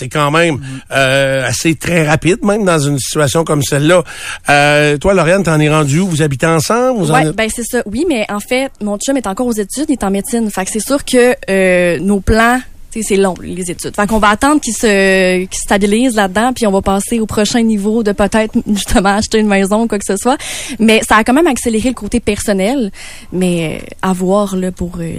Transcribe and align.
C'est 0.00 0.08
quand 0.08 0.30
même 0.30 0.58
euh, 0.92 1.46
assez 1.46 1.74
très 1.74 2.08
rapide, 2.08 2.42
même 2.42 2.64
dans 2.64 2.78
une 2.78 2.98
situation 2.98 3.44
comme 3.44 3.62
celle-là. 3.62 4.02
Euh, 4.48 4.96
toi, 4.96 5.12
Lauriane, 5.12 5.42
t'en 5.42 5.60
es 5.60 5.68
rendu 5.68 5.98
où? 5.98 6.06
Vous 6.06 6.22
habitez 6.22 6.46
ensemble? 6.46 7.00
Vous 7.00 7.12
Ouais, 7.12 7.30
ben 7.32 7.50
c'est 7.54 7.64
ça. 7.64 7.82
Oui, 7.84 8.06
mais 8.08 8.24
en 8.30 8.40
fait, 8.40 8.72
mon 8.80 8.96
chum 8.96 9.18
est 9.18 9.26
encore 9.26 9.46
aux 9.46 9.52
études, 9.52 9.84
il 9.90 9.92
est 9.92 10.04
en 10.04 10.10
médecine. 10.10 10.50
Fait 10.50 10.64
que 10.64 10.70
c'est 10.70 10.80
sûr 10.80 11.04
que 11.04 11.34
euh, 11.50 11.98
nos 11.98 12.20
plans, 12.20 12.62
c'est 13.02 13.16
long, 13.16 13.34
les 13.42 13.70
études. 13.70 13.94
Fait 13.94 14.06
qu'on 14.06 14.18
va 14.18 14.28
attendre 14.30 14.60
qu'il 14.60 14.74
se, 14.74 15.38
qu'il 15.44 15.48
se 15.58 15.62
stabilise 15.64 16.14
là-dedans, 16.14 16.52
puis 16.54 16.66
on 16.66 16.72
va 16.72 16.82
passer 16.82 17.20
au 17.20 17.26
prochain 17.26 17.62
niveau 17.62 18.02
de 18.02 18.12
peut-être 18.12 18.52
justement 18.66 19.16
acheter 19.16 19.38
une 19.38 19.46
maison 19.48 19.82
ou 19.82 19.86
quoi 19.88 19.98
que 19.98 20.04
ce 20.06 20.16
soit. 20.16 20.36
Mais 20.78 21.00
ça 21.08 21.16
a 21.16 21.24
quand 21.24 21.32
même 21.32 21.46
accéléré 21.46 21.88
le 21.90 21.94
côté 21.94 22.20
personnel. 22.20 22.90
Mais 23.32 23.80
euh, 23.82 23.86
à 24.02 24.12
voir 24.12 24.56
là 24.56 24.72
pour 24.72 24.92
euh, 25.00 25.14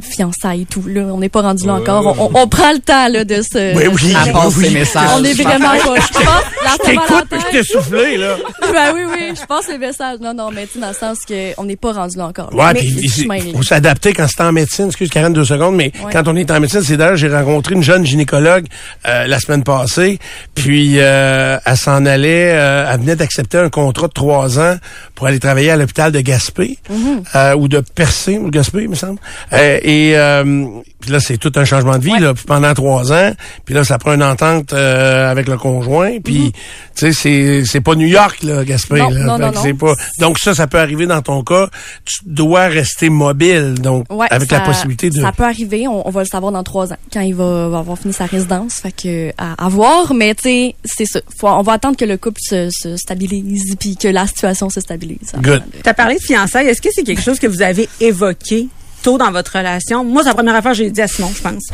fiançailles 0.00 0.62
et 0.62 0.64
tout. 0.66 0.82
Là, 0.86 1.02
on 1.12 1.18
n'est 1.18 1.28
pas 1.28 1.42
rendu 1.42 1.66
là 1.66 1.74
encore. 1.74 2.06
On, 2.18 2.24
on- 2.26 2.42
on 2.42 2.48
prend 2.48 2.72
le 2.72 2.78
temps 2.80 3.08
là 3.08 3.24
de 3.24 3.36
se. 3.42 3.76
Oui, 3.76 3.84
oui, 3.92 4.14
Elle 4.26 4.32
passe 4.32 4.56
oui. 4.56 4.64
ses 4.66 4.70
messages. 4.70 5.08
On 5.16 5.24
est 5.24 5.34
vraiment 5.42 5.68
pas. 5.70 5.94
Je 6.02 6.94
pense 6.94 7.10
la 7.32 7.38
Je 7.38 7.50
t'ai 7.50 7.62
soufflé, 7.64 8.16
là. 8.16 8.36
ben 8.60 8.92
oui, 8.94 9.00
oui, 9.12 9.34
je 9.38 9.44
pense 9.46 9.68
les 9.68 9.78
messages. 9.78 10.18
Non, 10.20 10.32
non, 10.34 10.50
mais 10.52 10.66
tu 10.66 10.74
sais, 10.74 10.78
dans 10.80 10.88
le 10.88 10.94
sens 10.94 11.18
que 11.28 11.52
on 11.58 11.64
n'est 11.64 11.76
pas 11.76 11.92
rendu 11.92 12.16
là 12.16 12.26
encore. 12.26 12.54
Ouais, 12.54 12.72
Mais 12.74 12.80
puis 12.80 13.08
chemin, 13.08 13.38
là. 13.38 13.44
faut 13.54 13.62
s'adapter 13.62 14.12
quand 14.12 14.26
c'est 14.28 14.42
en 14.42 14.52
médecine. 14.52 14.86
Excuse, 14.86 15.10
Karen, 15.10 15.32
deux 15.32 15.44
secondes, 15.44 15.76
mais 15.76 15.92
Ouais. 16.04 16.12
quand 16.12 16.26
on 16.28 16.36
est 16.36 16.50
en 16.50 16.60
médecine, 16.60 16.82
c'est 16.82 16.96
d'ailleurs, 16.96 17.11
j'ai 17.16 17.28
rencontré 17.34 17.74
une 17.74 17.82
jeune 17.82 18.04
gynécologue 18.04 18.66
euh, 19.08 19.26
la 19.26 19.38
semaine 19.40 19.62
passée, 19.64 20.18
puis 20.54 20.94
euh, 20.98 21.58
elle 21.64 21.76
s'en 21.76 22.04
allait, 22.06 22.52
euh, 22.54 22.86
elle 22.92 23.00
venait 23.00 23.16
d'accepter 23.16 23.58
un 23.58 23.70
contrat 23.70 24.08
de 24.08 24.12
trois 24.12 24.58
ans 24.58 24.76
pour 25.14 25.26
aller 25.26 25.38
travailler 25.40 25.70
à 25.70 25.76
l'hôpital 25.76 26.12
de 26.12 26.20
Gaspé, 26.20 26.78
Mm-hmm. 26.90 27.24
euh, 27.36 27.54
ou 27.56 27.68
de 27.68 27.80
Percé, 27.80 28.38
ou 28.38 28.46
de 28.46 28.50
Gaspé, 28.50 28.82
il 28.82 28.88
me 28.88 28.94
semble. 28.94 29.18
Euh, 29.52 29.78
et 29.82 30.12
euh, 30.16 30.66
puis 31.00 31.10
là, 31.10 31.18
c'est 31.20 31.36
tout 31.36 31.52
un 31.56 31.64
changement 31.64 31.98
de 31.98 32.04
vie, 32.04 32.18
là, 32.18 32.32
puis 32.34 32.44
pendant 32.46 32.72
trois 32.74 33.12
ans. 33.12 33.32
Puis 33.64 33.74
là, 33.74 33.82
ça 33.84 33.98
prend 33.98 34.12
une 34.14 34.22
entente 34.22 34.72
euh, 34.72 35.30
avec 35.30 35.48
le 35.48 35.56
conjoint, 35.56 36.18
puis, 36.22 36.52
tu 36.96 37.12
sais, 37.12 37.62
c'est 37.66 37.80
pas 37.80 37.94
New 37.94 38.06
York, 38.06 38.42
là, 38.42 38.64
Gaspé. 38.64 38.98
Non, 39.00 39.10
là. 39.10 39.24
non, 39.24 39.38
non, 39.38 39.52
non. 39.52 39.74
pas... 39.76 39.94
Donc 40.20 40.38
ça, 40.38 40.54
ça 40.54 40.66
peut 40.66 40.78
arriver 40.78 41.06
dans 41.06 41.22
ton 41.22 41.42
cas. 41.42 41.68
Tu 42.04 42.20
dois 42.26 42.66
rester 42.68 43.08
mobile, 43.08 43.74
donc 43.80 44.06
Ouais, 44.12 44.26
avec 44.30 44.48
ça- 44.50 44.58
la 44.58 44.64
possibilité 44.64 45.10
de... 45.10 45.20
Ça 45.20 45.32
peut 45.32 45.44
arriver, 45.44 45.88
on, 45.88 46.06
on 46.06 46.10
va 46.10 46.20
le 46.20 46.26
savoir 46.26 46.52
dans 46.52 46.62
trois 46.62 46.92
ans, 46.92 46.96
quand 47.12 47.20
il 47.20 47.34
va, 47.34 47.68
va 47.68 47.78
avoir 47.78 47.98
fini 47.98 48.12
sa 48.12 48.26
résidence. 48.26 48.74
Fait 48.74 48.92
que 48.92 49.30
à, 49.38 49.64
à 49.64 49.68
voir, 49.68 50.12
mais 50.14 50.34
tu 50.34 50.42
sais, 50.42 50.74
c'est 50.84 51.06
ça. 51.06 51.20
Faut, 51.38 51.48
on 51.48 51.62
va 51.62 51.72
attendre 51.72 51.96
que 51.96 52.04
le 52.04 52.16
couple 52.16 52.40
se, 52.40 52.68
se 52.70 52.96
stabilise 52.96 53.76
puis 53.78 53.96
que 53.96 54.08
la 54.08 54.26
situation 54.26 54.68
se 54.68 54.80
stabilise. 54.80 55.32
Good. 55.40 55.62
Tu 55.82 55.88
as 55.88 55.94
parlé 55.94 56.16
de 56.16 56.22
fiançailles. 56.22 56.68
Est-ce 56.68 56.82
que 56.82 56.88
c'est 56.92 57.04
quelque 57.04 57.22
chose 57.22 57.38
que 57.38 57.46
vous 57.46 57.62
avez 57.62 57.88
évoqué 58.00 58.68
tôt 59.02 59.18
dans 59.18 59.30
votre 59.30 59.56
relation? 59.56 60.04
Moi, 60.04 60.22
c'est 60.22 60.28
la 60.28 60.34
première 60.34 60.54
affaire 60.54 60.72
que 60.72 60.78
j'ai 60.78 60.90
dit 60.90 61.02
à 61.02 61.08
Simon, 61.08 61.30
je 61.34 61.42
pense. 61.42 61.64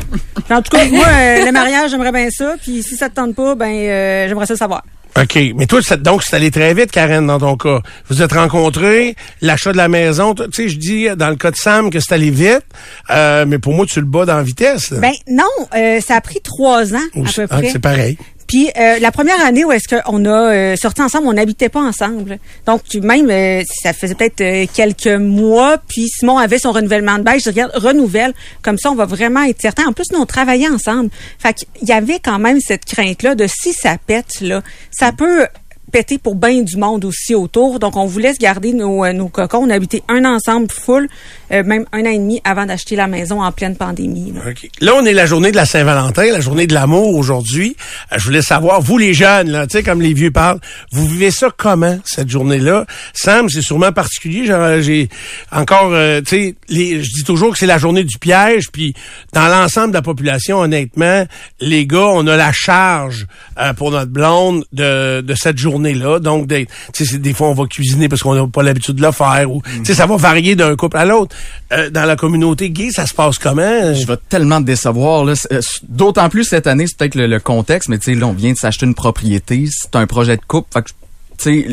En 0.49 0.61
tout 0.61 0.71
cas, 0.71 0.85
moi, 0.85 1.05
euh, 1.07 1.45
le 1.45 1.51
mariage, 1.51 1.91
j'aimerais 1.91 2.11
bien 2.11 2.29
ça. 2.31 2.55
Puis 2.61 2.83
si 2.83 2.95
ça 2.95 3.09
te 3.09 3.15
tente 3.15 3.35
pas, 3.35 3.55
ben 3.55 3.67
euh, 3.71 4.27
j'aimerais 4.27 4.45
ça 4.45 4.55
savoir. 4.55 4.83
OK. 5.21 5.39
Mais 5.55 5.65
toi, 5.65 5.81
donc, 5.97 6.23
c'est 6.23 6.35
allé 6.35 6.51
très 6.51 6.73
vite, 6.73 6.91
Karen, 6.91 7.25
dans 7.25 7.39
ton 7.39 7.57
cas. 7.57 7.81
Vous 8.09 8.21
êtes 8.21 8.31
rencontrés, 8.31 9.15
l'achat 9.41 9.71
de 9.71 9.77
la 9.77 9.87
maison. 9.87 10.33
Tu 10.33 10.43
sais, 10.53 10.69
je 10.69 10.77
dis 10.77 11.07
dans 11.15 11.29
le 11.29 11.35
cas 11.35 11.51
de 11.51 11.55
Sam 11.55 11.89
que 11.89 11.99
c'est 11.99 12.13
allé 12.13 12.29
vite, 12.29 12.65
euh, 13.09 13.45
mais 13.47 13.59
pour 13.59 13.73
moi, 13.73 13.85
tu 13.85 13.99
le 13.99 14.05
bats 14.05 14.25
dans 14.25 14.37
la 14.37 14.43
vitesse. 14.43 14.91
là. 14.91 14.99
Ben 14.99 15.13
non, 15.27 15.43
euh, 15.75 15.99
ça 16.01 16.15
a 16.15 16.21
pris 16.21 16.39
trois 16.41 16.93
ans 16.93 17.07
Ou 17.15 17.25
à 17.25 17.29
peu 17.33 17.47
ah, 17.49 17.57
près. 17.57 17.69
c'est 17.69 17.79
pareil. 17.79 18.17
Puis 18.49 18.71
euh, 18.79 18.97
la 18.97 19.11
première 19.11 19.39
année 19.45 19.63
où 19.63 19.71
est-ce 19.71 19.87
qu'on 19.87 20.25
a 20.25 20.51
euh, 20.51 20.75
sorti 20.75 21.03
ensemble, 21.03 21.27
on 21.27 21.33
n'habitait 21.33 21.69
pas 21.69 21.81
ensemble. 21.81 22.39
Donc 22.65 22.81
même 22.95 23.29
euh, 23.29 23.61
ça 23.83 23.93
faisait 23.93 24.15
peut-être 24.15 24.41
euh, 24.41 24.65
quelques 24.73 25.05
mois, 25.05 25.77
puis 25.77 26.07
Simon 26.09 26.39
avait 26.39 26.57
son 26.57 26.71
renouvellement 26.71 27.19
de 27.19 27.23
bail. 27.23 27.39
Je 27.39 27.51
regarde, 27.51 27.71
renouvelle, 27.75 28.33
comme 28.63 28.79
ça 28.79 28.89
on 28.89 28.95
va 28.95 29.05
vraiment 29.05 29.43
être 29.43 29.61
certain. 29.61 29.85
En 29.85 29.93
plus 29.93 30.11
nous 30.11 30.17
on 30.17 30.25
travaillait 30.25 30.67
ensemble. 30.67 31.11
Fait 31.37 31.53
qu'il 31.53 31.87
y 31.87 31.91
avait 31.91 32.17
quand 32.17 32.39
même 32.39 32.59
cette 32.59 32.85
crainte 32.85 33.21
là 33.21 33.35
de 33.35 33.45
si 33.45 33.71
ça 33.71 33.97
pète 34.03 34.41
là, 34.41 34.63
ça 34.89 35.11
peut 35.11 35.45
péter 35.91 36.17
pour 36.17 36.33
bien 36.33 36.63
du 36.63 36.77
monde 36.77 37.05
aussi 37.05 37.35
autour. 37.35 37.77
Donc 37.77 37.97
on 37.97 38.07
voulait 38.07 38.33
se 38.33 38.39
garder 38.39 38.73
nos, 38.73 39.07
nos 39.13 39.29
cocons. 39.29 39.59
On 39.59 39.69
habitait 39.69 40.01
un 40.07 40.25
ensemble 40.25 40.71
full, 40.71 41.07
euh, 41.51 41.63
même 41.63 41.85
un 41.91 42.01
an 42.01 42.09
et 42.09 42.17
demi 42.17 42.41
avant 42.43 42.65
d'acheter 42.65 42.95
la 42.95 43.07
maison 43.07 43.41
en 43.41 43.51
pleine 43.51 43.75
pandémie. 43.75 44.33
là. 44.33 44.41
OK. 44.49 44.69
Là, 44.81 44.93
on 44.95 45.05
est 45.05 45.13
la 45.13 45.25
journée 45.25 45.51
de 45.51 45.55
la 45.55 45.65
Saint-Valentin, 45.65 46.31
la 46.31 46.41
journée 46.41 46.67
de 46.67 46.73
l'amour 46.73 47.15
aujourd'hui. 47.15 47.75
Euh, 48.11 48.17
je 48.17 48.25
voulais 48.25 48.41
savoir, 48.41 48.81
vous 48.81 48.97
les 48.97 49.13
jeunes, 49.13 49.49
là, 49.49 49.65
comme 49.83 50.01
les 50.01 50.13
vieux 50.13 50.31
parlent, 50.31 50.59
vous 50.91 51.07
vivez 51.07 51.31
ça 51.31 51.49
comment, 51.55 51.97
cette 52.05 52.29
journée-là? 52.29 52.85
Sam, 53.13 53.49
c'est 53.49 53.61
sûrement 53.61 53.91
particulier. 53.91 54.45
J'ai 54.81 55.09
encore, 55.51 55.91
euh, 55.91 56.21
tu 56.21 56.29
sais, 56.29 56.55
je 56.69 57.15
dis 57.17 57.23
toujours 57.25 57.51
que 57.51 57.57
c'est 57.57 57.65
la 57.65 57.77
journée 57.77 58.03
du 58.03 58.17
piège, 58.17 58.69
puis 58.71 58.93
dans 59.33 59.47
l'ensemble 59.47 59.89
de 59.89 59.93
la 59.93 60.01
population, 60.01 60.59
honnêtement, 60.59 61.25
les 61.59 61.85
gars, 61.85 62.07
on 62.11 62.27
a 62.27 62.35
la 62.35 62.51
charge 62.51 63.27
euh, 63.59 63.73
pour 63.73 63.91
notre 63.91 64.11
blonde 64.11 64.65
de, 64.73 65.21
de 65.21 65.33
cette 65.35 65.57
journée-là. 65.57 66.19
Donc, 66.19 66.47
des, 66.47 66.67
des 67.13 67.33
fois, 67.33 67.49
on 67.49 67.53
va 67.53 67.65
cuisiner 67.65 68.09
parce 68.09 68.21
qu'on 68.21 68.35
n'a 68.35 68.47
pas 68.47 68.63
l'habitude 68.63 68.95
de 68.95 69.01
le 69.01 69.11
faire. 69.11 69.51
Ou, 69.51 69.61
sais, 69.83 69.93
ça 69.93 70.05
va 70.05 70.17
varier 70.17 70.55
d'un 70.55 70.75
couple 70.75 70.97
à 70.97 71.05
l'autre. 71.05 71.35
Euh, 71.71 71.89
dans 71.91 72.05
la 72.05 72.15
communauté 72.15 72.71
gay, 72.71 72.89
ça 72.91 73.05
se 73.05 73.13
passe 73.13 73.37
comment? 73.37 73.93
Je 73.93 74.05
vais 74.07 74.17
tellement 74.29 74.59
te 74.59 74.65
décevoir. 74.65 75.23
là. 75.23 75.33
Euh, 75.51 75.61
D'autant 75.83 76.27
plus 76.29 76.43
cette 76.45 76.65
année, 76.65 76.87
c'est 76.87 76.97
peut-être 76.97 77.15
le, 77.15 77.39
contexte, 77.39 77.89
mais 77.89 77.99
tu 77.99 78.13
sais, 78.13 78.19
là, 78.19 78.25
on 78.27 78.33
vient 78.33 78.53
de 78.53 78.57
s'acheter 78.57 78.85
une 78.87 78.95
propriété. 78.95 79.65
C'est 79.69 79.95
un 79.95 80.07
projet 80.07 80.35
de 80.37 80.41
couple. 80.47 80.67
Fait 80.73 80.81
que, 80.81 80.89
tu 80.89 80.95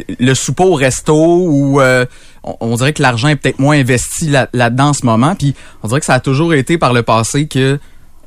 sais, 0.05 0.07
le 0.21 0.35
souper 0.35 0.65
au 0.65 0.75
resto 0.75 1.15
ou 1.17 1.81
euh, 1.81 2.05
on, 2.61 2.77
dirait 2.77 2.93
que 2.93 3.01
l'argent 3.03 3.29
est 3.29 3.37
peut-être 3.37 3.59
moins 3.59 3.77
investi 3.79 4.29
là- 4.29 4.49
là-dedans 4.53 4.89
en 4.89 4.93
ce 4.93 5.07
moment. 5.07 5.35
Puis 5.35 5.55
on 5.83 5.89
dirait 5.89 6.01
que 6.01 6.07
ça 6.07 6.15
a 6.15 6.21
toujours 6.21 6.53
été 6.55 6.77
par 6.77 6.93
le 6.93 7.03
passé 7.03 7.47
que 7.49 7.79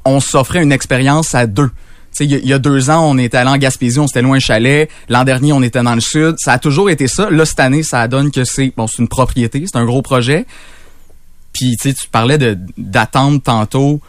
on 0.05 0.19
s'offrait 0.19 0.63
une 0.63 0.71
expérience 0.71 1.35
à 1.35 1.45
deux. 1.45 1.67
Tu 1.67 1.73
sais, 2.13 2.25
il 2.25 2.31
y, 2.31 2.35
a- 2.35 2.39
il 2.39 2.47
y 2.47 2.53
a 2.53 2.57
deux 2.59 2.89
ans, 2.89 3.07
on 3.07 3.17
était 3.19 3.37
allé 3.37 3.51
en 3.51 3.57
Gaspésie, 3.57 3.99
on 3.99 4.07
s'était 4.07 4.23
loin 4.23 4.37
un 4.37 4.39
chalet. 4.39 4.89
L'an 5.07 5.23
dernier, 5.23 5.53
on 5.53 5.61
était 5.61 5.83
dans 5.83 5.93
le 5.93 6.01
sud. 6.01 6.33
Ça 6.39 6.53
a 6.53 6.57
toujours 6.59 6.89
été 6.89 7.07
ça. 7.07 7.29
Là, 7.29 7.45
cette 7.45 7.59
année, 7.59 7.83
ça 7.83 8.07
donne 8.07 8.31
que 8.31 8.43
c'est 8.43 8.73
bon, 8.75 8.87
c'est 8.87 8.97
une 9.03 9.07
propriété, 9.07 9.63
c'est 9.71 9.77
un 9.77 9.85
gros 9.85 10.01
projet. 10.01 10.47
Puis 11.53 11.75
tu 11.77 11.93
parlais 12.11 12.37
de 12.37 12.57
d'attente 12.77 13.43
tantôt. 13.43 13.99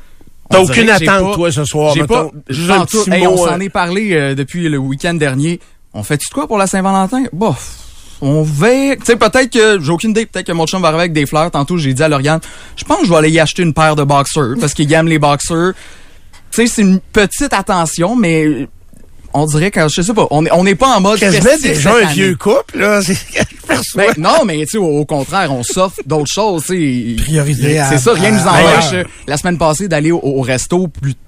T'as 0.48 0.60
aucune 0.60 0.90
attente, 0.90 1.30
pas- 1.30 1.34
toi, 1.34 1.52
ce 1.52 1.64
soir. 1.64 1.94
J'ai 1.94 2.04
pas. 2.04 2.28
Hey, 2.48 3.26
on 3.26 3.34
euh, 3.34 3.48
s'en 3.48 3.60
est 3.60 3.68
parlé 3.68 4.12
euh, 4.12 4.34
depuis 4.34 4.68
le 4.68 4.78
week-end 4.78 5.14
dernier. 5.14 5.60
On 5.94 6.02
fait-tu 6.02 6.28
de 6.28 6.34
quoi 6.34 6.48
pour 6.48 6.58
la 6.58 6.66
Saint-Valentin? 6.66 7.24
Bof. 7.32 7.78
On 8.20 8.42
va... 8.42 8.96
Tu 8.96 9.04
sais, 9.04 9.16
peut-être 9.16 9.50
que... 9.50 9.80
J'ai 9.80 9.90
aucune 9.90 10.10
idée. 10.10 10.26
Peut-être 10.26 10.46
que 10.46 10.52
mon 10.52 10.66
chum 10.66 10.82
va 10.82 10.88
arriver 10.88 11.02
avec 11.02 11.12
des 11.12 11.24
fleurs. 11.24 11.50
Tantôt, 11.50 11.78
j'ai 11.78 11.94
dit 11.94 12.02
à 12.02 12.08
Lauriane, 12.08 12.40
je 12.76 12.84
pense 12.84 12.98
que 12.98 13.06
je 13.06 13.10
vais 13.10 13.16
aller 13.16 13.30
y 13.30 13.40
acheter 13.40 13.62
une 13.62 13.72
paire 13.72 13.96
de 13.96 14.04
boxers 14.04 14.56
parce 14.60 14.74
qu'il 14.74 14.92
aime 14.92 15.08
les 15.08 15.18
boxers. 15.18 15.72
Tu 16.50 16.56
sais, 16.62 16.66
c'est 16.66 16.82
une 16.82 17.00
petite 17.00 17.52
attention, 17.52 18.16
mais 18.16 18.68
on 19.34 19.46
dirait 19.46 19.70
que... 19.70 19.80
Je 19.88 20.02
sais 20.02 20.14
pas. 20.14 20.26
On 20.30 20.44
est- 20.46 20.52
on 20.52 20.64
n'est 20.64 20.74
pas 20.74 20.96
en 20.96 21.00
mode 21.00 21.18
Quasiment 21.18 21.50
déjà 21.62 21.94
un 21.96 22.06
vieux 22.12 22.36
couple, 22.36 22.78
là. 22.78 23.00
Ben, 23.94 24.12
non, 24.18 24.44
mais 24.44 24.64
tu 24.66 24.78
au, 24.78 24.84
au 24.86 25.04
contraire, 25.04 25.52
on 25.52 25.62
s'offre 25.62 26.00
d'autres 26.06 26.30
choses. 26.32 26.64
tu 26.66 27.16
à- 27.78 27.88
C'est 27.90 27.98
ça, 27.98 28.12
rien 28.12 28.30
ne 28.32 28.38
nous 28.38 28.48
à- 28.48 28.52
empêche 28.52 28.88
ailleurs. 28.92 29.04
euh, 29.06 29.10
la 29.26 29.36
semaine 29.36 29.58
passée 29.58 29.88
d'aller 29.88 30.10
au, 30.12 30.20
au 30.22 30.40
resto 30.42 30.88
plus. 30.88 31.14
Tu 31.14 31.18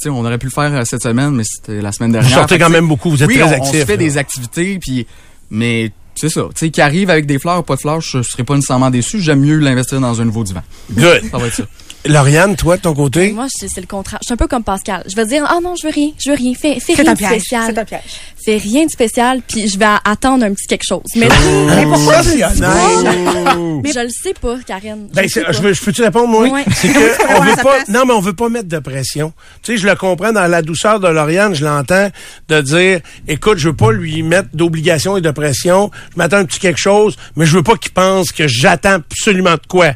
sais, 0.00 0.08
on 0.08 0.24
aurait 0.24 0.38
pu 0.38 0.46
le 0.46 0.52
faire 0.52 0.72
euh, 0.74 0.82
cette 0.84 1.02
semaine, 1.02 1.30
mais 1.30 1.44
c'était 1.44 1.80
la 1.82 1.92
semaine 1.92 2.12
dernière. 2.12 2.30
Vous 2.30 2.36
sortez 2.36 2.58
quand 2.58 2.70
même 2.70 2.88
beaucoup, 2.88 3.10
vous 3.10 3.22
êtes 3.22 3.28
oui, 3.28 3.34
très 3.38 3.44
on, 3.44 3.52
actifs, 3.52 3.68
On 3.68 3.72
se 3.80 3.84
fait 3.84 3.92
là. 3.92 3.96
des 3.98 4.16
activités, 4.18 4.78
puis 4.80 5.06
mais 5.50 5.92
c'est 6.14 6.28
ça. 6.30 6.42
Tu 6.54 6.66
sais, 6.66 6.70
qui 6.70 6.80
arrive 6.80 7.10
avec 7.10 7.26
des 7.26 7.38
fleurs 7.38 7.58
ou 7.60 7.62
pas 7.62 7.76
de 7.76 7.80
fleurs, 7.80 8.00
je 8.00 8.22
serais 8.22 8.42
pas 8.44 8.54
nécessairement 8.54 8.90
déçu. 8.90 9.20
J'aime 9.20 9.40
mieux 9.40 9.58
l'investir 9.58 10.00
dans 10.00 10.20
un 10.20 10.24
nouveau 10.24 10.44
divan. 10.44 10.62
Good. 10.92 11.22
Ça 11.30 11.38
va 11.38 11.46
être 11.46 11.54
ça. 11.54 11.64
Lauriane, 12.04 12.56
toi, 12.56 12.76
de 12.76 12.82
ton 12.82 12.94
côté? 12.94 13.30
Moi, 13.32 13.46
c'est 13.48 13.68
c'est 13.68 13.80
le 13.80 13.86
contraire. 13.86 14.18
Je 14.22 14.26
suis 14.26 14.32
un 14.34 14.36
peu 14.36 14.48
comme 14.48 14.64
Pascal. 14.64 15.04
Je 15.08 15.14
vais 15.14 15.24
dire, 15.24 15.44
ah 15.48 15.58
non, 15.62 15.74
je 15.80 15.86
veux 15.86 15.92
rien, 15.92 16.10
je 16.18 16.30
veux 16.30 16.36
rien. 16.36 16.52
Fais, 16.54 16.78
rien 16.94 17.12
de 17.12 17.16
piège. 17.18 17.30
spécial. 17.30 17.62
C'est 17.72 17.78
un 17.78 17.84
piège. 17.84 18.00
Fais 18.44 18.56
rien 18.56 18.86
de 18.86 18.90
spécial, 18.90 19.40
puis 19.46 19.68
je 19.68 19.78
vais 19.78 19.86
attendre 20.04 20.44
un 20.44 20.52
petit 20.52 20.66
quelque 20.66 20.82
chose. 20.84 21.02
Mais, 21.14 21.28
Mais 21.66 21.84
pourquoi 21.84 22.22
c'est 22.24 22.38
mais 23.82 23.92
je 23.92 24.00
le 24.00 24.08
sais 24.10 24.34
pas, 24.40 24.56
Karen. 24.66 25.06
Je 25.10 25.14
Ben, 25.14 25.28
pas. 25.44 25.52
je, 25.52 25.60
veux- 25.62 25.72
je 25.72 25.80
peux-tu 25.82 26.02
répondre, 26.02 26.26
moi? 26.28 26.48
Ouais. 26.48 26.64
C'est 26.74 26.88
que, 26.92 27.22
on 27.22 27.30
avoir 27.30 27.42
veut 27.48 27.54
sa 27.54 27.62
pas, 27.62 27.74
place. 27.76 27.88
non, 27.88 28.02
mais 28.04 28.12
on 28.14 28.20
veut 28.20 28.32
pas 28.32 28.48
mettre 28.48 28.68
de 28.68 28.78
pression. 28.80 29.32
Tu 29.62 29.72
sais, 29.72 29.78
je 29.82 29.86
le 29.86 29.94
comprends 29.94 30.32
dans 30.32 30.46
la 30.48 30.60
douceur 30.62 30.98
de 30.98 31.06
Lauriane, 31.08 31.54
je 31.54 31.64
l'entends, 31.64 32.08
de 32.48 32.60
dire, 32.62 33.00
écoute, 33.28 33.58
je 33.58 33.68
veux 33.68 33.76
pas 33.76 33.92
lui 33.92 34.22
mettre 34.24 34.48
d'obligation 34.54 35.16
et 35.16 35.20
de 35.20 35.30
pression. 35.30 35.90
Je 36.12 36.16
m'attends 36.18 36.38
un 36.38 36.44
petit 36.46 36.58
quelque 36.58 36.80
chose, 36.80 37.16
mais 37.36 37.46
je 37.46 37.56
veux 37.56 37.62
pas 37.62 37.76
qu'il 37.76 37.92
pense 37.92 38.32
que 38.32 38.48
j'attends 38.48 38.94
absolument 38.94 39.52
de 39.54 39.66
quoi. 39.68 39.92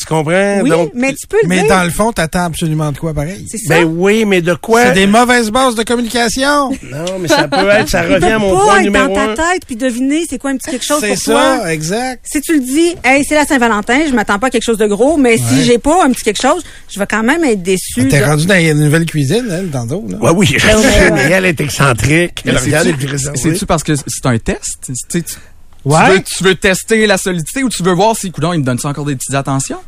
Tu 0.00 0.06
comprends? 0.06 0.60
Oui, 0.62 0.70
Donc, 0.70 0.92
mais 0.94 1.12
tu 1.12 1.26
peux 1.26 1.36
le 1.42 1.48
Mais 1.48 1.60
dire. 1.60 1.68
dans 1.68 1.84
le 1.84 1.90
fond, 1.90 2.10
t'attends 2.10 2.44
absolument 2.46 2.90
de 2.90 2.96
quoi 2.98 3.12
pareil? 3.12 3.46
C'est 3.50 3.58
ça. 3.58 3.74
ben 3.80 3.84
oui, 3.84 4.24
mais 4.24 4.40
de 4.40 4.54
quoi? 4.54 4.86
C'est 4.86 4.92
des 4.92 5.06
mauvaises 5.06 5.50
bases 5.50 5.74
de 5.74 5.82
communication. 5.82 6.70
Non, 6.90 7.18
mais 7.20 7.28
ça 7.28 7.46
peut 7.48 7.68
être, 7.68 7.88
ça 7.88 8.02
revient 8.02 8.24
à 8.32 8.38
mon 8.38 8.56
pas 8.56 8.64
point 8.64 8.76
être 8.78 8.84
numéro 8.84 9.08
dans 9.14 9.34
ta 9.34 9.52
tête 9.52 9.62
puis 9.66 9.76
deviner 9.76 10.24
c'est 10.28 10.38
quoi 10.38 10.50
un 10.52 10.56
petit 10.56 10.70
quelque 10.70 10.84
chose 10.84 11.00
C'est 11.00 11.08
pour 11.08 11.18
ça, 11.18 11.32
toi. 11.60 11.72
exact. 11.72 12.24
Si 12.30 12.40
tu 12.40 12.54
le 12.54 12.60
dis, 12.60 12.94
hey, 13.04 13.24
c'est 13.28 13.34
la 13.34 13.44
Saint-Valentin, 13.44 14.00
je 14.08 14.14
m'attends 14.14 14.38
pas 14.38 14.46
à 14.48 14.50
quelque 14.50 14.64
chose 14.64 14.78
de 14.78 14.86
gros, 14.86 15.16
mais 15.18 15.36
si 15.36 15.64
j'ai 15.64 15.78
pas 15.78 16.04
un 16.04 16.10
petit 16.10 16.24
quelque 16.24 16.40
chose, 16.42 16.62
je 16.88 16.98
vais 16.98 17.06
quand 17.06 17.22
même 17.22 17.44
être 17.44 17.62
déçu. 17.62 18.08
T'es 18.08 18.20
de- 18.20 18.24
rendu 18.24 18.46
dans 18.46 18.54
une 18.58 18.82
nouvelle 18.84 19.04
cuisine, 19.06 19.46
elle, 19.50 19.70
dans 19.70 19.84
d'autres, 19.86 20.12
là. 20.12 20.18
Ouais, 20.18 20.30
oui, 20.34 20.46
je 20.58 20.66
Ben 20.66 20.76
ouais. 20.78 21.10
mais 21.14 21.30
elle 21.30 21.44
est 21.44 21.60
excentrique. 21.60 22.42
Elle 22.46 22.56
regarde 22.58 22.86
les 22.88 23.18
c'est-tu- 23.36 23.66
parce 23.66 23.82
que 23.84 23.94
c'est 23.94 24.26
un 24.26 24.38
test? 24.38 24.78
Tu 24.84 24.92
sais, 25.08 25.22
tu- 25.22 25.34
Ouais. 25.82 25.96
Tu, 26.06 26.12
veux, 26.12 26.22
tu 26.22 26.44
veux 26.44 26.54
tester 26.56 27.06
la 27.06 27.16
solidité 27.16 27.62
ou 27.64 27.70
tu 27.70 27.82
veux 27.82 27.92
voir 27.92 28.14
si, 28.14 28.30
coudon, 28.30 28.52
il 28.52 28.58
me 28.60 28.64
donne 28.64 28.78
ça 28.78 28.88
encore 28.88 29.06
des 29.06 29.16
petites 29.16 29.34
attentions? 29.34 29.78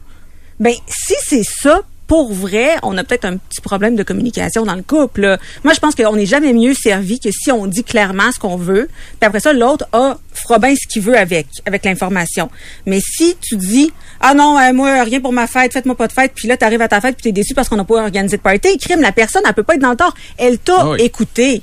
Ben, 0.61 0.75
si 0.87 1.15
c'est 1.27 1.45
ça, 1.45 1.81
pour 2.09 2.33
vrai, 2.35 2.77
on 2.83 2.99
a 2.99 3.05
peut-être 3.05 3.25
un 3.25 3.39
petit 3.39 3.63
problème 3.63 3.97
de 3.97 4.03
communication 4.03 4.65
dans 4.67 4.75
le 4.75 4.83
couple. 4.83 5.23
là. 5.23 5.39
Moi, 5.65 5.73
je 5.73 5.81
pense 5.81 5.95
qu'on 5.95 6.15
n'est 6.15 6.27
jamais 6.27 6.53
mieux 6.53 6.75
servi 6.75 7.19
que 7.19 7.31
si 7.31 7.51
on 7.51 7.67
dit 7.67 7.85
clairement 7.85 8.31
ce 8.35 8.39
qu'on 8.39 8.57
veut. 8.57 8.89
Puis 9.19 9.27
après 9.27 9.41
ça, 9.41 9.55
l'autre 9.55 9.87
a 9.93 10.19
fera 10.35 10.59
bien 10.59 10.75
ce 10.75 10.87
qu'il 10.87 11.01
veut 11.03 11.17
avec, 11.17 11.47
avec 11.65 11.85
l'information. 11.87 12.51
Mais 12.85 13.01
si 13.01 13.37
tu 13.41 13.57
dis 13.57 13.91
ah 14.21 14.35
non, 14.35 14.59
euh, 14.59 14.73
moi 14.75 15.03
rien 15.05 15.21
pour 15.21 15.33
ma 15.33 15.47
fête, 15.47 15.73
faites-moi 15.73 15.97
pas 15.97 16.07
de 16.07 16.13
fête, 16.13 16.33
puis 16.35 16.47
là 16.49 16.57
tu 16.57 16.65
arrives 16.65 16.83
à 16.83 16.89
ta 16.89 17.01
fête 17.01 17.17
puis 17.17 17.23
t'es 17.25 17.33
déçu 17.33 17.55
parce 17.55 17.69
qu'on 17.69 17.77
n'a 17.77 17.85
pas 17.85 18.03
organisé 18.03 18.37
de 18.37 18.43
party, 18.43 18.77
crime, 18.79 19.01
la 19.01 19.11
personne 19.13 19.43
elle 19.47 19.53
peut 19.55 19.63
pas 19.63 19.75
être 19.75 19.81
dans 19.83 19.91
le 19.91 19.97
tort. 19.97 20.15
Elle 20.37 20.59
t'a 20.59 20.77
Ah 20.81 20.91
oui. 20.91 21.01
écouté. 21.01 21.63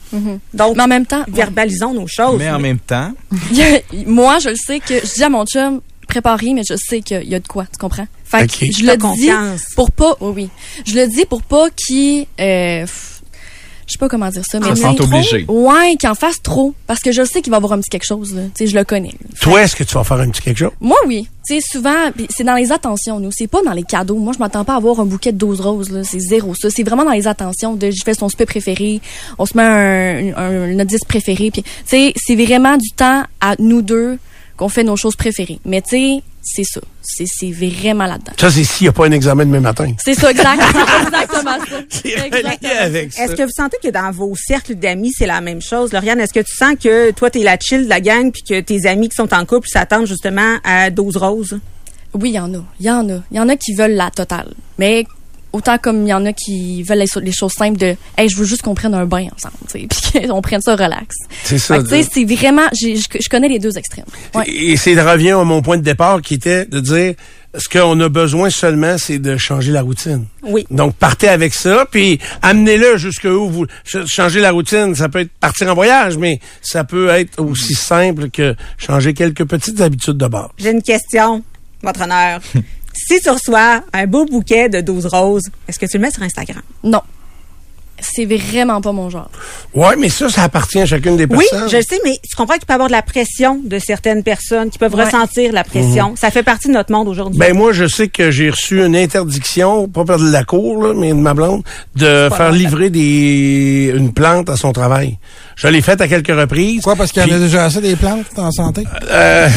Donc 0.53 0.75
Mais 0.77 0.83
en 0.83 0.87
même 0.87 1.05
temps, 1.05 1.23
verbalisons 1.27 1.93
nos 1.93 2.07
choses. 2.07 2.39
Mais 2.39 2.49
en 2.49 2.59
même 2.59 2.79
temps, 2.79 3.11
moi, 4.07 4.39
je 4.39 4.49
le 4.49 4.55
sais 4.55 4.79
que 4.79 4.95
je 4.99 5.13
dis 5.13 5.23
à 5.23 5.29
mon 5.29 5.45
chum, 5.45 5.81
prépare 6.07 6.39
mais 6.41 6.63
je 6.67 6.75
sais 6.75 7.01
qu'il 7.01 7.23
y 7.29 7.35
a 7.35 7.39
de 7.39 7.47
quoi, 7.47 7.65
tu 7.65 7.77
comprends? 7.79 8.07
Fait 8.29 8.47
que 8.47 8.71
je 8.71 8.83
le 8.85 8.95
dis 9.15 9.29
pour 9.75 9.91
pas, 9.91 10.15
oui, 10.21 10.31
oui. 10.35 10.49
Je 10.85 10.95
le 10.95 11.07
dis 11.07 11.25
pour 11.25 11.41
pas 11.41 11.69
qu'il, 11.71 12.25
euh, 12.39 12.85
je 13.87 13.93
sais 13.93 13.97
pas 13.97 14.07
comment 14.07 14.29
dire 14.29 14.43
ça, 14.47 14.59
mais 14.59 14.75
Se 14.75 14.81
trop- 14.81 15.03
obligé. 15.05 15.45
Ouais, 15.47 15.95
qu'il 15.99 16.07
en 16.07 16.13
fasse 16.13 16.39
trop, 16.43 16.75
parce 16.85 16.99
que 16.99 17.11
je 17.11 17.23
sais 17.25 17.41
qu'il 17.41 17.49
va 17.49 17.57
avoir 17.57 17.73
un 17.73 17.79
petit 17.79 17.89
quelque 17.89 18.05
chose. 18.05 18.35
là. 18.35 18.43
Tu 18.55 18.65
sais, 18.65 18.67
je 18.67 18.77
le 18.77 18.83
connais. 18.83 19.13
Toi, 19.41 19.63
est-ce 19.63 19.75
que 19.75 19.83
tu 19.83 19.95
vas 19.95 20.03
faire 20.03 20.19
un 20.19 20.29
petit 20.29 20.43
quelque 20.43 20.57
chose? 20.59 20.71
Moi, 20.79 20.97
oui. 21.07 21.27
Tu 21.47 21.55
sais, 21.59 21.67
souvent, 21.71 22.11
pis 22.15 22.27
c'est 22.29 22.43
dans 22.43 22.53
les 22.53 22.71
attentions, 22.71 23.19
nous. 23.19 23.31
C'est 23.31 23.47
pas 23.47 23.63
dans 23.63 23.71
les 23.73 23.81
cadeaux. 23.81 24.17
Moi, 24.19 24.33
je 24.33 24.37
m'attends 24.37 24.63
pas 24.63 24.73
à 24.73 24.77
avoir 24.77 24.99
un 24.99 25.05
bouquet 25.05 25.31
de 25.31 25.37
12 25.39 25.59
roses, 25.61 25.89
là. 25.89 26.03
C'est 26.03 26.19
zéro, 26.19 26.53
ça. 26.53 26.69
C'est 26.69 26.83
vraiment 26.83 27.03
dans 27.05 27.13
les 27.13 27.27
attentions 27.27 27.73
de, 27.73 27.89
je 27.89 28.03
fais 28.05 28.13
son 28.13 28.29
souper 28.29 28.45
préféré, 28.45 29.01
on 29.39 29.47
se 29.47 29.57
met 29.57 29.63
un, 29.63 30.37
un, 30.37 30.67
notre 30.75 30.89
disque 30.91 31.07
préféré, 31.07 31.49
puis, 31.49 31.63
tu 31.63 31.69
sais, 31.85 32.13
c'est 32.15 32.35
vraiment 32.35 32.77
du 32.77 32.91
temps 32.91 33.23
à 33.41 33.55
nous 33.57 33.81
deux 33.81 34.19
qu'on 34.59 34.67
fait 34.67 34.83
nos 34.83 34.97
choses 34.97 35.15
préférées. 35.15 35.59
Mais, 35.63 35.81
tu 35.81 35.91
sais, 35.91 36.23
c'est 36.43 36.65
ça. 36.65 36.81
C'est, 37.01 37.25
c'est 37.25 37.49
vraiment 37.51 38.05
là-dedans. 38.05 38.33
Ça, 38.37 38.51
c'est 38.51 38.65
s'il 38.65 38.85
n'y 38.85 38.89
a 38.89 38.91
pas 38.91 39.05
un 39.05 39.11
examen 39.11 39.45
demain 39.45 39.61
matin. 39.61 39.93
C'est 40.03 40.15
ça, 40.15 40.29
exact. 40.29 40.61
Exactement 41.05 41.57
ça. 41.65 41.79
C'est 41.87 42.09
Exactement. 42.09 42.69
relié 42.69 42.77
avec 42.77 43.13
ça. 43.13 43.23
Est-ce 43.23 43.35
que 43.35 43.43
vous 43.43 43.51
sentez 43.55 43.77
que 43.81 43.87
dans 43.87 44.11
vos 44.11 44.35
cercles 44.35 44.75
d'amis, 44.75 45.13
c'est 45.17 45.25
la 45.27 45.39
même 45.39 45.61
chose? 45.61 45.93
Lauriane, 45.93 46.19
est-ce 46.19 46.33
que 46.33 46.41
tu 46.41 46.53
sens 46.53 46.75
que 46.81 47.11
toi, 47.11 47.29
t'es 47.29 47.39
la 47.39 47.57
chill 47.57 47.85
de 47.85 47.89
la 47.89 48.01
gang 48.01 48.31
puis 48.33 48.43
que 48.43 48.59
tes 48.59 48.85
amis 48.85 49.07
qui 49.07 49.15
sont 49.15 49.33
en 49.33 49.45
couple 49.45 49.69
s'attendent 49.69 50.07
justement 50.07 50.57
à 50.65 50.89
12 50.89 51.15
roses? 51.15 51.57
Oui, 52.13 52.31
il 52.31 52.35
y 52.35 52.39
en 52.39 52.53
a. 52.53 52.63
Il 52.81 52.85
y 52.85 52.91
en 52.91 53.07
a. 53.09 53.21
Il 53.31 53.37
y 53.37 53.39
en 53.39 53.47
a 53.47 53.55
qui 53.55 53.73
veulent 53.75 53.95
la 53.95 54.11
totale. 54.11 54.53
Mais 54.77 55.05
autant 55.51 55.77
comme 55.77 56.03
il 56.03 56.09
y 56.09 56.13
en 56.13 56.25
a 56.25 56.33
qui 56.33 56.83
veulent 56.83 57.03
les, 57.21 57.31
choses 57.31 57.53
simples 57.53 57.77
de 57.77 57.95
hey, 58.17 58.29
je 58.29 58.37
veux 58.37 58.45
juste 58.45 58.61
qu'on 58.61 58.75
prenne 58.75 58.93
un 58.93 59.05
bain 59.05 59.27
ensemble, 59.35 59.55
tu 59.71 59.79
sais, 59.79 59.87
puis 60.19 60.27
qu'on 60.27 60.41
prenne 60.41 60.61
ça 60.61 60.75
relax. 60.75 61.15
C'est 61.43 61.57
ça. 61.57 61.83
Sais, 61.85 62.03
c'est 62.03 62.25
vraiment 62.25 62.67
je 62.73 63.29
connais 63.29 63.49
les 63.49 63.59
deux 63.59 63.77
extrêmes. 63.77 64.05
Ouais. 64.35 64.49
Et 64.49 64.77
c'est 64.77 64.99
revient 64.99 65.31
à 65.31 65.43
mon 65.43 65.61
point 65.61 65.77
de 65.77 65.83
départ 65.83 66.21
qui 66.21 66.35
était 66.35 66.65
de 66.65 66.79
dire 66.79 67.15
ce 67.57 67.67
qu'on 67.67 67.99
a 67.99 68.09
besoin 68.09 68.49
seulement, 68.49 68.97
c'est 68.97 69.17
de 69.17 69.35
changer 69.37 69.71
la 69.71 69.81
routine. 69.81 70.25
Oui. 70.43 70.67
Donc, 70.69 70.95
partez 70.95 71.27
avec 71.27 71.53
ça, 71.53 71.87
puis 71.89 72.19
amenez-le 72.41 72.97
jusque 72.97 73.25
où 73.25 73.49
vous 73.49 73.65
ch- 73.83 74.05
changer 74.07 74.39
la 74.39 74.51
routine. 74.51 74.93
Ça 74.93 75.09
peut 75.09 75.19
être 75.19 75.31
partir 75.39 75.67
en 75.69 75.73
voyage, 75.73 76.17
mais 76.17 76.39
ça 76.61 76.83
peut 76.83 77.09
être 77.09 77.41
aussi 77.41 77.73
simple 77.73 78.29
que 78.29 78.55
changer 78.77 79.13
quelques 79.13 79.45
petites 79.45 79.81
habitudes 79.81 80.17
de 80.17 80.27
base. 80.27 80.49
J'ai 80.59 80.71
une 80.71 80.83
question, 80.83 81.43
votre 81.81 82.01
honneur. 82.01 82.39
si 83.09 83.19
tu 83.21 83.29
reçois 83.29 83.81
un 83.93 84.05
beau 84.07 84.25
bouquet 84.25 84.69
de 84.69 84.81
12 84.81 85.05
roses, 85.07 85.49
est-ce 85.67 85.79
que 85.79 85.85
tu 85.85 85.97
le 85.97 86.03
mets 86.03 86.11
sur 86.11 86.21
Instagram? 86.23 86.61
Non. 86.83 87.01
C'est 88.01 88.23
vraiment 88.25 88.79
pas 88.79 88.93
mon 88.93 89.09
genre. 89.09 89.29
Ouais, 89.73 89.97
mais 89.97 90.07
ça, 90.07 90.29
ça 90.29 90.43
appartient 90.43 90.79
à 90.79 90.85
chacune 90.85 91.17
des 91.17 91.25
Oui, 91.25 91.43
personnes. 91.51 91.67
je 91.69 91.75
le 91.75 91.83
sais, 91.83 91.99
mais 92.05 92.17
tu 92.25 92.33
comprends 92.33 92.53
qu'il 92.53 92.65
peut 92.65 92.71
y 92.71 92.75
avoir 92.75 92.87
de 92.87 92.93
la 92.93 93.01
pression 93.01 93.59
de 93.61 93.77
certaines 93.77 94.23
personnes 94.23 94.69
qui 94.69 94.77
peuvent 94.77 94.95
Ouais. 94.95 95.03
ressentir 95.03 95.51
la 95.51 95.65
pression. 95.65 96.15
Ça 96.15 96.31
fait 96.31 96.43
partie 96.43 96.69
de 96.69 96.73
notre 96.73 96.93
monde 96.93 97.09
aujourd'hui. 97.09 97.37
Ben 97.37 97.53
moi, 97.53 97.73
je 97.73 97.87
sais 97.87 98.07
que 98.07 98.31
j'ai 98.31 98.51
reçu 98.51 98.81
une 98.85 98.95
interdiction, 98.95 99.89
pas 99.89 100.05
par 100.05 100.17
de 100.17 100.31
la 100.31 100.45
cour, 100.45 100.81
là, 100.81 100.93
mais 100.93 101.09
de 101.09 101.13
ma 101.15 101.33
blonde, 101.33 101.63
de 101.97 102.29
faire 102.29 102.53
livrer 102.53 102.89
des 102.89 103.91
une 103.93 104.13
plante 104.13 104.49
à 104.49 104.55
son 104.55 104.71
travail. 104.71 105.17
Je 105.61 105.67
l'ai 105.67 105.81
faite 105.81 105.99
à 105.99 106.07
quelques 106.07 106.27
reprises. 106.29 106.81
Quoi, 106.81 106.95
parce 106.95 107.11
qu'il 107.11 107.21
y 107.21 107.31
en 107.31 107.35
a 107.35 107.39
déjà 107.39 107.65
assez 107.65 107.81
des 107.81 107.95
plantes 107.97 108.25
en 108.37 108.49
santé? 108.51 108.85
Euh, 109.11 109.47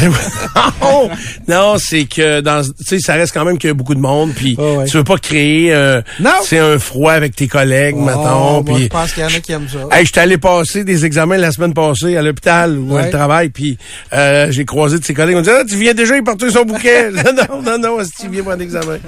non, 0.83 1.11
non, 1.49 1.75
c'est 1.79 2.05
que 2.07 2.41
dans, 2.41 2.63
tu 2.63 2.71
sais, 2.85 2.99
ça 2.99 3.15
reste 3.15 3.33
quand 3.33 3.45
même 3.45 3.57
qu'il 3.57 3.69
y 3.69 3.71
a 3.71 3.75
beaucoup 3.75 3.95
de 3.95 4.01
monde, 4.01 4.33
puis 4.35 4.57
Oh, 4.59 4.79
ouais. 4.79 4.85
tu 4.87 4.97
veux 4.97 5.05
pas 5.05 5.17
créer, 5.17 5.73
euh, 5.73 6.03
c'est 6.45 6.59
un 6.59 6.79
froid 6.81 7.13
avec 7.13 7.37
tes 7.37 7.47
collègues, 7.47 7.95
Oh, 7.99 8.03
mettons, 8.05 8.63
moi, 8.63 8.63
puis. 8.65 8.83
je 8.85 8.89
pense 8.89 9.13
qu'il 9.13 9.23
y 9.23 9.27
en 9.27 9.29
a 9.29 9.41
qui 9.41 9.53
aiment 9.53 9.69
ça. 9.69 9.97
Hey, 9.97 10.05
j'étais 10.05 10.21
allé 10.21 10.39
passer 10.39 10.83
des 10.85 11.05
examens 11.05 11.37
la 11.37 11.53
semaine 11.53 11.73
passée 11.73 12.17
à 12.17 12.23
l'hôpital 12.23 12.77
où 12.79 12.95
Ouais. 12.95 13.03
elle 13.05 13.11
travaille, 13.11 13.49
puis 13.51 13.79
euh, 14.13 14.49
j'ai 14.51 14.65
croisé 14.65 14.99
de 14.99 15.05
ses 15.05 15.15
collègues. 15.15 15.37
On 15.37 15.39
me 15.39 15.45
dit 15.45 15.51
ah, 15.53 15.63
tu 15.69 15.77
viens 15.77 15.95
déjà 15.95 16.17
y 16.17 16.23
porter 16.23 16.51
son 16.51 16.65
bouquet. 16.65 17.11
non, 17.13 17.63
non, 17.63 17.79
non, 17.79 17.99
si 18.05 18.23
tu 18.25 18.29
viens 18.29 18.43
prendre 18.43 18.59
l'examen. 18.59 18.99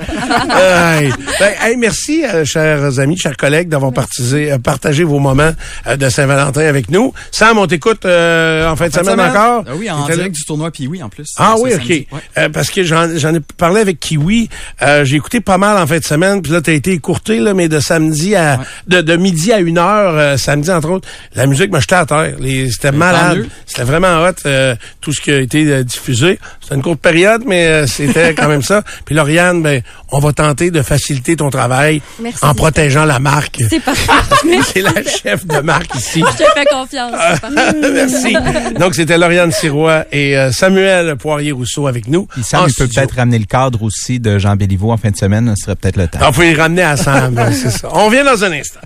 hey. 0.50 1.10
Ben, 1.40 1.52
hey, 1.60 1.76
merci, 1.76 2.24
euh, 2.24 2.44
chers 2.44 2.98
amis, 3.00 3.16
chers 3.18 3.36
collègues, 3.36 3.68
d'avoir 3.68 3.90
euh, 3.92 4.58
partagé 4.58 5.02
vos 5.04 5.18
moments 5.18 5.52
euh, 5.88 5.96
de 5.96 6.08
Saint-Valentin 6.08 6.62
avec 6.66 6.83
nous. 6.90 7.12
Sam, 7.30 7.58
on 7.58 7.66
t'écoute 7.66 8.04
euh, 8.04 8.68
en 8.68 8.76
fin 8.76 8.88
de 8.88 8.92
semaine, 8.92 9.12
semaine? 9.16 9.30
encore? 9.30 9.64
Ah 9.66 9.72
oui, 9.76 9.90
en 9.90 10.06
direct 10.06 10.34
du 10.34 10.44
tournoi 10.44 10.70
oui 10.80 11.02
en 11.02 11.08
plus. 11.08 11.26
Ah 11.36 11.54
oui, 11.60 11.72
ok. 11.74 11.88
Ouais. 11.88 12.06
Euh, 12.38 12.48
parce 12.48 12.70
que 12.70 12.82
j'en 12.82 13.08
ai 13.34 13.40
parlé 13.56 13.80
avec 13.80 14.00
Kiwi. 14.00 14.48
Euh, 14.82 15.04
j'ai 15.04 15.16
écouté 15.16 15.40
pas 15.40 15.58
mal 15.58 15.76
en 15.78 15.86
fin 15.86 15.98
de 15.98 16.04
semaine. 16.04 16.42
Puis 16.42 16.52
là, 16.52 16.60
t'as 16.60 16.72
été 16.72 16.92
écourté, 16.92 17.38
là, 17.38 17.54
mais 17.54 17.68
de 17.68 17.80
samedi 17.80 18.34
à 18.34 18.60
de, 18.88 19.00
de 19.00 19.16
midi 19.16 19.52
à 19.52 19.60
une 19.60 19.78
heure, 19.78 20.14
euh, 20.16 20.36
samedi 20.36 20.70
entre 20.70 20.90
autres, 20.90 21.08
la 21.34 21.46
musique 21.46 21.70
m'a 21.70 21.80
jeté 21.80 21.94
à 21.94 22.06
terre. 22.06 22.34
Les- 22.38 22.70
C'était 22.70 22.90
tant 22.90 22.96
malade. 22.96 23.46
C'était 23.66 23.84
vraiment 23.84 24.22
hot 24.22 24.32
euh, 24.46 24.74
tout 25.00 25.12
ce 25.12 25.20
qui 25.20 25.30
a 25.32 25.40
été 25.40 25.66
euh, 25.70 25.82
diffusé. 25.84 26.38
C'était 26.64 26.76
une 26.76 26.82
courte 26.82 27.00
période, 27.00 27.42
mais 27.46 27.66
euh, 27.66 27.86
c'était 27.86 28.34
quand 28.34 28.48
même 28.48 28.62
ça. 28.62 28.82
Puis 29.04 29.14
Lauriane, 29.14 29.62
ben, 29.62 29.82
on 30.12 30.18
va 30.18 30.32
tenter 30.32 30.70
de 30.70 30.80
faciliter 30.80 31.36
ton 31.36 31.50
travail 31.50 32.00
Merci. 32.20 32.38
en 32.42 32.54
protégeant 32.54 33.04
la 33.04 33.18
marque. 33.18 33.60
C'est 33.68 33.80
parfait. 33.80 34.10
C'est 34.72 34.80
la 34.80 34.92
chef 35.04 35.46
de 35.46 35.58
marque 35.60 35.94
ici. 35.94 36.24
Je 36.26 36.44
te 36.44 36.50
fais 36.54 36.64
confiance. 36.70 37.12
c'est. 37.42 37.80
Merci. 37.92 38.36
Donc, 38.80 38.94
c'était 38.94 39.18
Lauriane 39.18 39.52
Sirois 39.52 40.04
et 40.10 40.38
euh, 40.38 40.52
Samuel 40.52 41.16
Poirier-Rousseau 41.16 41.86
avec 41.86 42.08
nous. 42.08 42.26
il 42.38 42.44
Sam, 42.44 42.62
en 42.62 42.66
il 42.66 42.72
peut 42.74 42.86
peut-être 42.88 43.16
ramener 43.16 43.38
le 43.38 43.44
cadre 43.44 43.82
aussi 43.82 44.18
de 44.18 44.38
Jean 44.38 44.56
Béliveau 44.56 44.90
en 44.90 44.96
fin 44.96 45.10
de 45.10 45.16
semaine. 45.16 45.52
Ce 45.56 45.64
serait 45.66 45.76
peut-être 45.76 45.98
le 45.98 46.08
temps. 46.08 46.18
Ah, 46.22 46.26
vous 46.28 46.32
pouvez 46.32 46.54
le 46.54 46.60
ramener 46.60 46.82
à 46.82 46.96
Sam, 46.96 47.38
c'est 47.52 47.70
ça. 47.70 47.88
On 47.92 48.08
vient 48.08 48.24
dans 48.24 48.42
un 48.42 48.52
instant. 48.52 48.80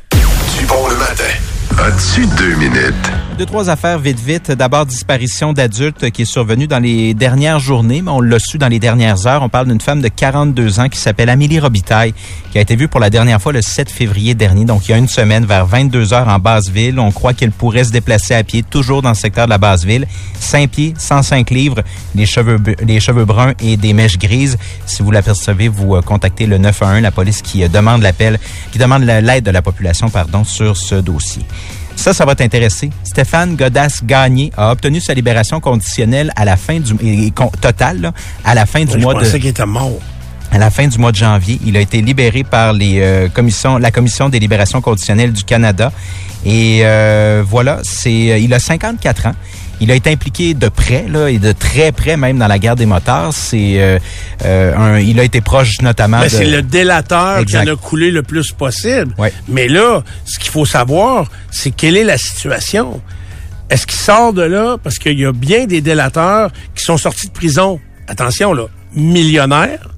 Du 0.58 0.66
bon 0.66 0.88
le 0.88 0.96
matin. 0.96 1.24
As-tu 1.78 2.26
deux 2.36 2.56
minutes? 2.56 2.94
Deux, 3.38 3.46
trois 3.46 3.70
affaires 3.70 4.00
vite, 4.00 4.18
vite. 4.18 4.50
D'abord, 4.50 4.84
disparition 4.84 5.52
d'adultes 5.52 6.10
qui 6.10 6.22
est 6.22 6.24
survenue 6.24 6.66
dans 6.66 6.80
les 6.80 7.14
dernières 7.14 7.60
journées, 7.60 8.02
mais 8.02 8.10
on 8.10 8.20
l'a 8.20 8.40
su 8.40 8.58
dans 8.58 8.66
les 8.66 8.80
dernières 8.80 9.28
heures. 9.28 9.44
On 9.44 9.48
parle 9.48 9.68
d'une 9.68 9.80
femme 9.80 10.00
de 10.02 10.08
42 10.08 10.80
ans 10.80 10.88
qui 10.88 10.98
s'appelle 10.98 11.28
Amélie 11.28 11.60
Robitaille, 11.60 12.14
qui 12.50 12.58
a 12.58 12.60
été 12.62 12.74
vue 12.74 12.88
pour 12.88 12.98
la 12.98 13.10
dernière 13.10 13.40
fois 13.40 13.52
le 13.52 13.62
7 13.62 13.90
février 13.92 14.34
dernier, 14.34 14.64
donc 14.64 14.88
il 14.88 14.90
y 14.90 14.94
a 14.94 14.98
une 14.98 15.06
semaine, 15.06 15.46
vers 15.46 15.66
22 15.66 16.12
heures 16.14 16.26
en 16.26 16.40
Basse-Ville. 16.40 16.98
On 16.98 17.12
croit 17.12 17.32
qu'elle 17.32 17.52
pourrait 17.52 17.84
se 17.84 17.92
déplacer 17.92 18.34
à 18.34 18.42
pied, 18.42 18.64
toujours 18.64 19.02
dans 19.02 19.10
le 19.10 19.14
secteur 19.14 19.44
de 19.44 19.50
la 19.50 19.58
Basse-Ville. 19.58 20.08
5 20.40 20.68
pieds, 20.68 20.94
105 20.98 21.48
livres, 21.50 21.82
les 22.16 22.26
cheveux, 22.26 22.58
cheveux 22.98 23.24
bruns 23.24 23.52
et 23.60 23.76
des 23.76 23.92
mèches 23.92 24.18
grises. 24.18 24.58
Si 24.84 25.00
vous 25.04 25.12
l'apercevez, 25.12 25.68
vous 25.68 25.94
euh, 25.94 26.02
contactez 26.02 26.46
le 26.46 26.58
911, 26.58 27.02
la 27.02 27.12
police 27.12 27.42
qui 27.42 27.62
euh, 27.62 27.68
demande 27.68 28.02
l'appel, 28.02 28.40
qui 28.72 28.78
demande 28.78 29.04
la- 29.04 29.20
l'aide 29.20 29.44
de 29.44 29.52
la 29.52 29.62
population, 29.62 30.10
pardon, 30.10 30.42
sur 30.42 30.76
ce 30.76 30.96
dossier. 30.96 31.42
Ça, 31.98 32.14
ça 32.14 32.24
va 32.24 32.34
t'intéresser. 32.36 32.90
Stéphane 33.02 33.56
Godas-Gagné 33.56 34.52
a 34.56 34.70
obtenu 34.70 35.00
sa 35.00 35.14
libération 35.14 35.58
conditionnelle 35.58 36.32
à 36.36 36.44
la 36.44 36.56
fin 36.56 36.78
du 36.78 36.94
et- 37.04 37.32
totale 37.60 38.00
là, 38.00 38.12
à 38.44 38.54
la 38.54 38.66
fin 38.66 38.84
du 38.84 38.92
Je 38.92 38.98
mois 38.98 39.14
de 39.14 39.18
pensais 39.18 39.40
qu'il 39.40 39.48
était 39.48 39.66
mort. 39.66 39.98
à 40.52 40.58
la 40.58 40.70
fin 40.70 40.86
du 40.86 40.96
mois 40.96 41.10
de 41.10 41.16
janvier. 41.16 41.58
Il 41.66 41.76
a 41.76 41.80
été 41.80 42.00
libéré 42.00 42.44
par 42.44 42.72
les 42.72 43.00
euh, 43.00 43.28
commissions, 43.28 43.78
la 43.78 43.90
commission 43.90 44.28
des 44.28 44.38
libérations 44.38 44.80
conditionnelles 44.80 45.32
du 45.32 45.42
Canada. 45.42 45.90
Et 46.46 46.80
euh, 46.84 47.42
voilà, 47.44 47.80
c'est, 47.82 48.30
euh, 48.30 48.38
il 48.38 48.54
a 48.54 48.60
54 48.60 49.26
ans. 49.26 49.34
Il 49.80 49.90
a 49.90 49.94
été 49.94 50.10
impliqué 50.10 50.54
de 50.54 50.68
près, 50.68 51.06
là, 51.08 51.28
et 51.28 51.38
de 51.38 51.52
très 51.52 51.92
près 51.92 52.16
même 52.16 52.38
dans 52.38 52.48
la 52.48 52.58
guerre 52.58 52.74
des 52.76 52.86
motards. 52.86 53.32
C'est, 53.32 53.80
euh, 53.80 53.98
euh, 54.44 54.76
un, 54.76 54.98
il 54.98 55.18
a 55.20 55.22
été 55.24 55.40
proche 55.40 55.80
notamment 55.82 56.18
Ben, 56.18 56.24
de. 56.24 56.28
c'est 56.30 56.44
le 56.44 56.62
délateur 56.62 57.38
Exact. 57.38 57.64
qui 57.64 57.70
en 57.70 57.74
a 57.74 57.76
coulé 57.76 58.10
le 58.10 58.22
plus 58.22 58.52
possible. 58.52 59.14
Ouais. 59.18 59.32
Mais 59.48 59.68
là, 59.68 60.02
ce 60.24 60.38
qu'il 60.38 60.50
faut 60.50 60.66
savoir, 60.66 61.30
c'est 61.50 61.70
quelle 61.70 61.96
est 61.96 62.04
la 62.04 62.18
situation. 62.18 63.00
Est-ce 63.70 63.86
qu'il 63.86 63.98
sort 64.00 64.32
de 64.32 64.42
là? 64.42 64.78
Parce 64.82 64.96
qu'il 64.98 65.18
y 65.18 65.26
a 65.26 65.32
bien 65.32 65.66
des 65.66 65.80
délateurs 65.80 66.50
qui 66.74 66.82
sont 66.84 66.96
sortis 66.96 67.26
de 67.28 67.32
prison, 67.32 67.78
attention 68.08 68.52
là, 68.54 68.64
millionnaires, 68.94 69.88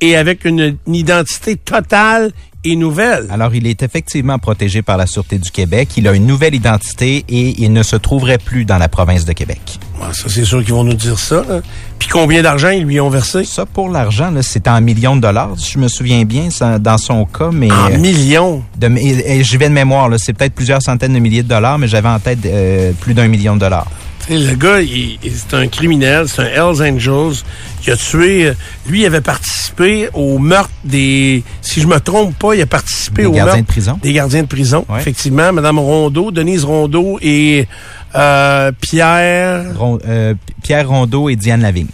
et 0.00 0.16
avec 0.16 0.44
une, 0.44 0.76
une 0.86 0.94
identité 0.94 1.56
totale 1.56 2.30
et 2.72 2.76
nouvelle. 2.76 3.26
Alors, 3.30 3.54
il 3.54 3.66
est 3.66 3.82
effectivement 3.82 4.38
protégé 4.38 4.82
par 4.82 4.96
la 4.96 5.06
Sûreté 5.06 5.38
du 5.38 5.50
Québec. 5.50 5.90
Il 5.96 6.08
a 6.08 6.12
une 6.12 6.26
nouvelle 6.26 6.54
identité 6.54 7.24
et 7.28 7.62
il 7.62 7.72
ne 7.72 7.82
se 7.82 7.96
trouverait 7.96 8.38
plus 8.38 8.64
dans 8.64 8.78
la 8.78 8.88
province 8.88 9.24
de 9.24 9.32
Québec. 9.32 9.60
Bon, 9.98 10.12
ça, 10.12 10.28
c'est 10.28 10.44
sûr 10.44 10.64
qu'ils 10.64 10.74
vont 10.74 10.84
nous 10.84 10.94
dire 10.94 11.18
ça. 11.18 11.42
là. 11.48 11.60
Puis 11.98 12.08
combien 12.08 12.42
d'argent 12.42 12.70
ils 12.70 12.84
lui 12.84 13.00
ont 13.00 13.08
versé? 13.08 13.44
Ça, 13.44 13.66
pour 13.66 13.88
l'argent, 13.88 14.32
c'est 14.42 14.68
en 14.68 14.80
millions 14.80 15.16
de 15.16 15.22
dollars, 15.22 15.54
si 15.56 15.72
je 15.72 15.78
me 15.78 15.88
souviens 15.88 16.24
bien, 16.24 16.50
ça, 16.50 16.78
dans 16.78 16.98
son 16.98 17.24
cas, 17.24 17.50
mais... 17.52 17.70
En 17.70 17.92
euh, 17.92 17.98
millions? 17.98 18.62
de, 18.76 18.88
et, 18.98 19.38
et 19.38 19.44
je 19.44 19.58
vais 19.58 19.68
de 19.68 19.74
mémoire, 19.74 20.10
c'est 20.18 20.32
peut-être 20.32 20.54
plusieurs 20.54 20.82
centaines 20.82 21.14
de 21.14 21.18
milliers 21.18 21.42
de 21.42 21.48
dollars, 21.48 21.78
mais 21.78 21.88
j'avais 21.88 22.08
en 22.08 22.18
tête 22.18 22.38
euh, 22.44 22.92
plus 23.00 23.14
d'un 23.14 23.28
million 23.28 23.54
de 23.54 23.60
dollars. 23.60 23.86
Le 24.28 24.54
gars, 24.56 24.80
il- 24.80 25.18
il- 25.22 25.32
c'est 25.32 25.54
un 25.54 25.68
criminel, 25.68 26.26
c'est 26.28 26.42
un 26.42 26.46
Hells 26.46 26.82
Angels 26.82 27.42
qui 27.82 27.90
a 27.92 27.96
tué. 27.96 28.46
euh, 28.46 28.54
Lui, 28.88 29.02
il 29.02 29.06
avait 29.06 29.20
participé 29.20 30.08
au 30.14 30.38
meurtre 30.38 30.70
des. 30.84 31.42
Si 31.62 31.80
je 31.80 31.86
me 31.86 31.98
trompe 32.00 32.36
pas, 32.38 32.54
il 32.54 32.62
a 32.62 32.66
participé 32.66 33.22
Des 33.22 33.28
au 33.28 33.32
gardiens 33.32 33.44
meurtre 33.54 33.62
de 33.62 33.66
prison. 33.66 33.98
des 34.02 34.12
gardiens 34.12 34.42
de 34.42 34.48
prison. 34.48 34.84
Ouais. 34.88 35.00
Effectivement, 35.00 35.52
Madame 35.52 35.78
Rondeau, 35.78 36.30
Denise 36.32 36.64
Rondeau 36.64 37.18
et 37.22 37.68
euh, 38.16 38.72
Pierre. 38.80 39.64
Ron- 39.78 39.98
euh, 40.08 40.34
Pierre 40.62 40.88
Rondeau 40.88 41.28
et 41.28 41.36
Diane 41.36 41.62
Lavigne. 41.62 41.86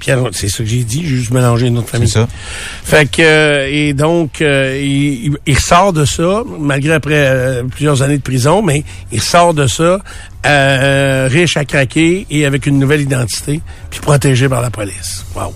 Pierre, 0.00 0.18
c'est 0.32 0.48
ça 0.48 0.58
que 0.58 0.68
j'ai 0.68 0.82
dit. 0.82 1.02
J'ai 1.02 1.16
juste 1.16 1.30
mélangé 1.30 1.68
une 1.68 1.78
autre 1.78 1.88
C'est 1.90 1.98
famille. 1.98 2.08
ça. 2.08 2.28
Fait 2.84 3.08
que 3.08 3.22
euh, 3.22 3.68
et 3.70 3.92
donc 3.92 4.42
euh, 4.42 4.80
il, 5.46 5.58
sort 5.58 5.92
de 5.92 6.04
ça 6.04 6.42
malgré 6.58 6.94
après 6.94 7.14
euh, 7.14 7.62
plusieurs 7.64 8.02
années 8.02 8.18
de 8.18 8.22
prison, 8.22 8.62
mais 8.62 8.82
il 9.12 9.20
sort 9.20 9.54
de 9.54 9.66
ça 9.66 10.00
riche 11.28 11.56
à 11.56 11.64
craquer 11.64 12.26
et 12.30 12.46
avec 12.46 12.66
une 12.66 12.78
nouvelle 12.78 13.02
identité, 13.02 13.60
puis 13.90 14.00
protégé 14.00 14.48
par 14.48 14.62
la 14.62 14.70
police. 14.70 15.24
Wow. 15.34 15.52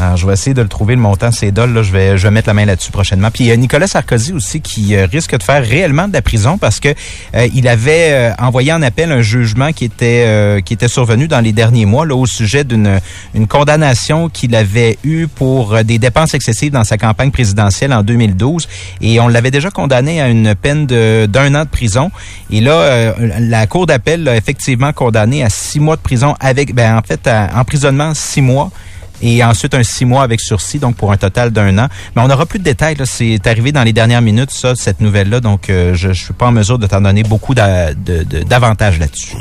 Alors, 0.00 0.16
je 0.16 0.26
vais 0.26 0.34
essayer 0.34 0.54
de 0.54 0.62
le 0.62 0.68
trouver, 0.68 0.94
le 0.94 1.00
montant, 1.00 1.32
c'est 1.32 1.50
dol. 1.50 1.72
Là, 1.72 1.82
je 1.82 1.90
vais, 1.90 2.16
je 2.16 2.22
vais 2.22 2.30
mettre 2.30 2.46
la 2.46 2.54
main 2.54 2.64
là-dessus 2.64 2.92
prochainement. 2.92 3.32
Puis 3.32 3.44
il 3.44 3.46
y 3.48 3.50
a 3.50 3.56
Nicolas 3.56 3.88
Sarkozy 3.88 4.32
aussi 4.32 4.60
qui 4.60 4.94
euh, 4.94 5.06
risque 5.06 5.36
de 5.36 5.42
faire 5.42 5.64
réellement 5.64 6.06
de 6.06 6.12
la 6.12 6.22
prison 6.22 6.56
parce 6.56 6.78
que 6.78 6.90
euh, 7.34 7.48
il 7.52 7.66
avait 7.66 8.12
euh, 8.12 8.32
envoyé 8.38 8.72
en 8.72 8.80
appel 8.82 9.10
un 9.10 9.22
jugement 9.22 9.72
qui 9.72 9.84
était 9.84 10.24
euh, 10.26 10.60
qui 10.60 10.72
était 10.72 10.86
survenu 10.86 11.26
dans 11.26 11.40
les 11.40 11.50
derniers 11.52 11.84
mois 11.84 12.06
là 12.06 12.14
au 12.14 12.26
sujet 12.26 12.62
d'une 12.62 13.00
une 13.34 13.48
condamnation 13.48 14.28
qu'il 14.28 14.54
avait 14.54 14.98
eue 15.02 15.26
pour 15.26 15.74
euh, 15.74 15.82
des 15.82 15.98
dépenses 15.98 16.32
excessives 16.34 16.72
dans 16.72 16.84
sa 16.84 16.96
campagne 16.96 17.32
présidentielle 17.32 17.92
en 17.92 18.04
2012 18.04 18.68
et 19.00 19.18
on 19.18 19.26
l'avait 19.26 19.50
déjà 19.50 19.70
condamné 19.70 20.20
à 20.20 20.28
une 20.28 20.54
peine 20.54 20.86
de 20.86 21.26
d'un 21.26 21.56
an 21.56 21.64
de 21.64 21.68
prison. 21.68 22.12
Et 22.50 22.60
là, 22.60 23.14
la 23.18 23.66
cour 23.66 23.86
d'appel 23.86 24.22
l'a 24.22 24.36
effectivement 24.36 24.92
condamné 24.92 25.42
à 25.42 25.50
six 25.50 25.80
mois 25.80 25.96
de 25.96 26.00
prison 26.00 26.34
avec, 26.40 26.74
ben 26.74 26.96
en 26.96 27.02
fait, 27.02 27.26
à 27.26 27.50
emprisonnement 27.58 28.14
six 28.14 28.42
mois 28.42 28.70
et 29.22 29.42
ensuite 29.44 29.74
un 29.74 29.82
six 29.82 30.04
mois 30.04 30.22
avec 30.22 30.40
sursis, 30.40 30.78
donc 30.78 30.96
pour 30.96 31.12
un 31.12 31.16
total 31.16 31.50
d'un 31.50 31.76
an. 31.78 31.88
Mais 32.14 32.22
on 32.22 32.28
n'aura 32.28 32.46
plus 32.46 32.58
de 32.58 32.64
détails. 32.64 32.96
C'est 33.04 33.46
arrivé 33.46 33.72
dans 33.72 33.82
les 33.82 33.92
dernières 33.92 34.22
minutes, 34.22 34.50
ça, 34.50 34.74
cette 34.74 35.00
nouvelle-là. 35.00 35.40
Donc, 35.40 35.70
euh, 35.70 35.94
je 35.94 36.08
ne 36.08 36.12
suis 36.12 36.34
pas 36.34 36.46
en 36.46 36.52
mesure 36.52 36.78
de 36.78 36.86
t'en 36.86 37.00
donner 37.00 37.22
beaucoup 37.22 37.54
d'avantages 37.54 38.98
là-dessus. 38.98 39.36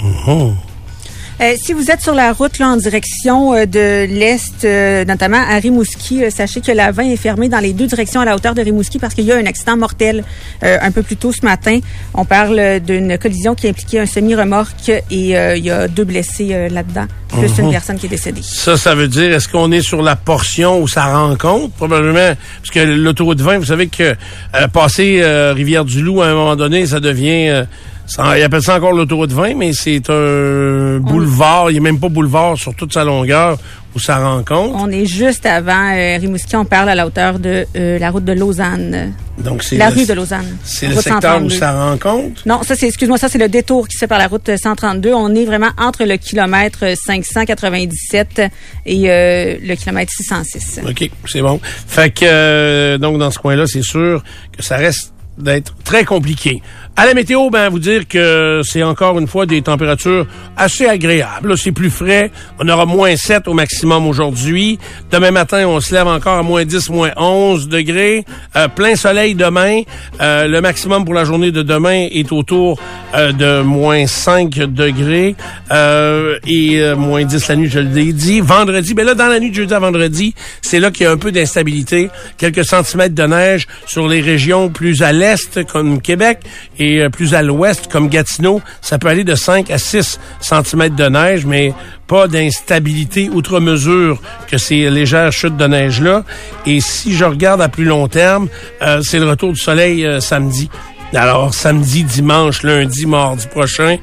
Euh, 1.39 1.53
si 1.55 1.73
vous 1.73 1.91
êtes 1.91 2.01
sur 2.01 2.15
la 2.15 2.33
route 2.33 2.57
là, 2.57 2.69
en 2.69 2.77
direction 2.77 3.53
euh, 3.53 3.67
de 3.67 4.05
l'Est, 4.05 4.65
euh, 4.65 5.05
notamment 5.05 5.37
à 5.37 5.59
Rimouski, 5.59 6.23
euh, 6.23 6.31
sachez 6.31 6.61
que 6.61 6.71
la 6.71 6.91
20 6.91 7.11
est 7.11 7.15
fermée 7.15 7.47
dans 7.47 7.59
les 7.59 7.73
deux 7.73 7.85
directions 7.85 8.21
à 8.21 8.25
la 8.25 8.35
hauteur 8.35 8.55
de 8.55 8.61
Rimouski 8.63 8.97
parce 8.97 9.13
qu'il 9.13 9.25
y 9.25 9.31
a 9.31 9.35
un 9.35 9.45
accident 9.45 9.77
mortel 9.77 10.23
euh, 10.63 10.79
un 10.81 10.91
peu 10.91 11.03
plus 11.03 11.15
tôt 11.15 11.31
ce 11.31 11.45
matin. 11.45 11.79
On 12.15 12.25
parle 12.25 12.79
d'une 12.79 13.19
collision 13.19 13.53
qui 13.53 13.67
impliquait 13.67 13.99
un 13.99 14.07
semi-remorque 14.07 14.89
et 15.11 15.37
euh, 15.37 15.55
il 15.55 15.63
y 15.63 15.69
a 15.69 15.87
deux 15.87 16.05
blessés 16.05 16.49
euh, 16.53 16.69
là-dedans, 16.69 17.05
plus 17.29 17.55
une 17.59 17.69
personne 17.69 17.99
qui 17.99 18.07
est 18.07 18.09
décédée. 18.09 18.41
Ça, 18.41 18.75
ça 18.75 18.95
veut 18.95 19.07
dire, 19.07 19.31
est-ce 19.31 19.47
qu'on 19.47 19.71
est 19.71 19.81
sur 19.81 20.01
la 20.01 20.15
portion 20.15 20.81
où 20.81 20.87
ça 20.87 21.05
rencontre? 21.05 21.71
Probablement, 21.75 22.33
parce 22.63 22.71
que 22.71 22.79
l'autoroute 22.79 23.41
20, 23.41 23.59
vous 23.59 23.65
savez 23.65 23.89
que 23.89 24.15
euh, 24.55 24.67
passer 24.73 25.19
euh, 25.21 25.53
Rivière-du-Loup, 25.53 26.23
à 26.23 26.29
un 26.29 26.33
moment 26.33 26.55
donné, 26.55 26.87
ça 26.87 26.99
devient... 26.99 27.65
ça- 28.07 28.37
ils 28.37 28.43
appellent 28.43 28.61
ça 28.63 28.77
encore 28.77 28.93
l'autoroute 28.93 29.31
20, 29.31 29.53
mais 29.55 29.73
c'est 29.73 30.09
un 30.09 30.97
boulevard, 30.99 31.69
il 31.69 31.73
n'y 31.73 31.79
a 31.79 31.81
même 31.81 31.99
pas 31.99 32.09
boulevard 32.09 32.57
sur 32.57 32.73
toute 32.73 32.93
sa 32.93 33.03
longueur 33.03 33.57
où 33.95 33.99
ça 33.99 34.17
rencontre. 34.19 34.75
On 34.75 34.89
est 34.91 35.05
juste 35.05 35.45
avant 35.45 35.91
euh, 35.95 36.17
Rimouski, 36.17 36.55
on 36.55 36.65
parle 36.65 36.89
à 36.89 36.95
la 36.95 37.07
hauteur 37.07 37.39
de 37.39 37.65
euh, 37.75 37.97
la 37.99 38.11
route 38.11 38.25
de 38.25 38.33
Lausanne, 38.33 39.13
Donc, 39.39 39.63
c'est 39.63 39.77
la 39.77 39.89
le- 39.89 39.95
rue 39.95 40.05
de 40.05 40.13
Lausanne. 40.13 40.57
C'est 40.63 40.87
le 40.87 40.95
secteur 40.95 41.37
où 41.41 41.49
132. 41.49 41.55
ça 41.55 41.71
rencontre? 41.73 42.41
Non, 42.45 42.61
ça 42.63 42.75
c'est, 42.75 42.87
excuse-moi, 42.87 43.17
ça 43.17 43.27
c'est 43.29 43.37
le 43.39 43.49
détour 43.49 43.87
qui 43.87 43.95
se 43.95 43.99
fait 43.99 44.07
par 44.07 44.19
la 44.19 44.27
route 44.27 44.49
132. 44.55 45.13
On 45.13 45.33
est 45.35 45.45
vraiment 45.45 45.69
entre 45.79 46.03
le 46.05 46.17
kilomètre 46.17 46.85
597 46.95 48.41
et 48.85 49.09
euh, 49.09 49.55
le 49.63 49.75
kilomètre 49.75 50.11
606. 50.15 50.81
OK, 50.87 51.09
c'est 51.25 51.41
bon. 51.41 51.59
Fait 51.63 52.11
que, 52.13 52.23
euh, 52.23 52.97
donc, 52.97 53.17
dans 53.17 53.31
ce 53.31 53.39
coin-là, 53.39 53.65
c'est 53.67 53.83
sûr 53.83 54.23
que 54.55 54.63
ça 54.63 54.77
reste 54.77 55.13
d'être 55.37 55.73
très 55.83 56.03
compliqué. 56.03 56.61
À 56.99 57.05
la 57.05 57.13
météo, 57.13 57.51
ben, 57.51 57.69
vous 57.69 57.77
dire 57.77 58.07
que 58.07 58.61
c'est 58.63 58.81
encore 58.81 59.19
une 59.19 59.27
fois 59.27 59.45
des 59.45 59.61
températures 59.61 60.25
assez 60.57 60.87
agréables. 60.87 61.55
C'est 61.55 61.71
plus 61.71 61.91
frais. 61.91 62.31
On 62.59 62.67
aura 62.67 62.87
moins 62.87 63.15
7 63.15 63.47
au 63.47 63.53
maximum 63.53 64.07
aujourd'hui. 64.07 64.79
Demain 65.11 65.29
matin, 65.29 65.67
on 65.67 65.79
se 65.79 65.93
lève 65.93 66.07
encore 66.07 66.39
à 66.39 66.41
moins 66.41 66.65
10, 66.65 66.89
moins 66.89 67.11
11 67.15 67.67
degrés. 67.67 68.25
Euh, 68.55 68.67
plein 68.67 68.95
soleil 68.95 69.35
demain. 69.35 69.83
Euh, 70.21 70.47
le 70.47 70.59
maximum 70.59 71.05
pour 71.05 71.13
la 71.13 71.23
journée 71.23 71.51
de 71.51 71.61
demain 71.61 72.07
est 72.09 72.31
autour 72.31 72.79
euh, 73.13 73.31
de 73.31 73.61
moins 73.61 74.07
5 74.07 74.49
degrés. 74.49 75.35
Euh, 75.69 76.39
et 76.47 76.81
euh, 76.81 76.95
moins 76.95 77.25
10 77.25 77.47
la 77.47 77.55
nuit, 77.57 77.69
je 77.69 77.77
l'ai 77.77 78.11
dit. 78.11 78.39
Vendredi, 78.39 78.95
ben 78.95 79.05
là, 79.05 79.13
dans 79.13 79.27
la 79.27 79.39
nuit 79.39 79.51
de 79.51 79.55
jeudi 79.55 79.73
à 79.75 79.77
vendredi, 79.77 80.33
c'est 80.63 80.79
là 80.79 80.89
qu'il 80.89 81.03
y 81.03 81.07
a 81.07 81.11
un 81.11 81.17
peu 81.17 81.31
d'instabilité. 81.31 82.09
Quelques 82.39 82.65
centimètres 82.65 83.13
de 83.13 83.23
neige 83.23 83.67
sur 83.85 84.07
les 84.07 84.19
régions 84.19 84.69
plus 84.69 85.03
à 85.03 85.11
l'est, 85.11 85.63
comme 85.65 86.01
Québec, 86.01 86.39
et 86.79 86.86
euh, 86.95 87.09
plus 87.09 87.33
à 87.33 87.41
l'ouest, 87.41 87.91
comme 87.91 88.09
Gatineau. 88.09 88.61
Ça 88.81 88.97
peut 88.97 89.07
aller 89.07 89.23
de 89.23 89.35
5 89.35 89.69
à 89.71 89.77
6 89.77 90.19
centimètres 90.39 90.95
de 90.95 91.05
neige, 91.05 91.45
mais 91.45 91.73
pas 92.07 92.27
d'instabilité 92.27 93.29
outre 93.29 93.59
mesure 93.59 94.19
que 94.47 94.57
ces 94.57 94.89
légères 94.89 95.31
chutes 95.31 95.57
de 95.57 95.67
neige-là. 95.67 96.23
Et 96.65 96.81
si 96.81 97.15
je 97.15 97.25
regarde 97.25 97.61
à 97.61 97.69
plus 97.69 97.85
long 97.85 98.07
terme, 98.07 98.47
euh, 98.81 99.01
c'est 99.03 99.19
le 99.19 99.29
retour 99.29 99.53
du 99.53 99.59
soleil 99.59 100.05
euh, 100.05 100.19
samedi. 100.19 100.69
Alors, 101.13 101.53
samedi, 101.53 102.03
dimanche, 102.03 102.63
lundi, 102.63 103.05
mardi 103.05 103.47
prochain, 103.47 103.97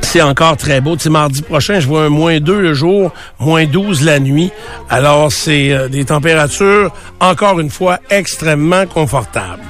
c'est 0.00 0.22
encore 0.22 0.56
très 0.56 0.80
beau. 0.80 0.96
Tu 0.96 1.10
mardi 1.10 1.42
prochain, 1.42 1.78
je 1.78 1.86
vois 1.86 2.04
un 2.04 2.08
moins 2.08 2.40
2 2.40 2.60
le 2.60 2.74
jour, 2.74 3.12
moins 3.38 3.66
12 3.66 4.04
la 4.04 4.18
nuit. 4.18 4.50
Alors, 4.88 5.30
c'est 5.30 5.90
des 5.90 6.06
températures, 6.06 6.90
encore 7.20 7.60
une 7.60 7.70
fois, 7.70 7.98
extrêmement 8.08 8.86
confortables. 8.86 9.62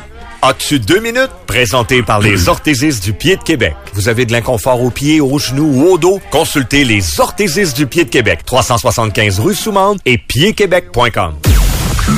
As-tu 0.42 0.80
deux 0.80 1.00
minutes? 1.00 1.28
Présenté 1.46 2.02
par 2.02 2.18
les 2.18 2.48
orthésistes 2.48 3.04
du 3.04 3.12
pied 3.12 3.36
de 3.36 3.42
Québec. 3.42 3.74
Vous 3.92 4.08
avez 4.08 4.24
de 4.24 4.32
l'inconfort 4.32 4.80
aux 4.80 4.88
pieds, 4.88 5.20
aux 5.20 5.38
genoux 5.38 5.70
ou 5.70 5.84
au 5.92 5.98
dos? 5.98 6.18
Consultez 6.30 6.84
les 6.84 7.20
orthésistes 7.20 7.76
du 7.76 7.86
pied 7.86 8.04
de 8.04 8.08
Québec. 8.08 8.40
375 8.46 9.38
rue 9.38 9.54
Soumande 9.54 9.98
et 10.06 10.16
piedquebec.com. 10.16 11.34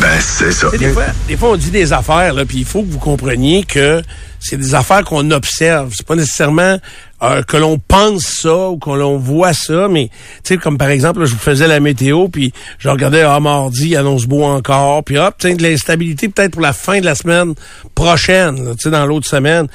Ben, 0.00 0.21
c'est 0.21 0.52
ça. 0.52 0.71
Des 0.71 0.91
fois, 0.91 1.07
des 1.26 1.37
fois, 1.37 1.49
on 1.50 1.57
dit 1.57 1.73
des 1.73 1.93
affaires, 1.93 2.33
là, 2.33 2.45
puis 2.45 2.59
il 2.59 2.64
faut 2.64 2.83
que 2.83 2.93
vous 2.93 3.00
compreniez 3.00 3.64
que 3.64 4.00
c'est 4.42 4.56
des 4.56 4.75
affaires 4.75 5.04
qu'on 5.04 5.30
observe. 5.30 5.92
C'est 5.96 6.06
pas 6.06 6.16
nécessairement 6.16 6.78
euh, 7.22 7.42
que 7.42 7.56
l'on 7.56 7.78
pense 7.78 8.25
ça 8.25 8.70
ou 8.70 8.78
que 8.78 8.90
l'on 8.90 9.16
voit 9.16 9.52
ça, 9.52 9.87
mais 9.88 10.08
tu 10.08 10.54
sais, 10.54 10.56
comme 10.56 10.76
par 10.76 10.88
exemple, 10.88 11.25
je 11.25 11.32
vous 11.32 11.38
faisais 11.38 11.68
la 11.68 11.78
météo, 11.78 12.28
puis 12.28 12.52
je 12.78 12.88
regardais, 12.88 13.22
ah, 13.22 13.38
mardi, 13.38 13.96
annonce 13.96 14.26
beau 14.26 14.42
encore, 14.42 15.04
puis 15.04 15.18
hop, 15.18 15.37
sais, 15.40 15.54
de 15.54 15.62
l'instabilité 15.62 16.28
peut-être 16.28 16.52
pour 16.52 16.62
la 16.62 16.72
fin 16.72 17.00
de 17.00 17.04
la 17.04 17.14
semaine 17.14 17.54
prochaine, 17.94 18.75
tu 18.75 18.82
sais, 18.82 18.90
dans 18.90 19.06
l'autre 19.06 19.28
semaine. 19.28 19.68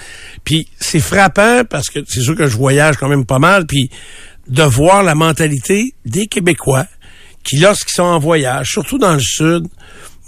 Puis 0.44 0.68
c'est 0.80 1.00
frappant 1.00 1.62
parce 1.70 1.90
que 1.90 2.00
c'est 2.06 2.22
sûr 2.22 2.36
que 2.36 2.48
je 2.48 2.58
voyage 2.58 2.98
quand 2.98 3.08
même 3.08 3.26
pas 3.26 3.40
mal, 3.40 3.66
puis 3.66 3.90
de 4.50 4.64
voir 4.64 5.04
la 5.04 5.16
mentalité 5.16 5.94
des 6.06 6.28
Québécois 6.28 6.86
qui, 7.44 7.58
lorsqu'ils 7.58 7.94
sont 7.94 8.04
en 8.04 8.20
voyage, 8.20 8.72
surtout 8.72 8.98
dans 8.98 9.14
le 9.14 9.22
sud, 9.22 9.68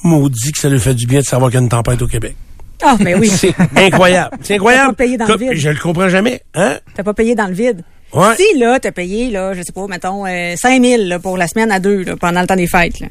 maudit 0.03 0.53
que 0.53 0.59
ça 0.59 0.69
leur 0.69 0.81
fait 0.81 0.95
du 0.95 1.05
bien 1.05 1.19
de 1.19 1.25
savoir 1.25 1.49
qu'il 1.51 1.59
y 1.59 1.61
a 1.61 1.63
une 1.63 1.69
tempête 1.69 2.01
au 2.01 2.07
Québec. 2.07 2.35
Ah, 2.81 2.97
mais 2.99 3.15
oui. 3.15 3.27
C'est 3.29 3.53
incroyable. 3.75 4.37
C'est 4.41 4.55
incroyable. 4.55 4.89
T'as 4.89 4.93
pas 4.93 5.03
payé 5.03 5.17
dans 5.17 5.27
le 5.27 5.37
vide. 5.37 5.53
Je 5.53 5.69
le 5.69 5.75
comprends 5.79 6.09
jamais. 6.09 6.41
Hein? 6.55 6.79
T'as 6.95 7.03
pas 7.03 7.13
payé 7.13 7.35
dans 7.35 7.47
le 7.47 7.53
vide. 7.53 7.83
Ouais. 8.13 8.35
Si, 8.37 8.57
là, 8.57 8.79
t'as 8.79 8.91
payé, 8.91 9.29
là, 9.29 9.53
je 9.53 9.61
sais 9.61 9.71
pas, 9.71 9.85
mettons, 9.87 10.25
euh, 10.25 10.55
5 10.55 10.83
000 10.83 11.03
là, 11.03 11.19
pour 11.19 11.37
la 11.37 11.47
semaine 11.47 11.71
à 11.71 11.79
deux, 11.79 12.03
là, 12.03 12.15
pendant 12.17 12.41
le 12.41 12.47
temps 12.47 12.55
des 12.55 12.67
fêtes, 12.67 12.99
là. 12.99 13.07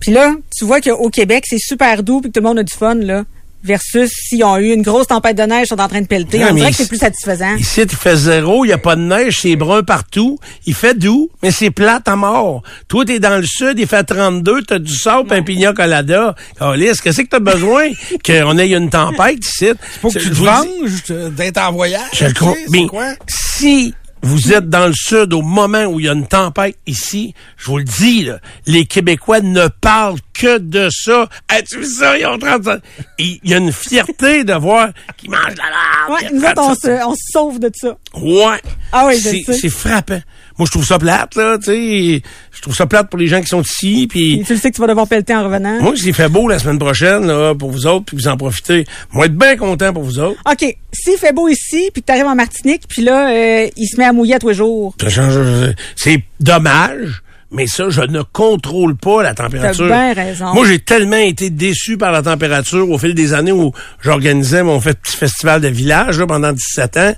Puis 0.00 0.12
là, 0.12 0.34
tu 0.56 0.64
vois 0.64 0.80
qu'au 0.80 1.10
Québec, 1.10 1.44
c'est 1.46 1.58
super 1.58 2.04
doux 2.04 2.20
puis 2.20 2.30
que 2.30 2.38
tout 2.38 2.40
le 2.44 2.48
monde 2.48 2.58
a 2.60 2.62
du 2.62 2.72
fun, 2.72 2.94
là, 2.94 3.24
versus 3.64 4.10
s'ils 4.10 4.44
ont 4.44 4.56
eu 4.56 4.72
une 4.72 4.82
grosse 4.82 5.06
tempête 5.08 5.36
de 5.36 5.42
neige, 5.42 5.64
ils 5.64 5.68
sont 5.68 5.80
en 5.80 5.88
train 5.88 6.00
de 6.00 6.06
pelleter. 6.06 6.38
Ouais, 6.38 6.50
On 6.50 6.54
dirait 6.54 6.70
que 6.70 6.76
c'est 6.76 6.88
plus 6.88 6.98
satisfaisant. 6.98 7.56
Ici, 7.56 7.82
il 7.82 7.90
fait 7.90 8.16
zéro, 8.16 8.64
il 8.64 8.68
n'y 8.68 8.72
a 8.74 8.78
pas 8.78 8.96
de 8.96 9.00
neige, 9.02 9.38
c'est 9.42 9.56
brun 9.56 9.82
partout. 9.82 10.38
Il 10.66 10.74
fait 10.74 10.94
doux, 10.94 11.28
mais 11.42 11.50
c'est 11.50 11.70
plate 11.70 12.08
à 12.08 12.16
mort. 12.16 12.62
Toi, 12.88 13.04
t'es 13.04 13.18
dans 13.18 13.36
le 13.38 13.46
sud, 13.46 13.78
il 13.78 13.86
fait 13.86 14.04
32, 14.04 14.62
t'as 14.62 14.78
du 14.78 14.94
sable, 14.94 15.32
un 15.32 15.42
pignon 15.42 15.72
colada. 15.74 16.34
Alice, 16.60 17.00
qu'est-ce 17.00 17.22
que 17.22 17.28
t'as 17.28 17.40
besoin? 17.40 17.88
Qu'on 18.26 18.58
ait 18.58 18.70
une 18.70 18.90
tempête 18.90 19.44
ici? 19.44 19.70
Faut 20.00 20.10
que 20.10 20.18
tu 20.18 20.30
te 20.30 20.34
venges 20.34 21.02
euh, 21.10 21.30
d'être 21.30 21.58
en 21.58 21.72
voyage. 21.72 22.02
Je 22.12 22.26
crois. 22.32 22.54
c'est 22.56 22.70
Mais 22.70 22.86
quoi? 22.86 23.12
si 23.26 23.94
vous 24.22 24.52
êtes 24.52 24.68
dans 24.68 24.86
le 24.86 24.92
sud 24.94 25.32
au 25.32 25.42
moment 25.42 25.84
où 25.84 26.00
il 26.00 26.06
y 26.06 26.08
a 26.08 26.12
une 26.12 26.26
tempête 26.26 26.76
ici, 26.86 27.34
je 27.56 27.66
vous 27.66 27.78
le 27.78 27.84
dis, 27.84 28.24
là, 28.24 28.38
les 28.66 28.86
Québécois 28.86 29.40
ne 29.40 29.68
parlent 29.68 30.18
que 30.34 30.58
de 30.58 30.88
ça. 30.90 31.28
As-tu 31.48 31.78
vu 31.78 31.86
ça? 31.86 32.18
Ils 32.18 32.26
ont 32.26 32.38
30 32.38 32.66
ans. 32.68 32.78
Il 33.18 33.40
y 33.44 33.54
a 33.54 33.58
une 33.58 33.72
fierté 33.72 34.44
de 34.44 34.54
voir 34.54 34.88
qu'ils 35.16 35.30
mangent 35.30 35.54
de 35.54 35.58
la. 35.58 36.14
Ouais, 36.14 36.30
nous 36.32 36.42
autres, 36.42 36.62
on 36.62 36.74
se, 36.74 37.06
on 37.06 37.14
se 37.14 37.32
sauve 37.32 37.58
de 37.58 37.70
ça. 37.74 37.96
Ouais. 38.14 38.60
Ah 38.92 39.06
oui, 39.06 39.16
je 39.16 39.28
c'est, 39.28 39.42
sais. 39.44 39.52
c'est 39.52 39.68
frappant. 39.68 40.20
Moi, 40.58 40.66
je 40.66 40.70
trouve 40.72 40.84
ça 40.84 40.98
plate, 40.98 41.36
là, 41.36 41.56
tu 41.58 41.64
sais. 41.66 42.22
Je 42.52 42.60
trouve 42.62 42.74
ça 42.74 42.86
plate 42.86 43.08
pour 43.08 43.18
les 43.18 43.28
gens 43.28 43.40
qui 43.40 43.46
sont 43.46 43.62
ici, 43.62 44.06
puis... 44.10 44.42
Tu 44.46 44.54
le 44.54 44.58
sais 44.58 44.70
que 44.70 44.74
tu 44.76 44.80
vas 44.80 44.88
devoir 44.88 45.06
pelleter 45.06 45.34
en 45.34 45.44
revenant. 45.44 45.80
Moi, 45.80 45.94
s'il 45.96 46.12
fait 46.12 46.28
beau 46.28 46.48
la 46.48 46.58
semaine 46.58 46.78
prochaine, 46.78 47.26
là, 47.26 47.54
pour 47.54 47.70
vous 47.70 47.86
autres, 47.86 48.06
puis 48.06 48.16
vous 48.16 48.26
en 48.28 48.36
profitez, 48.36 48.84
moi, 49.12 49.26
être 49.26 49.36
bien 49.36 49.56
content 49.56 49.92
pour 49.92 50.02
vous 50.02 50.18
autres. 50.18 50.40
OK, 50.50 50.76
s'il 50.92 51.16
fait 51.18 51.32
beau 51.32 51.48
ici, 51.48 51.90
puis 51.92 52.02
que 52.02 52.06
t'arrives 52.06 52.26
en 52.26 52.34
Martinique, 52.34 52.82
puis 52.88 53.02
là, 53.02 53.30
euh, 53.30 53.68
il 53.76 53.86
se 53.86 53.96
met 53.98 54.04
à 54.04 54.12
mouiller 54.12 54.34
à 54.34 54.38
tous 54.40 54.48
les 54.48 54.54
jours. 54.54 54.94
Ça 55.00 55.08
change- 55.08 55.74
C'est 55.94 56.22
dommage, 56.40 57.22
mais 57.50 57.66
ça, 57.66 57.88
je 57.88 58.02
ne 58.02 58.22
contrôle 58.22 58.96
pas 58.96 59.22
la 59.22 59.34
température. 59.34 59.88
T'as 59.88 60.12
bien 60.14 60.24
raison. 60.24 60.52
Moi, 60.54 60.66
j'ai 60.66 60.78
tellement 60.80 61.16
été 61.16 61.48
déçu 61.50 61.96
par 61.96 62.12
la 62.12 62.22
température 62.22 62.90
au 62.90 62.98
fil 62.98 63.14
des 63.14 63.32
années 63.32 63.52
où 63.52 63.72
j'organisais 64.02 64.62
mon 64.62 64.80
fait- 64.80 64.98
petit 65.00 65.16
festival 65.16 65.60
de 65.60 65.68
village 65.68 66.18
là, 66.18 66.26
pendant 66.26 66.52
17 66.52 66.96
ans. 66.98 67.14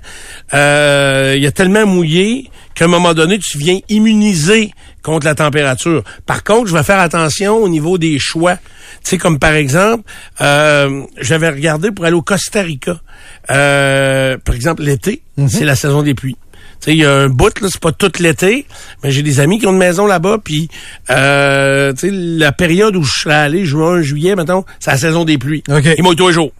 Euh, 0.53 1.33
Il 1.35 1.43
y 1.43 1.47
a 1.47 1.51
tellement 1.51 1.85
mouillé 1.85 2.49
qu'à 2.75 2.85
un 2.85 2.87
moment 2.87 3.13
donné, 3.13 3.39
tu 3.39 3.57
viens 3.57 3.79
immuniser 3.89 4.71
contre 5.03 5.25
la 5.25 5.35
température. 5.35 6.03
Par 6.25 6.43
contre, 6.43 6.67
je 6.67 6.75
vais 6.77 6.83
faire 6.83 6.99
attention 6.99 7.55
au 7.57 7.67
niveau 7.67 7.97
des 7.97 8.17
choix. 8.19 8.55
Tu 9.03 9.11
sais, 9.11 9.17
comme 9.17 9.39
par 9.39 9.53
exemple, 9.53 10.03
euh, 10.41 11.01
j'avais 11.19 11.49
regardé 11.49 11.91
pour 11.91 12.05
aller 12.05 12.15
au 12.15 12.21
Costa 12.21 12.61
Rica. 12.61 13.01
Euh, 13.49 14.37
par 14.37 14.55
exemple, 14.55 14.83
l'été, 14.83 15.23
c'est 15.47 15.65
la 15.65 15.75
saison 15.75 16.03
des 16.03 16.13
pluies. 16.13 16.37
Tu 16.81 16.85
sais, 16.85 16.91
il 16.93 16.97
y 17.01 17.05
a 17.05 17.13
un 17.13 17.29
bout, 17.29 17.59
là, 17.61 17.67
c'est 17.71 17.79
pas 17.79 17.91
tout 17.91 18.11
l'été, 18.19 18.65
mais 19.03 19.11
j'ai 19.11 19.21
des 19.21 19.39
amis 19.39 19.59
qui 19.59 19.67
ont 19.67 19.71
une 19.71 19.77
maison 19.77 20.07
là-bas, 20.07 20.39
puis 20.43 20.67
euh, 21.11 21.93
tu 21.93 21.99
sais, 21.99 22.09
la 22.11 22.51
période 22.51 22.95
où 22.95 23.03
je 23.03 23.11
serais 23.21 23.35
allé, 23.35 23.65
juin, 23.65 24.01
juillet, 24.01 24.35
mettons, 24.35 24.65
c'est 24.79 24.91
la 24.91 24.97
saison 24.97 25.23
des 25.25 25.37
pluies. 25.37 25.63
OK. 25.69 25.85
Il 25.97 26.03
mouille 26.03 26.15
tous 26.15 26.27
les 26.29 26.33
jours. 26.33 26.51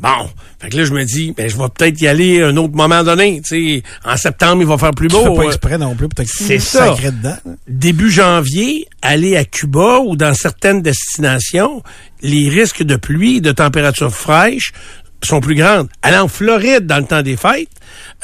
Bon, 0.00 0.30
fait 0.60 0.68
que 0.68 0.76
là, 0.76 0.84
je 0.84 0.92
me 0.92 1.04
dis, 1.04 1.34
ben, 1.36 1.48
je 1.50 1.56
vais 1.56 1.64
peut-être 1.76 2.00
y 2.00 2.06
aller 2.06 2.40
un 2.40 2.56
autre 2.56 2.74
moment 2.74 3.02
donné. 3.02 3.40
Tu 3.44 3.78
sais, 3.78 3.82
en 4.04 4.16
septembre, 4.16 4.62
il 4.62 4.68
va 4.68 4.78
faire 4.78 4.92
plus 4.92 5.08
Tu 5.08 5.16
beau. 5.16 5.24
fais 5.24 5.34
pas 5.34 5.42
Euh, 5.42 5.46
exprès 5.48 5.76
non 5.78 5.96
plus, 5.96 6.08
peut-être 6.08 6.28
C'est 6.28 6.60
ça. 6.60 6.86
sacré 6.94 7.10
dedans. 7.10 7.36
début 7.66 8.08
janvier, 8.10 8.86
aller 9.02 9.36
à 9.36 9.44
Cuba 9.44 9.98
ou 10.04 10.14
dans 10.14 10.34
certaines 10.34 10.82
destinations, 10.82 11.82
les 12.22 12.48
risques 12.48 12.84
de 12.84 12.94
pluie 12.94 13.40
de 13.40 13.50
températures 13.50 14.14
fraîches 14.14 14.72
sont 15.22 15.40
plus 15.40 15.54
grandes. 15.54 15.88
Aller 16.02 16.18
en 16.18 16.28
Floride 16.28 16.86
dans 16.86 16.98
le 16.98 17.04
temps 17.04 17.22
des 17.22 17.36
fêtes, 17.36 17.68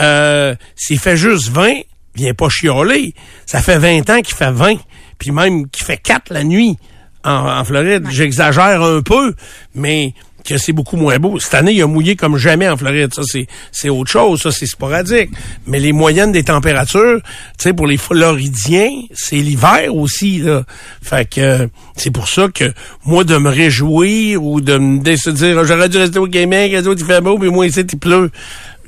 euh, 0.01 0.55
s'il 0.77 0.99
fait 0.99 1.17
juste 1.17 1.49
20, 1.49 1.73
viens 2.15 2.35
pas 2.35 2.49
chialer. 2.49 3.15
Ça 3.47 3.61
fait 3.61 3.79
20 3.79 4.11
ans 4.11 4.21
qu'il 4.21 4.35
fait 4.35 4.53
20, 4.53 4.77
puis 5.19 5.31
même 5.31 5.69
qu'il 5.69 5.85
fait 5.85 5.97
4 5.97 6.33
la 6.33 6.45
nuit 6.45 6.77
en, 7.25 7.59
en 7.59 7.65
Floride. 7.65 8.07
J'exagère 8.11 8.83
un 8.83 9.03
peu, 9.03 9.35
mais 9.75 10.15
que 10.45 10.59
c'est 10.59 10.73
beaucoup 10.73 10.97
moins 10.97 11.19
beau. 11.19 11.39
Cette 11.39 11.55
année, 11.55 11.73
il 11.73 11.83
a 11.83 11.87
mouillé 11.87 12.17
comme 12.17 12.37
jamais 12.37 12.69
en 12.69 12.77
Floride. 12.77 13.15
Ça, 13.15 13.23
c'est, 13.25 13.47
c'est 13.73 13.89
autre 13.89 14.11
chose. 14.11 14.43
Ça, 14.43 14.53
c'est 14.53 14.67
sporadique. 14.67 15.31
Mais 15.67 15.79
les 15.79 15.93
moyennes 15.93 16.33
des 16.33 16.45
températures, 16.45 17.21
tu 17.59 17.65
sais, 17.65 17.73
pour 17.73 17.87
les 17.87 17.97
Floridiens, 17.97 18.91
c'est 19.15 19.37
l'hiver 19.37 19.95
aussi, 19.95 20.39
là. 20.39 20.65
Fait 21.03 21.29
que 21.29 21.41
euh, 21.41 21.67
c'est 21.97 22.11
pour 22.11 22.29
ça 22.29 22.49
que 22.49 22.73
moi, 23.05 23.25
de 23.25 23.37
me 23.37 23.51
réjouir 23.51 24.43
ou 24.43 24.61
de 24.61 24.77
me 24.79 24.99
dire, 25.01 25.65
j'aurais 25.65 25.89
dû 25.89 25.99
rester 25.99 26.19
au 26.19 26.27
Québec, 26.27 26.73
il 26.75 27.05
fait 27.05 27.21
beau, 27.21 27.39
mais 27.39 27.49
moi, 27.49 27.67
ici, 27.67 27.81
il 27.81 27.99
pleut. 27.99 28.31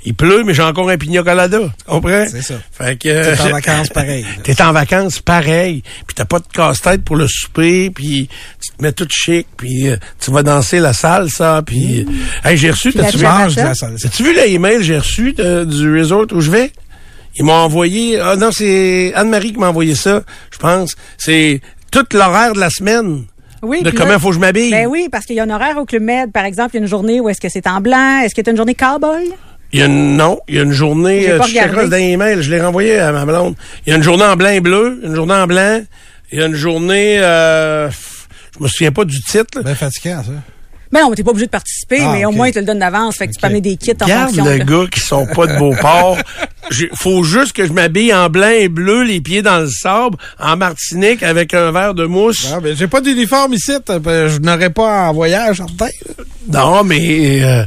Il 0.08 0.14
pleut, 0.14 0.44
mais 0.44 0.54
j'ai 0.54 0.62
encore 0.62 0.88
un 0.88 0.96
pina 0.96 1.22
colada. 1.24 1.58
Tu 1.58 1.84
comprends? 1.84 2.26
C'est 2.30 2.40
ça. 2.40 2.54
Fait 2.70 2.96
que... 2.96 3.08
euh, 3.08 3.34
T'es 3.34 3.42
en 3.42 3.50
vacances 3.50 3.88
pareil. 3.88 4.24
T'es 4.44 4.62
en 4.62 4.72
vacances 4.72 5.18
pareil, 5.18 5.82
puis 6.06 6.14
t'as 6.14 6.24
pas 6.24 6.38
de 6.38 6.44
casse-tête 6.52 7.02
pour 7.02 7.16
le 7.16 7.26
souper, 7.26 7.90
puis 7.90 8.28
tu 8.62 8.70
te 8.76 8.82
mets 8.82 8.92
tout 8.92 9.08
chic, 9.10 9.48
puis 9.56 9.88
euh, 9.88 9.96
tu 10.20 10.30
vas 10.30 10.44
danser 10.44 10.78
la 10.78 10.92
salle, 10.92 11.28
ça, 11.28 11.60
puis... 11.66 12.04
Mmh. 12.04 12.48
hey, 12.48 12.56
j'ai 12.56 12.70
reçu... 12.70 12.92
T'as-tu 12.92 13.10
Tu 13.10 13.16
vu, 13.18 13.24
de 13.24 13.56
la 13.62 13.74
salsa. 13.74 14.06
as-tu 14.06 14.22
vu 14.22 14.32
l'email 14.34 14.76
que 14.76 14.82
j'ai 14.84 14.98
reçu 14.98 15.32
de- 15.32 15.64
du 15.64 15.98
resort 15.98 16.26
où 16.32 16.40
je 16.40 16.50
vais? 16.52 16.70
Ils 17.34 17.44
m'ont 17.44 17.52
envoyé... 17.52 18.20
Ah 18.20 18.36
non, 18.36 18.50
c'est 18.52 19.12
Anne-Marie 19.14 19.52
qui 19.54 19.58
m'a 19.58 19.68
envoyé 19.70 19.94
ça, 19.96 20.22
je 20.52 20.58
pense. 20.58 20.94
C'est 21.18 21.60
tout 21.90 22.06
l'horaire 22.14 22.52
de 22.52 22.60
la 22.60 22.70
semaine. 22.70 23.24
Oui, 23.62 23.82
de 23.82 23.90
comment 23.90 24.10
là- 24.12 24.18
faut 24.20 24.28
que 24.28 24.34
je 24.36 24.40
m'habille. 24.40 24.70
Ben 24.70 24.86
oui, 24.86 25.08
parce 25.10 25.24
qu'il 25.26 25.34
y 25.34 25.40
a 25.40 25.42
un 25.42 25.50
horaire 25.50 25.76
au 25.78 25.84
Club 25.84 26.02
Med, 26.02 26.30
par 26.30 26.44
exemple, 26.44 26.70
il 26.74 26.76
y 26.76 26.78
a 26.78 26.82
une 26.82 26.88
journée 26.88 27.20
où 27.20 27.28
est-ce 27.28 27.40
que 27.40 27.48
c'est 27.48 27.66
en 27.66 27.80
blanc, 27.80 28.20
est-ce 28.20 28.34
que 28.34 28.42
c'est 28.44 28.50
une 28.50 28.56
journée 28.56 28.74
cowboy? 28.76 29.32
Il 29.76 29.80
y 29.80 29.82
a 29.82 29.86
une, 29.86 30.16
non, 30.16 30.40
il 30.48 30.54
y 30.54 30.58
a 30.58 30.62
une 30.62 30.72
journée, 30.72 31.28
euh, 31.28 31.38
tu 31.40 31.52
dans 31.54 31.90
les 31.90 32.42
je 32.42 32.50
l'ai 32.50 32.62
renvoyé 32.62 32.98
à 32.98 33.12
ma 33.12 33.26
blonde. 33.26 33.54
Il 33.86 33.90
y 33.90 33.92
a 33.92 33.96
une 33.96 34.02
journée 34.02 34.24
en 34.24 34.34
blanc 34.34 34.48
et 34.48 34.60
bleu, 34.60 35.00
une 35.04 35.14
journée 35.14 35.34
en 35.34 35.46
blanc, 35.46 35.82
il 36.32 36.38
y 36.38 36.42
a 36.42 36.46
une 36.46 36.54
journée, 36.54 37.18
euh, 37.18 37.90
je 37.90 38.62
me 38.64 38.68
souviens 38.68 38.92
pas 38.92 39.04
du 39.04 39.20
titre. 39.20 39.44
là. 39.56 39.62
Ben 39.62 39.74
fatigant, 39.74 40.22
ça. 40.22 40.30
Ben 40.92 41.00
non, 41.00 41.10
mais 41.10 41.16
t'es 41.16 41.24
pas 41.24 41.32
obligé 41.32 41.44
de 41.46 41.50
participer, 41.50 41.98
Ah, 42.00 42.12
mais 42.14 42.24
au 42.24 42.30
moins, 42.30 42.48
ils 42.48 42.54
te 42.54 42.58
le 42.60 42.64
donnent 42.64 42.78
d'avance, 42.78 43.16
fait 43.16 43.26
que 43.26 43.32
tu 43.32 43.40
peux 43.40 43.48
amener 43.48 43.60
des 43.60 43.76
kits 43.76 43.92
en 44.00 44.06
Garde 44.06 44.28
fonction. 44.34 44.44
le 44.46 44.58
de- 44.60 44.64
gars 44.64 44.88
qui 44.90 45.00
sont 45.00 45.26
pas 45.26 45.46
de 45.46 45.58
Beauport. 45.58 46.16
Faut 46.94 47.22
juste 47.22 47.52
que 47.52 47.66
je 47.66 47.72
m'habille 47.72 48.14
en 48.14 48.28
blanc 48.30 48.48
et 48.48 48.68
bleu, 48.68 49.02
les 49.02 49.20
pieds 49.20 49.42
dans 49.42 49.58
le 49.60 49.68
sable, 49.68 50.16
en 50.40 50.56
Martinique, 50.56 51.22
avec 51.22 51.52
un 51.54 51.70
verre 51.70 51.92
de 51.94 52.06
mousse. 52.06 52.50
Ah, 52.52 52.60
ben, 52.60 52.74
j'ai 52.76 52.86
pas 52.88 53.00
d'uniforme 53.00 53.52
ici. 53.54 53.72
ben, 54.00 54.28
Je 54.28 54.38
n'aurais 54.38 54.70
pas 54.70 55.08
en 55.08 55.12
voyage, 55.12 55.58
certain. 55.58 55.88
Non, 56.50 56.82
mais 56.84 57.42
euh, 57.42 57.64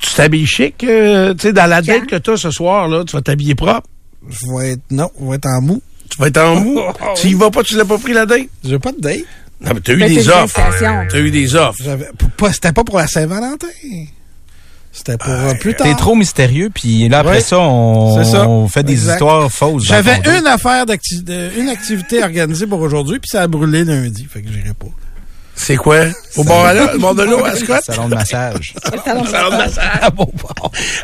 tu 0.00 0.14
t'habilles 0.14 0.46
chic. 0.46 0.84
euh, 0.84 1.34
tu 1.34 1.40
sais, 1.48 1.52
dans 1.52 1.66
la 1.66 1.82
date 1.82 2.06
que 2.06 2.16
t'as 2.16 2.36
ce 2.36 2.50
soir, 2.50 2.88
là, 2.88 3.04
tu 3.04 3.14
vas 3.16 3.22
t'habiller 3.22 3.54
propre. 3.54 3.88
Je 4.28 4.38
vais 4.56 4.72
être, 4.72 4.82
non, 4.90 5.10
je 5.20 5.26
vais 5.26 5.36
être 5.36 5.46
en 5.46 5.60
mou. 5.60 5.82
Tu 6.10 6.18
vas 6.18 6.26
être 6.28 6.38
en 6.38 6.56
mou? 6.60 6.80
tu 7.16 7.28
y 7.28 7.34
vas 7.34 7.50
pas, 7.50 7.62
tu 7.62 7.76
l'as 7.76 7.84
pas 7.84 7.98
pris 7.98 8.12
la 8.12 8.26
date? 8.26 8.48
J'ai 8.64 8.78
pas 8.78 8.92
de 8.92 9.00
date. 9.00 9.20
Non, 9.60 9.72
mais 9.74 9.80
t'as 9.80 9.92
eu 9.92 9.98
Ben, 9.98 10.08
des 10.14 10.28
offres. 10.28 10.60
T'as 11.10 11.18
eu 11.18 11.30
des 11.30 11.54
offres. 11.56 11.78
C'était 12.52 12.72
pas 12.72 12.84
pour 12.84 12.98
la 12.98 13.06
Saint-Valentin. 13.08 13.66
C'était 14.92 15.18
pour 15.18 15.28
euh, 15.30 15.54
plus 15.54 15.74
tard. 15.74 15.86
T'es 15.86 15.94
trop 15.94 16.14
mystérieux, 16.14 16.70
puis 16.74 17.08
là, 17.08 17.20
après 17.20 17.34
Ouais. 17.36 17.40
ça, 17.40 17.58
on, 17.60 18.16
C'est 18.22 18.30
ça. 18.32 18.48
on 18.48 18.66
fait 18.68 18.82
des 18.82 18.94
Exact. 18.94 19.12
histoires 19.14 19.50
fausses. 19.52 19.84
J'avais 19.84 20.16
une 20.38 20.46
affaire 20.46 20.86
d'acti- 20.86 21.22
de- 21.22 21.50
une 21.58 21.68
activité 21.68 22.22
organisée 22.22 22.66
pour 22.66 22.80
aujourd'hui, 22.80 23.18
puis 23.20 23.28
ça 23.28 23.42
a 23.42 23.46
brûlé 23.46 23.84
lundi. 23.84 24.26
Fait 24.28 24.42
que 24.42 24.48
j'irai 24.50 24.74
pas. 24.74 24.86
C'est 25.60 25.76
quoi? 25.76 25.98
Au 26.36 26.44
bord, 26.44 26.64
à 26.64 26.72
l'eau- 26.72 26.88
au 26.94 26.98
bord 26.98 27.14
de 27.16 27.24
l'eau, 27.24 27.44
à 27.44 27.54
Scott? 27.56 27.80
Salon 27.84 28.08
de 28.08 28.14
massage. 28.14 28.74
Salon 29.04 29.22
de 29.50 29.56
massage. 29.56 30.00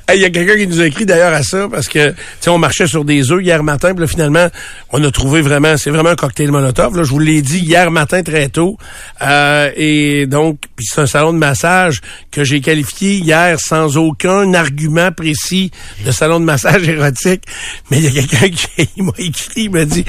Hey, 0.09 0.19
Il 0.19 0.23
y 0.23 0.25
a 0.25 0.31
quelqu'un 0.31 0.57
qui 0.57 0.67
nous 0.69 0.81
a 0.81 0.87
écrit 0.87 1.05
d'ailleurs 1.07 1.33
à 1.35 1.43
ça 1.43 1.67
parce 1.71 1.89
que 1.89 2.11
tu 2.11 2.17
sais 2.41 2.51
on 2.51 2.59
marchait 2.59 2.87
sur 2.87 3.05
des 3.05 3.33
œufs 3.33 3.43
hier 3.43 3.63
matin 3.65 3.93
puis 3.93 4.03
là, 4.03 4.07
finalement 4.07 4.47
on 4.93 5.03
a 5.03 5.11
trouvé 5.11 5.41
vraiment 5.43 5.77
c'est 5.77 5.91
vraiment 5.91 6.11
un 6.11 6.15
cocktail 6.17 6.51
molotov 6.53 6.97
là 6.97 7.03
je 7.03 7.11
vous 7.11 7.19
l'ai 7.19 7.43
dit 7.43 7.59
hier 7.59 7.91
matin 7.91 8.23
très 8.23 8.49
tôt 8.49 8.79
Euh, 9.23 9.71
et 9.77 10.27
donc 10.27 10.59
puis 10.77 10.87
c'est 10.89 11.01
un 11.01 11.07
salon 11.07 11.33
de 11.33 11.39
massage 11.39 12.01
que 12.31 12.45
j'ai 12.45 12.61
qualifié 12.61 13.17
hier 13.17 13.59
sans 13.61 13.97
aucun 13.97 14.55
argument 14.55 15.11
précis 15.13 15.71
de 16.05 16.11
salon 16.13 16.39
de 16.41 16.45
massage 16.45 16.89
érotique 16.89 17.43
mais 17.91 17.99
il 17.99 18.05
y 18.15 18.19
a 18.19 18.23
quelqu'un 18.23 18.49
qui 18.51 19.03
m'a 19.03 19.13
écrit 19.19 19.63
il 19.65 19.71
m'a 19.71 19.85
dit 19.85 20.05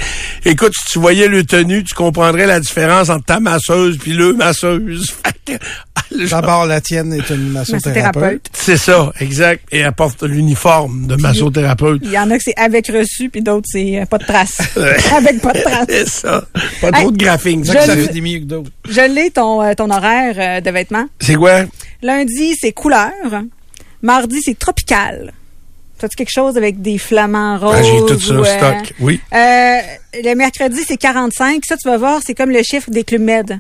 écoute 0.45 0.73
si 0.77 0.93
tu 0.93 0.99
voyais 0.99 1.27
le 1.27 1.43
tenue 1.43 1.84
tu 1.84 1.93
comprendrais 1.95 2.45
la 2.45 2.60
différence 2.60 3.10
entre 3.10 3.25
ta 3.25 3.39
masseuse 3.39 3.97
puis 3.97 4.13
le 4.13 4.34
masseuse 4.35 5.11
Fait 5.25 5.57
que, 5.59 5.63
le 6.15 6.25
genre- 6.27 6.41
D'abord, 6.41 6.65
la 6.65 6.81
tienne 6.81 7.13
est 7.13 7.29
une 7.29 7.49
massothérapeute. 7.51 8.47
C'est 8.53 8.77
ça, 8.77 9.11
exact. 9.19 9.63
Et 9.71 9.79
elle 9.79 9.91
porte 9.91 10.23
l'uniforme 10.23 11.07
de 11.07 11.15
massothérapeute. 11.15 12.01
Il 12.03 12.11
y 12.11 12.19
en 12.19 12.29
a 12.31 12.37
que 12.37 12.43
c'est 12.43 12.57
avec 12.57 12.87
reçu, 12.87 13.29
puis 13.29 13.41
d'autres, 13.41 13.67
c'est 13.71 13.99
euh, 14.01 14.05
pas 14.05 14.17
de 14.19 14.25
traces. 14.25 14.57
avec 15.15 15.41
pas 15.41 15.53
de 15.53 15.61
traces. 15.61 15.85
C'est 15.89 16.07
ça. 16.09 16.43
Pas 16.81 16.91
trop 16.91 17.07
Hey, 17.09 17.11
de 17.11 17.17
graphique. 17.17 17.59
je 17.65 17.71
Ça 17.71 17.81
fait 17.95 18.13
des 18.13 18.21
mieux 18.21 18.39
que 18.39 18.45
d'autres. 18.45 18.69
Je 18.87 19.01
l'ai, 19.01 19.31
ton, 19.31 19.61
euh, 19.63 19.73
ton 19.73 19.89
horaire 19.89 20.35
euh, 20.37 20.61
de 20.61 20.69
vêtements. 20.71 21.05
C'est 21.19 21.35
quoi? 21.35 21.63
Lundi, 22.01 22.55
c'est 22.59 22.71
couleur. 22.71 23.11
Mardi, 24.01 24.41
c'est 24.43 24.57
tropical. 24.59 25.33
T'as-tu 25.97 26.17
quelque 26.17 26.31
chose 26.31 26.57
avec 26.57 26.81
des 26.81 26.97
flamants 26.97 27.57
roses? 27.57 27.75
Ah, 27.79 27.81
J'ai 27.83 27.99
tout 28.05 28.19
ça 28.19 28.33
au 28.33 28.43
euh, 28.43 28.57
stock. 28.57 28.93
Oui. 28.99 29.19
Euh, 29.33 29.77
le 30.23 30.33
mercredi, 30.35 30.81
c'est 30.85 30.97
45. 30.97 31.63
Ça, 31.65 31.77
tu 31.77 31.87
vas 31.87 31.97
voir, 31.97 32.19
c'est 32.23 32.33
comme 32.35 32.51
le 32.51 32.61
chiffre 32.63 32.91
des 32.91 33.03
clubs 33.05 33.21
med. 33.21 33.59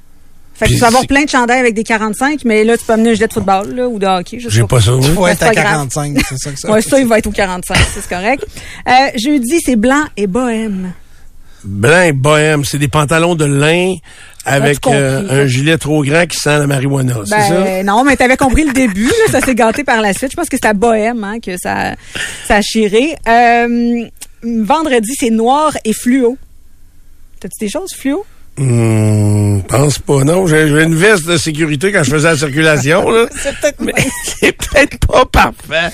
Fait 0.55 0.67
que 0.67 0.71
tu 0.71 0.77
vas 0.77 0.87
avoir 0.87 1.05
plein 1.05 1.23
de 1.25 1.29
chandails 1.29 1.59
avec 1.59 1.73
des 1.73 1.83
45, 1.83 2.45
mais 2.45 2.63
là, 2.63 2.77
tu 2.77 2.85
peux 2.85 2.93
amener 2.93 3.09
un 3.11 3.13
gilet 3.13 3.27
de 3.27 3.33
football 3.33 3.75
là, 3.75 3.87
ou 3.89 3.99
de 3.99 4.05
hockey. 4.05 4.39
je 4.39 4.47
sais 4.49 4.55
J'ai 4.55 4.63
pas 4.63 4.79
ça. 4.79 4.91
Il 4.91 5.05
oui. 5.09 5.13
faut 5.13 5.23
Ouais, 5.23 5.31
être 5.33 5.43
à 5.43 5.47
pas 5.47 5.53
grave. 5.53 5.65
45, 5.89 6.15
c'est 6.29 6.37
ça 6.37 6.51
que 6.51 6.59
ça 6.59 6.71
Ouais, 6.71 6.81
ça, 6.81 6.99
il 6.99 7.07
va 7.07 7.17
être 7.17 7.27
au 7.27 7.31
45, 7.31 7.75
ça, 7.77 7.83
c'est 7.93 8.07
correct. 8.09 8.45
Euh, 8.87 8.91
jeudi, 9.17 9.59
c'est 9.63 9.75
blanc 9.75 10.03
et 10.15 10.27
bohème. 10.27 10.93
Blanc 11.65 12.01
et 12.03 12.13
bohème, 12.13 12.63
c'est 12.63 12.77
des 12.77 12.87
pantalons 12.87 13.35
de 13.35 13.43
lin 13.45 13.95
avec 14.45 14.79
compris, 14.79 14.97
euh, 14.99 15.27
ça. 15.27 15.33
un 15.33 15.45
gilet 15.47 15.77
trop 15.79 16.03
grand 16.03 16.25
qui 16.27 16.37
sent 16.37 16.59
la 16.59 16.67
marijuana, 16.67 17.15
c'est 17.25 17.31
ça? 17.31 17.61
Ben, 17.61 17.85
non, 17.85 18.03
mais 18.03 18.15
t'avais 18.15 18.37
compris 18.37 18.63
le 18.63 18.71
début, 18.71 19.07
là, 19.07 19.31
ça 19.31 19.41
s'est 19.41 19.55
gâté 19.55 19.83
par 19.83 19.99
la 20.01 20.13
suite. 20.13 20.31
Je 20.31 20.35
pense 20.37 20.47
que 20.47 20.55
c'est 20.55 20.67
à 20.67 20.73
bohème 20.73 21.23
hein, 21.23 21.39
que 21.39 21.57
ça, 21.57 21.95
ça 22.47 22.57
a 22.57 22.61
chiré. 22.61 23.15
Euh, 23.27 24.05
vendredi, 24.43 25.11
c'est 25.19 25.31
noir 25.31 25.75
et 25.83 25.93
fluo. 25.93 26.37
T'as-tu 27.39 27.65
des 27.65 27.69
choses 27.71 27.89
fluo? 27.97 28.23
Hmm, 28.57 29.59
pense 29.67 29.99
pas, 29.99 30.23
non. 30.23 30.47
J'ai 30.47 30.67
j'ai 30.69 30.83
une 30.83 30.95
veste 30.95 31.25
de 31.25 31.35
sécurité 31.37 31.91
quand 31.91 32.03
je 32.03 32.11
faisais 32.11 32.29
la 32.29 32.37
circulation, 32.37 33.09
là. 33.11 33.25
C'est 33.35 33.53
peut-être 33.59 33.79
Mais 33.81 33.93
c'est 34.39 34.51
peut-être 34.53 34.97
pas 35.05 35.25
parfait. 35.25 35.91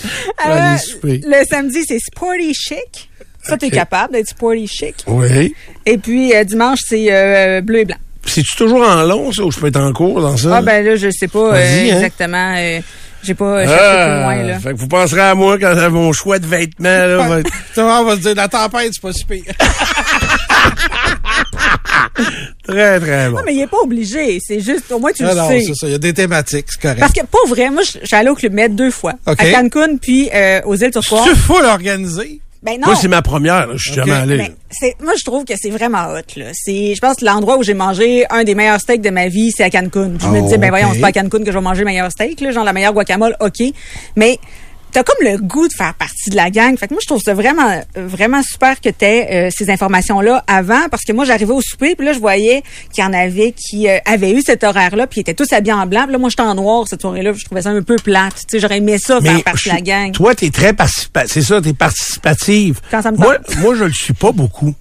Euh, 0.47 0.78
souper. 0.78 1.21
le 1.26 1.43
samedi, 1.50 1.84
c'est 1.88 2.00
sporty 2.00 2.54
chic. 2.54 3.10
Ça, 3.43 3.58
t'es 3.58 3.71
capable 3.71 4.13
d'être 4.13 4.28
sporty 4.30 4.67
chic. 4.67 4.95
Oui. 5.08 5.56
Et 5.88 5.97
puis, 5.97 6.36
euh, 6.36 6.43
dimanche, 6.43 6.78
c'est 6.88 7.08
euh, 7.12 7.62
bleu 7.62 7.80
et 7.80 7.86
blanc. 7.86 7.97
c'est-tu 8.28 8.56
toujours 8.56 8.88
en 8.88 9.02
long, 9.04 9.32
ça, 9.32 9.43
ou 9.43 9.52
je 9.52 9.58
peux 9.60 9.67
être 9.67 9.80
en 9.80 9.91
cours 9.93 10.21
dans 10.21 10.38
ça? 10.38 10.58
Ah 10.58 10.62
ben 10.62 10.86
là, 10.86 10.95
je 10.95 11.10
sais 11.10 11.28
pas 11.28 11.39
euh, 11.39 11.54
hein. 11.56 11.95
exactement. 11.95 12.54
euh, 12.60 12.80
J'ai 13.24 13.34
pas 13.34 13.65
cherché 13.65 13.80
Ah, 13.82 14.06
plus 14.06 14.21
loin, 14.21 14.43
là. 14.52 14.60
Fait 14.60 14.69
que 14.74 14.78
vous 14.78 14.88
penserez 14.88 15.21
à 15.21 15.34
moi 15.34 15.58
quand 15.58 15.89
mon 15.89 16.13
choix 16.13 16.38
de 16.38 16.45
vêtements, 16.45 16.89
là, 16.89 17.17
va 17.28 17.39
on 17.78 18.04
va 18.04 18.15
se 18.15 18.21
dire, 18.21 18.36
la 18.36 18.47
tempête, 18.47 18.91
c'est 18.93 19.02
pas 19.02 19.13
si 19.13 19.26
pire. 19.26 19.43
Très, 22.67 22.99
très 22.99 23.29
bon. 23.29 23.37
Non, 23.37 23.43
mais 23.45 23.55
il 23.55 23.61
est 23.61 23.67
pas 23.67 23.79
obligé. 23.83 24.39
C'est 24.39 24.59
juste, 24.59 24.91
au 24.91 24.99
moins, 24.99 25.11
tu 25.11 25.23
Ah 25.25 25.33
le 25.33 25.39
non, 25.39 25.47
sais. 25.49 25.61
c'est 25.61 25.73
ça. 25.75 25.87
Il 25.87 25.91
y 25.91 25.95
a 25.95 25.97
des 25.97 26.13
thématiques, 26.13 26.65
c'est 26.69 26.81
correct. 26.81 26.99
Parce 26.99 27.13
que, 27.13 27.21
pas 27.25 27.37
vrai, 27.47 27.69
moi, 27.69 27.81
je 27.83 28.05
suis 28.05 28.15
allée 28.15 28.29
au 28.29 28.35
Club 28.35 28.53
Med 28.53 28.75
deux 28.75 28.91
fois. 28.91 29.13
OK. 29.27 29.39
À 29.41 29.51
Cancun, 29.51 29.97
puis 29.97 30.29
euh, 30.33 30.61
aux 30.65 30.75
îles 30.75 30.91
Turquoise. 30.91 31.23
Tu 31.23 31.35
full 31.35 31.65
organisé. 31.65 32.39
Ben 32.63 32.73
non. 32.79 32.85
Moi, 32.87 32.95
c'est 32.95 33.07
ma 33.07 33.23
première, 33.23 33.65
là. 33.65 33.73
Je 33.75 33.85
suis 33.85 33.93
jamais 33.93 34.11
allé. 34.11 34.51
C'est, 34.69 34.95
moi, 35.01 35.13
je 35.17 35.23
trouve 35.23 35.45
que 35.45 35.53
c'est 35.57 35.71
vraiment 35.71 36.09
hot, 36.13 36.21
là. 36.39 36.45
C'est, 36.53 36.93
je 36.93 36.99
pense 37.01 37.17
que 37.17 37.25
l'endroit 37.25 37.57
où 37.57 37.63
j'ai 37.63 37.73
mangé 37.73 38.25
un 38.29 38.43
des 38.43 38.53
meilleurs 38.53 38.79
steaks 38.79 39.01
de 39.01 39.09
ma 39.09 39.27
vie, 39.29 39.51
c'est 39.51 39.63
à 39.63 39.71
Cancun. 39.71 40.11
Je 40.21 40.27
me 40.27 40.39
Oh, 40.39 40.43
disais, 40.43 40.59
ben 40.59 40.69
voyons, 40.69 40.89
c'est 40.93 40.99
pas 41.01 41.07
à 41.07 41.11
Cancun 41.11 41.39
que 41.39 41.51
je 41.51 41.57
vais 41.57 41.61
manger 41.63 41.79
le 41.79 41.85
meilleur 41.85 42.11
steak, 42.11 42.39
là. 42.39 42.51
Genre 42.51 42.63
la 42.63 42.73
meilleure 42.73 42.93
guacamole, 42.93 43.35
OK. 43.39 43.63
Mais, 44.15 44.37
t'as 44.91 45.04
comme 45.04 45.25
le 45.25 45.38
goût 45.38 45.67
de 45.67 45.73
faire 45.73 45.93
partie 45.93 46.30
de 46.30 46.36
la 46.36 46.49
gang. 46.49 46.77
Fait 46.77 46.88
que 46.88 46.93
moi, 46.93 46.99
je 47.01 47.08
trouve 47.08 47.21
ça 47.21 47.34
vraiment, 47.34 47.82
vraiment 47.95 48.41
super 48.43 48.80
que 48.80 48.89
t'aies 48.89 49.27
euh, 49.32 49.49
ces 49.51 49.69
informations-là 49.69 50.43
avant, 50.47 50.88
parce 50.89 51.04
que 51.04 51.13
moi, 51.13 51.25
j'arrivais 51.25 51.54
au 51.54 51.62
souper, 51.62 51.95
puis 51.95 52.06
là, 52.06 52.13
je 52.13 52.19
voyais 52.19 52.63
qu'il 52.93 53.04
y 53.04 53.08
en 53.08 53.13
avait 53.13 53.54
qui 53.54 53.88
euh, 53.88 53.97
avaient 54.06 54.32
eu 54.32 54.41
cet 54.41 54.63
horaire-là, 54.63 55.08
puis 55.08 55.19
ils 55.19 55.21
étaient 55.21 55.34
tous 55.34 55.51
habillés 55.54 55.73
en 55.73 55.88
blanc. 55.88 56.04
Puis 56.04 56.13
là, 56.13 56.17
moi, 56.17 56.30
j'étais 56.30 56.41
en 56.43 56.56
noir 56.56 56.88
cette 56.88 57.01
soirée-là, 57.01 57.34
je 57.34 57.45
trouvais 57.45 57.62
ça 57.62 57.69
un 57.69 57.82
peu 57.82 57.95
plate. 57.95 58.36
Tu 58.36 58.43
sais, 58.49 58.60
j'aurais 58.60 58.77
aimé 58.77 58.97
ça, 58.97 59.21
faire 59.21 59.43
partie 59.43 59.69
de 59.69 59.75
la 59.75 59.82
gang. 59.82 60.12
Toi, 60.12 60.36
t'es 60.36 60.49
très 60.49 60.73
participative. 60.73 61.32
C'est 61.32 61.41
ça, 61.41 61.62
t'es 61.62 61.73
participative. 61.73 62.80
Quand 62.89 63.01
ça 63.01 63.12
me 63.12 63.17
moi, 63.17 63.38
moi, 63.58 63.75
je 63.75 63.86
le 63.86 63.93
suis 63.93 64.13
pas 64.13 64.32
beaucoup. 64.32 64.73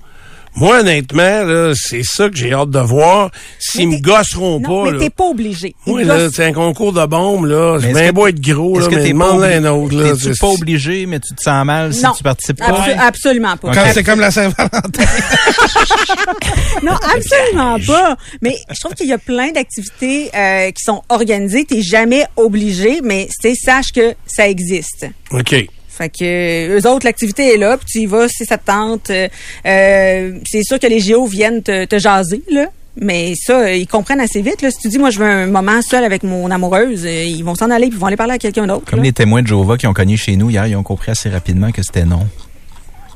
Moi, 0.57 0.81
honnêtement, 0.81 1.45
là, 1.45 1.73
c'est 1.75 2.03
ça 2.03 2.29
que 2.29 2.37
j'ai 2.37 2.53
hâte 2.53 2.71
de 2.71 2.79
voir. 2.81 3.31
S'ils 3.59 3.89
me 3.89 3.95
t'es- 3.95 4.01
gosseront 4.01 4.61
Non, 4.61 4.85
pas, 4.85 4.91
mais 4.91 4.99
t'es 4.99 5.11
pas 5.11 5.25
obligé. 5.25 5.75
Moi, 5.87 6.03
te 6.03 6.07
là, 6.09 6.29
c'est 6.33 6.45
un 6.45 6.53
concours 6.53 6.93
de 6.93 7.07
bombes, 7.07 7.47
là. 7.47 7.79
C'est 7.81 7.93
bien 7.93 8.13
beau 8.13 8.27
être 8.27 8.41
gros, 8.41 8.75
là, 8.79 8.81
Est-ce 8.85 8.91
que 8.91 8.97
mais 8.97 9.03
t'es 9.05 9.15
pas, 9.15 9.33
demande 9.33 9.43
un 9.45 9.65
autre, 9.67 9.95
là. 9.97 10.13
C'est- 10.19 10.39
pas 10.39 10.49
obligé, 10.49 11.07
mais 11.07 11.21
tu 11.21 11.35
te 11.35 11.41
sens 11.43 11.65
mal 11.65 11.95
si 11.95 12.03
Non. 12.03 12.13
tu 12.17 12.23
participes 12.23 12.59
pas? 12.59 12.67
Abso- 12.67 12.99
Absolument 12.99 13.57
pas. 13.57 13.73
Quand 13.73 13.85
c'est 13.95 14.03
comme 14.05 14.21
la 14.21 14.31
Saint-Valentin. 14.31 15.05
Non, 16.83 16.95
absolument 17.15 17.79
pas. 17.87 18.17
Mais 18.43 18.57
je 18.71 18.81
trouve 18.81 18.95
qu'il 18.95 19.07
y 19.09 19.13
a 19.13 19.19
plein 19.19 19.51
d'activités 19.53 20.31
euh, 20.35 20.71
qui 20.71 20.83
sont 20.83 21.03
organisées. 21.09 21.65
T'es 21.65 21.83
jamais 21.83 22.25
obligé, 22.37 23.01
mais 23.03 23.29
sache 23.55 23.93
que 23.95 24.15
ça 24.27 24.49
existe. 24.49 25.07
OK. 25.31 25.67
Fait 26.01 26.09
que 26.09 26.79
eux 26.79 26.89
autres, 26.89 27.05
l'activité 27.05 27.53
est 27.53 27.59
là, 27.59 27.77
puis 27.77 27.87
tu 27.87 27.99
y 27.99 28.07
vas 28.07 28.27
si 28.27 28.47
ça 28.47 28.57
te 28.57 28.65
tente. 28.65 29.11
Euh, 29.11 30.39
c'est 30.47 30.63
sûr 30.63 30.79
que 30.79 30.87
les 30.87 30.99
géos 30.99 31.27
viennent 31.27 31.63
te, 31.63 31.85
te 31.85 31.99
jaser, 31.99 32.43
là. 32.51 32.69
Mais 32.99 33.35
ça, 33.37 33.75
ils 33.75 33.87
comprennent 33.87 34.21
assez 34.21 34.41
vite. 34.41 34.63
Là. 34.63 34.71
Si 34.71 34.79
tu 34.79 34.89
dis, 34.89 34.99
moi, 34.99 35.11
je 35.11 35.19
veux 35.19 35.27
un 35.27 35.47
moment 35.47 35.83
seul 35.83 36.03
avec 36.03 36.23
mon 36.23 36.51
amoureuse, 36.51 37.05
euh, 37.05 37.25
ils 37.25 37.45
vont 37.45 37.55
s'en 37.55 37.71
aller 37.71 37.89
puis 37.89 37.97
ils 37.97 38.01
vont 38.01 38.07
aller 38.07 38.17
parler 38.17 38.33
à 38.33 38.39
quelqu'un 38.39 38.67
d'autre. 38.67 38.87
Comme 38.87 39.01
là. 39.01 39.05
les 39.05 39.13
témoins 39.13 39.43
de 39.43 39.47
Jéhovah 39.47 39.77
qui 39.77 39.87
ont 39.87 39.93
cogné 39.93 40.17
chez 40.17 40.37
nous 40.37 40.49
hier, 40.49 40.67
ils 40.67 40.77
ont 40.77 40.83
compris 40.83 41.11
assez 41.11 41.29
rapidement 41.29 41.71
que 41.71 41.83
c'était 41.83 42.07
non. 42.07 42.27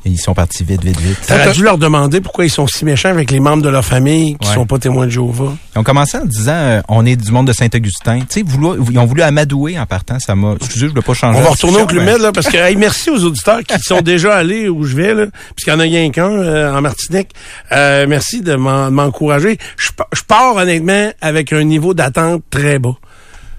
Ils 0.07 0.19
sont 0.19 0.35
partis 0.35 0.65
vite, 0.65 0.85
vite, 0.85 1.01
vite. 1.01 1.19
T'aurais 1.27 1.53
dû 1.53 1.63
leur 1.63 1.79
demander 1.79 2.21
pourquoi 2.21 2.45
ils 2.45 2.51
sont 2.51 2.67
si 2.67 2.85
méchants 2.85 3.09
avec 3.09 3.31
les 3.31 3.41
membres 3.41 3.63
de 3.63 3.69
leur 3.71 3.85
famille 3.85 4.37
qui 4.39 4.49
Ouais. 4.49 4.55
sont 4.55 4.67
pas 4.67 4.79
témoins 4.79 5.07
de 5.07 5.11
Jéhovah. 5.11 5.55
Ils 5.75 5.79
ont 5.79 5.83
commencé 5.83 6.19
en 6.19 6.27
disant 6.27 6.53
euh, 6.53 6.81
on 6.89 7.07
est 7.07 7.17
du 7.17 7.33
monde 7.33 7.47
de 7.47 7.53
Saint-Augustin. 7.55 8.21
Tu 8.21 8.27
sais, 8.29 8.43
vouloir- 8.43 8.77
ils 8.91 8.99
ont 8.99 9.07
voulu 9.07 9.23
amadouer 9.23 9.79
en 9.79 9.87
partant. 9.87 10.19
Ça 10.19 10.35
m'a. 10.35 10.55
Excusez, 10.57 10.87
je 10.87 10.91
ne 10.91 10.97
veux 10.97 11.03
pas 11.03 11.15
changer. 11.15 11.39
On 11.39 11.43
va 11.43 11.51
retourner 11.51 11.79
au 11.83 11.87
mais- 11.95 12.05
Med, 12.05 12.21
là, 12.21 12.33
parce 12.33 12.49
que 12.49 12.57
hey, 12.57 12.77
merci 12.77 13.09
aux 13.11 13.25
auditeurs 13.25 13.61
qui 13.63 13.79
sont 13.81 14.01
déjà 14.03 14.35
allés 14.35 14.69
où 14.69 14.85
je 14.85 14.95
vais, 14.95 15.15
là, 15.15 15.27
puisqu'il 15.57 15.71
y 15.71 15.73
en 15.75 15.81
a 15.81 15.85
rien 15.85 16.11
qu'un 16.11 16.31
euh, 16.31 16.75
en 16.77 16.81
Martinique. 16.83 17.31
Euh, 17.73 18.05
merci 18.09 18.43
de 18.43 18.55
m'en- 18.57 18.87
de 18.87 18.91
m'encourager. 18.95 19.59
Je 19.79 20.23
pars 20.29 20.57
honnêtement 20.57 21.11
avec 21.21 21.53
un 21.53 21.65
niveau 21.65 21.95
d'attente 21.95 22.43
très 22.51 22.79
bas. 22.79 22.95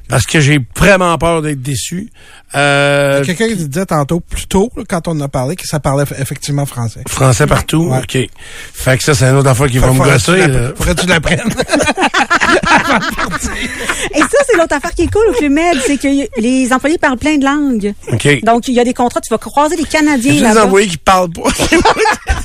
Parce 0.08 0.26
que 0.26 0.40
j'ai 0.40 0.60
vraiment 0.78 1.18
peur 1.18 1.42
d'être 1.42 1.62
déçu. 1.62 2.10
Euh, 2.56 3.24
Quelqu'un 3.24 3.48
qui 3.50 3.56
disait 3.68 3.86
tantôt, 3.86 4.20
plus 4.20 4.46
tôt, 4.48 4.72
là, 4.78 4.84
quand 4.88 5.08
on 5.08 5.12
en 5.12 5.22
a 5.22 5.28
parlé, 5.28 5.56
que 5.56 5.66
ça 5.68 5.80
parlait 5.80 6.04
eff- 6.04 6.22
effectivement 6.22 6.66
français. 6.66 7.02
français 7.08 7.48
partout, 7.48 7.90
Ouais. 7.90 7.98
OK. 8.00 8.18
Fait 8.74 8.98
que 8.98 9.04
ça, 9.04 9.14
c'est 9.16 9.26
une 9.30 9.36
autre 9.36 9.50
affaire 9.50 9.68
qui 9.68 9.78
va 9.80 9.92
me 9.92 9.98
gosser. 9.98 10.44
Faudrait 10.78 10.96
que 10.96 11.02
tu 11.02 11.08
l'apprennes. 11.08 11.42
Et 14.14 14.20
ça, 14.20 14.38
c'est 14.48 14.58
l'autre 14.58 14.76
affaire 14.76 14.94
qui 14.94 15.04
est 15.04 15.12
cool 15.12 15.24
au 15.30 15.34
Club 15.34 15.52
Med, 15.52 15.78
c'est 15.86 15.98
que 15.98 16.08
les 16.40 16.72
employés 16.74 16.98
parlent 16.98 17.18
plein 17.18 17.38
de 17.38 17.46
langues. 17.46 17.94
OK. 18.12 18.44
Donc, 18.44 18.68
il 18.68 18.74
y 18.76 18.80
a 18.80 18.84
des 18.84 18.94
contrats, 18.94 19.22
tu 19.22 19.32
vas 19.34 19.38
croiser 19.38 19.76
des 19.76 19.84
Canadiens 19.84 20.34
des 20.34 20.40
là-bas. 20.40 20.66
employés 20.66 20.88
qui 20.88 20.98
parlent 20.98 21.30
pas. 21.32 21.42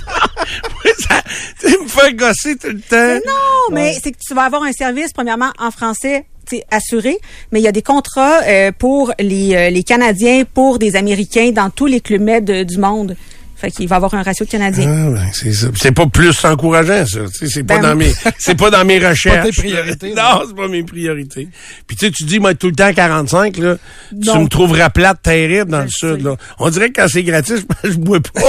Ça, 1.09 1.23
tu 1.61 1.79
me 1.79 1.89
faire 1.89 2.13
gosser 2.15 2.57
tout 2.57 2.69
le 2.69 2.81
temps. 2.81 3.21
Non, 3.27 3.75
mais 3.75 3.95
c'est 4.03 4.13
que 4.13 4.19
tu 4.19 4.35
vas 4.35 4.43
avoir 4.43 4.63
un 4.63 4.73
service, 4.73 5.13
premièrement, 5.13 5.51
en 5.59 5.71
français, 5.71 6.27
assuré, 6.71 7.19
mais 7.53 7.61
il 7.61 7.63
y 7.63 7.69
a 7.69 7.73
des 7.73 7.83
contrats 7.83 8.41
euh, 8.43 8.73
pour 8.77 9.13
les, 9.19 9.55
euh, 9.55 9.71
les 9.71 9.83
Canadiens, 9.83 10.45
pour 10.53 10.79
des 10.79 10.97
Américains 10.97 11.51
dans 11.53 11.71
tous 11.71 11.87
les 11.87 12.01
clubs 12.01 12.21
med 12.21 12.51
du 12.67 12.79
monde. 12.79 13.17
Fait 13.61 13.71
qu'il 13.71 13.87
va 13.89 13.97
avoir 13.97 14.15
un 14.15 14.23
ratio 14.23 14.47
de 14.47 14.51
Canadiens. 14.51 14.89
Ah, 14.89 15.11
ben, 15.11 15.27
c'est 15.35 15.53
ça. 15.53 15.67
C'est 15.77 15.93
pas 15.93 16.07
plus 16.07 16.45
encourageant, 16.47 17.05
ça. 17.05 17.21
C'est 17.47 17.63
pas 17.63 17.77
Ben, 17.79 17.91
dans 17.91 17.95
mes, 17.95 18.11
c'est 18.39 18.55
pas 18.55 18.71
dans 18.71 18.85
mes 18.87 18.99
recherches. 18.99 19.51
tes 19.55 19.61
priorités, 19.61 20.15
Non, 20.15 20.45
c'est 20.47 20.57
pas 20.57 20.69
mes 20.69 20.83
priorités. 20.83 21.49
Puis 21.87 21.97
tu 21.97 22.07
sais, 22.07 22.11
tu 22.13 22.25
dis, 22.25 22.41
moi, 22.41 22.55
tout 22.55 22.69
le 22.69 22.75
temps 22.75 22.93
45, 22.93 23.59
là. 23.59 23.77
Tu 24.11 24.39
me 24.39 24.49
trouveras 24.49 24.89
plate 24.89 25.21
terrible 25.23 25.71
dans 25.71 25.83
le 25.83 25.91
sud, 25.91 26.23
là. 26.23 26.37
On 26.59 26.71
dirait 26.71 26.89
que 26.89 27.03
quand 27.03 27.09
c'est 27.09 27.23
gratis, 27.23 27.67
je, 27.85 27.91
je 27.91 27.97
bois 27.99 28.21
pas. 28.21 28.41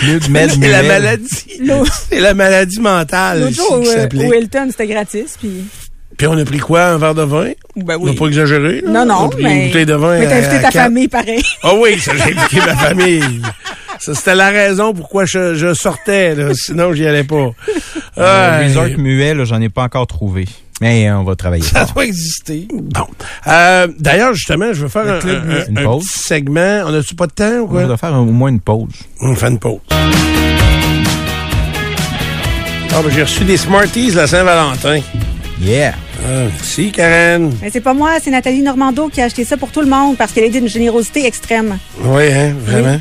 C'est 0.00 0.56
la 0.68 0.82
maladie. 0.82 1.60
C'est 2.08 2.20
la 2.20 2.34
maladie 2.34 2.80
mentale 2.80 3.40
L'autre 3.40 3.54
jour, 3.56 3.82
euh, 3.86 4.36
Hilton, 4.38 4.68
c'était 4.70 4.86
gratis, 4.86 5.36
puis... 5.38 5.64
Puis 6.20 6.26
on 6.26 6.36
a 6.36 6.44
pris 6.44 6.58
quoi? 6.58 6.82
Un 6.84 6.98
verre 6.98 7.14
de 7.14 7.22
vin? 7.22 7.52
Ben 7.76 7.96
On 7.98 8.04
oui. 8.04 8.14
pas 8.14 8.26
exagéré, 8.26 8.82
là? 8.82 8.90
Non, 8.90 9.00
On 9.00 9.02
a 9.02 9.22
non, 9.22 9.28
pris 9.30 9.42
mais... 9.42 9.56
une 9.62 9.66
bouteille 9.68 9.86
de 9.86 9.94
vin 9.94 10.18
Mais 10.18 10.26
t'as 10.26 10.34
à- 10.34 10.38
invité 10.40 10.54
à 10.56 10.58
ta 10.58 10.62
quatre. 10.64 10.72
famille, 10.84 11.08
pareil. 11.08 11.42
Ah 11.62 11.70
oui, 11.80 11.98
ça, 11.98 12.12
j'ai 12.14 12.34
invité 12.36 12.56
ma 12.58 12.76
famille. 12.76 13.40
Ça, 13.98 14.14
c'était 14.14 14.34
la 14.34 14.50
raison 14.50 14.92
pourquoi 14.92 15.24
je, 15.24 15.54
je 15.54 15.72
sortais, 15.72 16.34
là. 16.34 16.50
Sinon, 16.52 16.92
j'y 16.92 17.06
allais 17.06 17.24
pas. 17.24 17.52
Euh, 18.18 18.58
Ouais. 18.58 18.66
Resort 18.66 18.98
muet, 18.98 19.32
là, 19.32 19.44
j'en 19.46 19.62
ai 19.62 19.70
pas 19.70 19.84
encore 19.84 20.06
trouvé. 20.06 20.44
Mais 20.82 21.08
euh, 21.08 21.16
on 21.16 21.24
va 21.24 21.36
travailler. 21.36 21.62
Ça 21.62 21.86
fort. 21.86 21.94
doit 21.94 22.04
exister. 22.04 22.68
Bon. 22.70 23.06
Euh, 23.46 23.86
D'ailleurs, 23.98 24.34
justement, 24.34 24.74
je 24.74 24.82
veux 24.82 24.88
faire 24.88 25.06
un. 25.10 25.20
Une 25.70 25.78
un 25.78 25.84
pause. 25.84 26.04
petit 26.04 26.18
segment. 26.18 26.82
On 26.84 26.92
a-tu 26.92 27.14
pas 27.14 27.28
de 27.28 27.32
temps 27.32 27.50
ou 27.60 27.64
On 27.64 27.68
quoi? 27.68 27.86
va 27.86 27.96
faire 27.96 28.12
au 28.12 28.24
moins 28.26 28.50
une 28.50 28.60
pause. 28.60 28.92
On 29.22 29.34
fait 29.34 29.48
une 29.48 29.58
pause. 29.58 29.80
Ah, 32.92 33.02
ben, 33.02 33.10
j'ai 33.14 33.22
reçu 33.22 33.44
des 33.44 33.56
Smarties 33.56 34.10
la 34.10 34.26
Saint-Valentin. 34.26 35.00
Yeah. 35.60 35.94
Ah, 36.24 36.44
merci, 36.50 36.90
Karen. 36.90 37.52
Mais 37.60 37.70
c'est 37.70 37.80
pas 37.82 37.92
moi, 37.92 38.18
c'est 38.22 38.30
Nathalie 38.30 38.62
Normando 38.62 39.08
qui 39.08 39.20
a 39.20 39.24
acheté 39.26 39.44
ça 39.44 39.56
pour 39.56 39.70
tout 39.70 39.80
le 39.80 39.88
monde 39.88 40.16
parce 40.16 40.32
qu'elle 40.32 40.44
est 40.44 40.50
d'une 40.50 40.68
générosité 40.68 41.26
extrême. 41.26 41.78
Oui, 42.02 42.32
hein, 42.32 42.54
vraiment? 42.58 43.00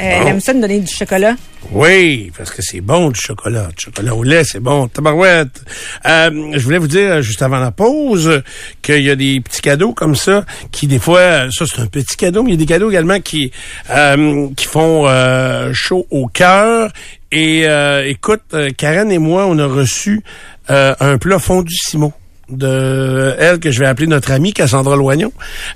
Euh, 0.00 0.20
Elle 0.20 0.28
aime 0.28 0.40
ça 0.40 0.54
de 0.54 0.60
donner 0.60 0.78
du 0.80 0.92
chocolat. 0.92 1.34
Oui, 1.72 2.30
parce 2.38 2.50
que 2.50 2.62
c'est 2.62 2.80
bon 2.80 3.10
du 3.10 3.20
chocolat. 3.20 3.66
Du 3.76 3.84
chocolat 3.86 4.14
au 4.14 4.22
lait, 4.22 4.44
c'est 4.44 4.60
bon. 4.60 4.86
Tabarouette. 4.86 5.60
Euh, 6.06 6.52
je 6.54 6.58
voulais 6.64 6.78
vous 6.78 6.86
dire, 6.86 7.20
juste 7.20 7.42
avant 7.42 7.58
la 7.58 7.72
pause, 7.72 8.42
qu'il 8.80 9.02
y 9.02 9.10
a 9.10 9.16
des 9.16 9.40
petits 9.40 9.60
cadeaux 9.60 9.92
comme 9.92 10.14
ça, 10.14 10.44
qui 10.70 10.86
des 10.86 11.00
fois, 11.00 11.50
ça 11.50 11.64
c'est 11.66 11.82
un 11.82 11.86
petit 11.86 12.16
cadeau, 12.16 12.42
mais 12.44 12.50
il 12.50 12.54
y 12.54 12.56
a 12.56 12.58
des 12.58 12.66
cadeaux 12.66 12.90
également 12.90 13.20
qui, 13.20 13.50
euh, 13.90 14.46
qui 14.56 14.66
font 14.66 15.06
euh, 15.08 15.72
chaud 15.74 16.06
au 16.10 16.28
cœur. 16.28 16.90
Et 17.30 17.66
euh, 17.66 18.06
écoute, 18.06 18.42
euh, 18.54 18.70
Karen 18.76 19.10
et 19.12 19.18
moi, 19.18 19.46
on 19.46 19.58
a 19.58 19.66
reçu 19.66 20.22
euh, 20.70 20.94
un 21.00 21.18
plat 21.18 21.38
fondu 21.38 21.74
Simo 21.74 22.12
de 22.50 23.34
elle 23.38 23.58
que 23.58 23.70
je 23.70 23.80
vais 23.80 23.86
appeler 23.86 24.06
notre 24.06 24.30
amie 24.30 24.52
Cassandra 24.52 24.96
Loignon, 24.96 25.32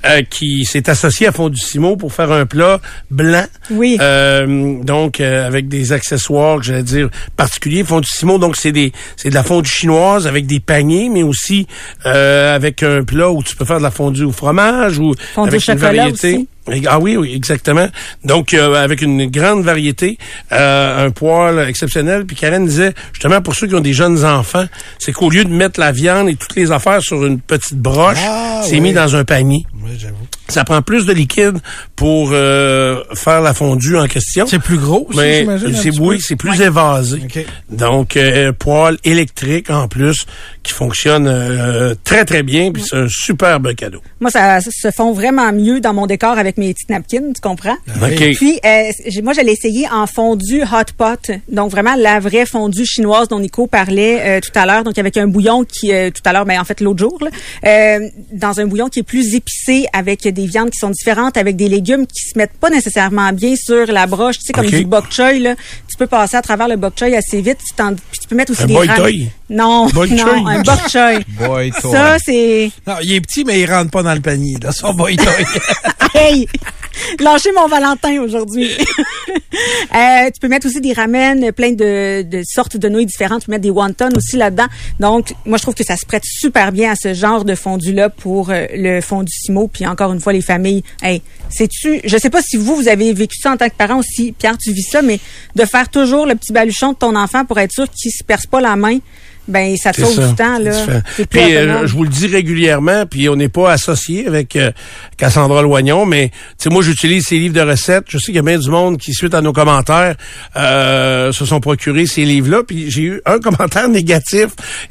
euh, 0.06 0.22
qui 0.28 0.64
s'est 0.64 0.88
associée 0.88 1.26
à 1.26 1.32
Fondu 1.32 1.60
Simo 1.60 1.96
pour 1.96 2.12
faire 2.12 2.32
un 2.32 2.46
plat 2.46 2.80
blanc. 3.10 3.44
Oui. 3.70 3.98
Euh, 4.00 4.82
donc 4.82 5.20
euh, 5.20 5.46
avec 5.46 5.68
des 5.68 5.92
accessoires 5.92 6.58
que 6.58 6.64
j'allais 6.64 6.82
dire 6.82 7.10
particuliers 7.36 7.84
fondue 7.84 8.08
Simon 8.08 8.38
donc 8.38 8.56
c'est 8.56 8.72
des 8.72 8.92
c'est 9.16 9.30
de 9.30 9.34
la 9.34 9.42
fondue 9.42 9.68
chinoise 9.68 10.26
avec 10.26 10.46
des 10.46 10.60
paniers 10.60 11.08
mais 11.08 11.22
aussi 11.22 11.66
euh, 12.06 12.54
avec 12.54 12.82
un 12.82 13.04
plat 13.04 13.30
où 13.30 13.42
tu 13.42 13.54
peux 13.56 13.64
faire 13.64 13.78
de 13.78 13.82
la 13.82 13.90
fondue 13.90 14.24
au 14.24 14.32
fromage 14.32 14.98
ou 14.98 15.14
Fondue 15.34 15.48
avec 15.48 15.68
au 15.68 15.72
une 15.72 15.78
variété 15.78 16.34
aussi. 16.34 16.48
Ah 16.88 16.98
oui, 17.00 17.16
oui, 17.16 17.32
exactement. 17.34 17.88
Donc, 18.24 18.54
euh, 18.54 18.74
avec 18.82 19.02
une 19.02 19.26
grande 19.26 19.64
variété, 19.64 20.16
euh, 20.52 21.06
un 21.06 21.10
poêle 21.10 21.68
exceptionnel. 21.68 22.24
Puis 22.24 22.36
Karen 22.36 22.64
disait, 22.64 22.92
justement, 23.12 23.40
pour 23.42 23.54
ceux 23.54 23.66
qui 23.66 23.74
ont 23.74 23.80
des 23.80 23.92
jeunes 23.92 24.24
enfants, 24.24 24.66
c'est 24.98 25.12
qu'au 25.12 25.28
lieu 25.30 25.44
de 25.44 25.50
mettre 25.52 25.80
la 25.80 25.92
viande 25.92 26.28
et 26.28 26.36
toutes 26.36 26.54
les 26.56 26.70
affaires 26.70 27.02
sur 27.02 27.24
une 27.24 27.40
petite 27.40 27.74
broche, 27.78 28.18
Ah, 28.24 28.60
c'est 28.64 28.74
oui. 28.74 28.80
mis 28.80 28.92
dans 28.92 29.16
un 29.16 29.24
panier. 29.24 29.66
Oui, 29.84 29.90
j'avoue. 29.98 30.16
Ça 30.48 30.64
prend 30.64 30.82
plus 30.82 31.06
de 31.06 31.12
liquide 31.12 31.58
pour 31.96 32.30
euh, 32.32 33.02
faire 33.14 33.40
la 33.40 33.54
fondue 33.54 33.96
en 33.96 34.06
question. 34.06 34.46
C'est 34.46 34.58
plus 34.58 34.78
gros 34.78 35.06
aussi, 35.08 35.18
Mais 35.18 35.40
j'imagine, 35.40 35.74
un 35.74 35.82
c'est 35.82 35.98
oui, 35.98 36.18
c'est 36.20 36.36
plus 36.36 36.60
évasé. 36.60 37.22
Donc 37.70 38.16
euh, 38.16 38.52
poêle 38.52 38.98
électrique 39.04 39.70
en 39.70 39.88
plus 39.88 40.26
qui 40.62 40.72
fonctionne 40.72 41.26
euh, 41.26 41.94
très 42.04 42.24
très 42.24 42.42
bien 42.42 42.70
puis 42.72 42.82
c'est 42.86 42.96
un 42.96 43.06
superbe 43.08 43.74
cadeau. 43.74 44.00
Moi, 44.20 44.30
ça 44.30 44.60
se 44.60 44.90
fond 44.90 45.12
vraiment 45.12 45.52
mieux 45.52 45.80
dans 45.80 45.94
mon 45.94 46.06
décor 46.06 46.38
avec 46.38 46.58
mes 46.58 46.72
petites 46.74 46.90
napkins, 46.90 47.32
tu 47.34 47.40
comprends? 47.40 47.76
OK. 48.02 48.34
Puis, 48.36 48.60
euh, 48.64 48.90
j'ai- 49.06 49.22
moi, 49.22 49.32
je 49.32 49.40
l'ai 49.40 49.52
essayé 49.52 49.88
en 49.90 50.06
fondue 50.06 50.62
hot 50.62 50.92
pot. 50.96 51.30
Donc, 51.48 51.70
vraiment, 51.70 51.94
la 51.96 52.20
vraie 52.20 52.46
fondue 52.46 52.86
chinoise 52.86 53.28
dont 53.28 53.40
Nico 53.40 53.66
parlait 53.66 54.20
euh, 54.20 54.40
tout 54.40 54.56
à 54.58 54.66
l'heure. 54.66 54.84
Donc, 54.84 54.98
avec 54.98 55.16
un 55.16 55.26
bouillon 55.26 55.64
qui, 55.64 55.92
euh, 55.92 56.10
tout 56.10 56.22
à 56.24 56.32
l'heure, 56.32 56.44
ben, 56.46 56.60
en 56.60 56.64
fait, 56.64 56.80
l'autre 56.80 57.00
jour, 57.00 57.18
là, 57.20 57.30
euh, 57.66 58.08
dans 58.32 58.60
un 58.60 58.66
bouillon 58.66 58.88
qui 58.88 59.00
est 59.00 59.04
plus 59.04 59.34
épicé, 59.34 59.71
avec 59.92 60.22
des 60.26 60.46
viandes 60.46 60.70
qui 60.70 60.78
sont 60.78 60.90
différentes, 60.90 61.36
avec 61.36 61.56
des 61.56 61.68
légumes 61.68 62.06
qui 62.06 62.28
se 62.30 62.38
mettent 62.38 62.56
pas 62.60 62.70
nécessairement 62.70 63.32
bien 63.32 63.54
sur 63.56 63.86
la 63.86 64.06
broche. 64.06 64.38
Tu 64.38 64.46
sais, 64.46 64.52
comme 64.52 64.66
du 64.66 64.84
bok 64.84 65.10
choy, 65.10 65.38
là. 65.40 65.54
Tu 65.88 65.96
peux 65.96 66.06
passer 66.06 66.36
à 66.36 66.42
travers 66.42 66.68
le 66.68 66.76
bok 66.76 66.94
choy 66.98 67.14
assez 67.16 67.40
vite. 67.40 67.58
Tu, 67.58 67.74
puis 67.74 68.20
tu 68.20 68.28
peux 68.28 68.34
mettre 68.36 68.52
aussi 68.52 68.62
Un 68.62 68.66
des 68.66 68.74
rames- 68.76 68.96
choy? 68.96 69.28
Non, 69.50 69.86
Bok 69.88 70.10
non, 70.10 70.16
choy? 70.18 70.42
un 70.46 70.62
bok 70.62 70.88
choy. 70.90 71.24
Boy, 71.46 71.70
toi. 71.80 71.90
Ça, 71.92 72.16
c'est... 72.24 72.70
Non, 72.86 72.94
il 73.02 73.12
est 73.14 73.20
petit, 73.20 73.44
mais 73.44 73.60
il 73.60 73.70
rentre 73.70 73.90
pas 73.90 74.02
dans 74.02 74.14
le 74.14 74.20
panier. 74.20 74.56
Là, 74.62 74.72
son 74.72 74.94
boy 74.94 75.16
toy. 75.16 75.26
Hey! 76.14 76.46
Lâchez 77.20 77.52
mon 77.52 77.66
Valentin 77.68 78.20
aujourd'hui. 78.20 78.70
Euh, 79.94 80.30
tu 80.32 80.40
peux 80.40 80.48
mettre 80.48 80.66
aussi 80.66 80.80
des 80.80 80.94
ramen, 80.94 81.52
plein 81.52 81.72
de, 81.72 82.22
de 82.22 82.42
sortes 82.44 82.78
de 82.78 82.88
nouilles 82.88 83.04
différentes. 83.06 83.40
Tu 83.40 83.46
peux 83.46 83.52
mettre 83.52 83.62
des 83.62 83.70
wontons 83.70 84.08
aussi 84.16 84.36
là-dedans. 84.36 84.66
Donc, 84.98 85.34
moi, 85.44 85.58
je 85.58 85.62
trouve 85.62 85.74
que 85.74 85.84
ça 85.84 85.96
se 85.96 86.06
prête 86.06 86.22
super 86.24 86.72
bien 86.72 86.92
à 86.92 86.94
ce 86.94 87.12
genre 87.12 87.44
de 87.44 87.54
fondu-là 87.54 88.08
pour 88.08 88.48
euh, 88.50 88.64
le 88.74 89.02
fondu 89.02 89.30
Simo. 89.30 89.68
Puis 89.68 89.86
encore 89.86 90.12
une 90.12 90.20
fois, 90.20 90.32
les 90.32 90.40
familles. 90.40 90.82
Hey, 91.02 91.20
sais-tu, 91.50 92.00
je 92.04 92.16
sais 92.16 92.30
pas 92.30 92.40
si 92.40 92.56
vous, 92.56 92.74
vous 92.74 92.88
avez 92.88 93.12
vécu 93.12 93.36
ça 93.38 93.52
en 93.52 93.56
tant 93.58 93.68
que 93.68 93.74
parent 93.74 93.98
aussi, 93.98 94.32
Pierre, 94.32 94.56
tu 94.56 94.72
vis 94.72 94.82
ça, 94.82 95.02
mais 95.02 95.20
de 95.54 95.64
faire 95.64 95.88
toujours 95.90 96.26
le 96.26 96.34
petit 96.34 96.52
baluchon 96.52 96.92
de 96.92 96.96
ton 96.96 97.14
enfant 97.14 97.44
pour 97.44 97.58
être 97.58 97.72
sûr 97.72 97.88
qu'il 97.90 98.10
se 98.10 98.24
perce 98.24 98.46
pas 98.46 98.60
la 98.60 98.76
main, 98.76 98.98
ben 99.48 99.76
ça 99.76 99.92
te 99.92 100.00
sauve 100.00 100.14
ça. 100.14 100.28
du 100.28 100.34
temps, 100.34 100.58
là. 100.58 101.02
Puis 101.28 101.56
euh, 101.56 101.86
je 101.86 101.92
vous 101.94 102.04
le 102.04 102.10
dis 102.10 102.28
régulièrement, 102.28 103.06
puis 103.06 103.28
on 103.28 103.36
n'est 103.36 103.48
pas 103.48 103.72
associé 103.72 104.26
avec 104.26 104.54
euh, 104.56 104.70
Cassandra 105.16 105.62
Loignon, 105.62 106.06
mais 106.06 106.28
tu 106.28 106.34
sais 106.58 106.70
moi 106.70 106.82
j'utilise 106.82 107.26
ses 107.26 107.38
livres 107.38 107.54
de 107.54 107.60
recettes. 107.60 108.04
Je 108.08 108.18
sais 108.18 108.26
qu'il 108.26 108.36
y 108.36 108.38
a 108.38 108.42
bien 108.42 108.58
du 108.58 108.70
monde 108.70 108.98
qui 108.98 109.12
suite 109.12 109.34
à 109.34 109.40
nos 109.40 109.52
commentaires 109.52 110.14
euh, 110.56 111.32
se 111.32 111.44
sont 111.44 111.60
procurés 111.60 112.06
ces 112.06 112.24
livres-là. 112.24 112.62
Puis 112.66 112.90
j'ai 112.90 113.02
eu 113.02 113.22
un 113.26 113.38
commentaire 113.40 113.88
négatif, 113.88 114.48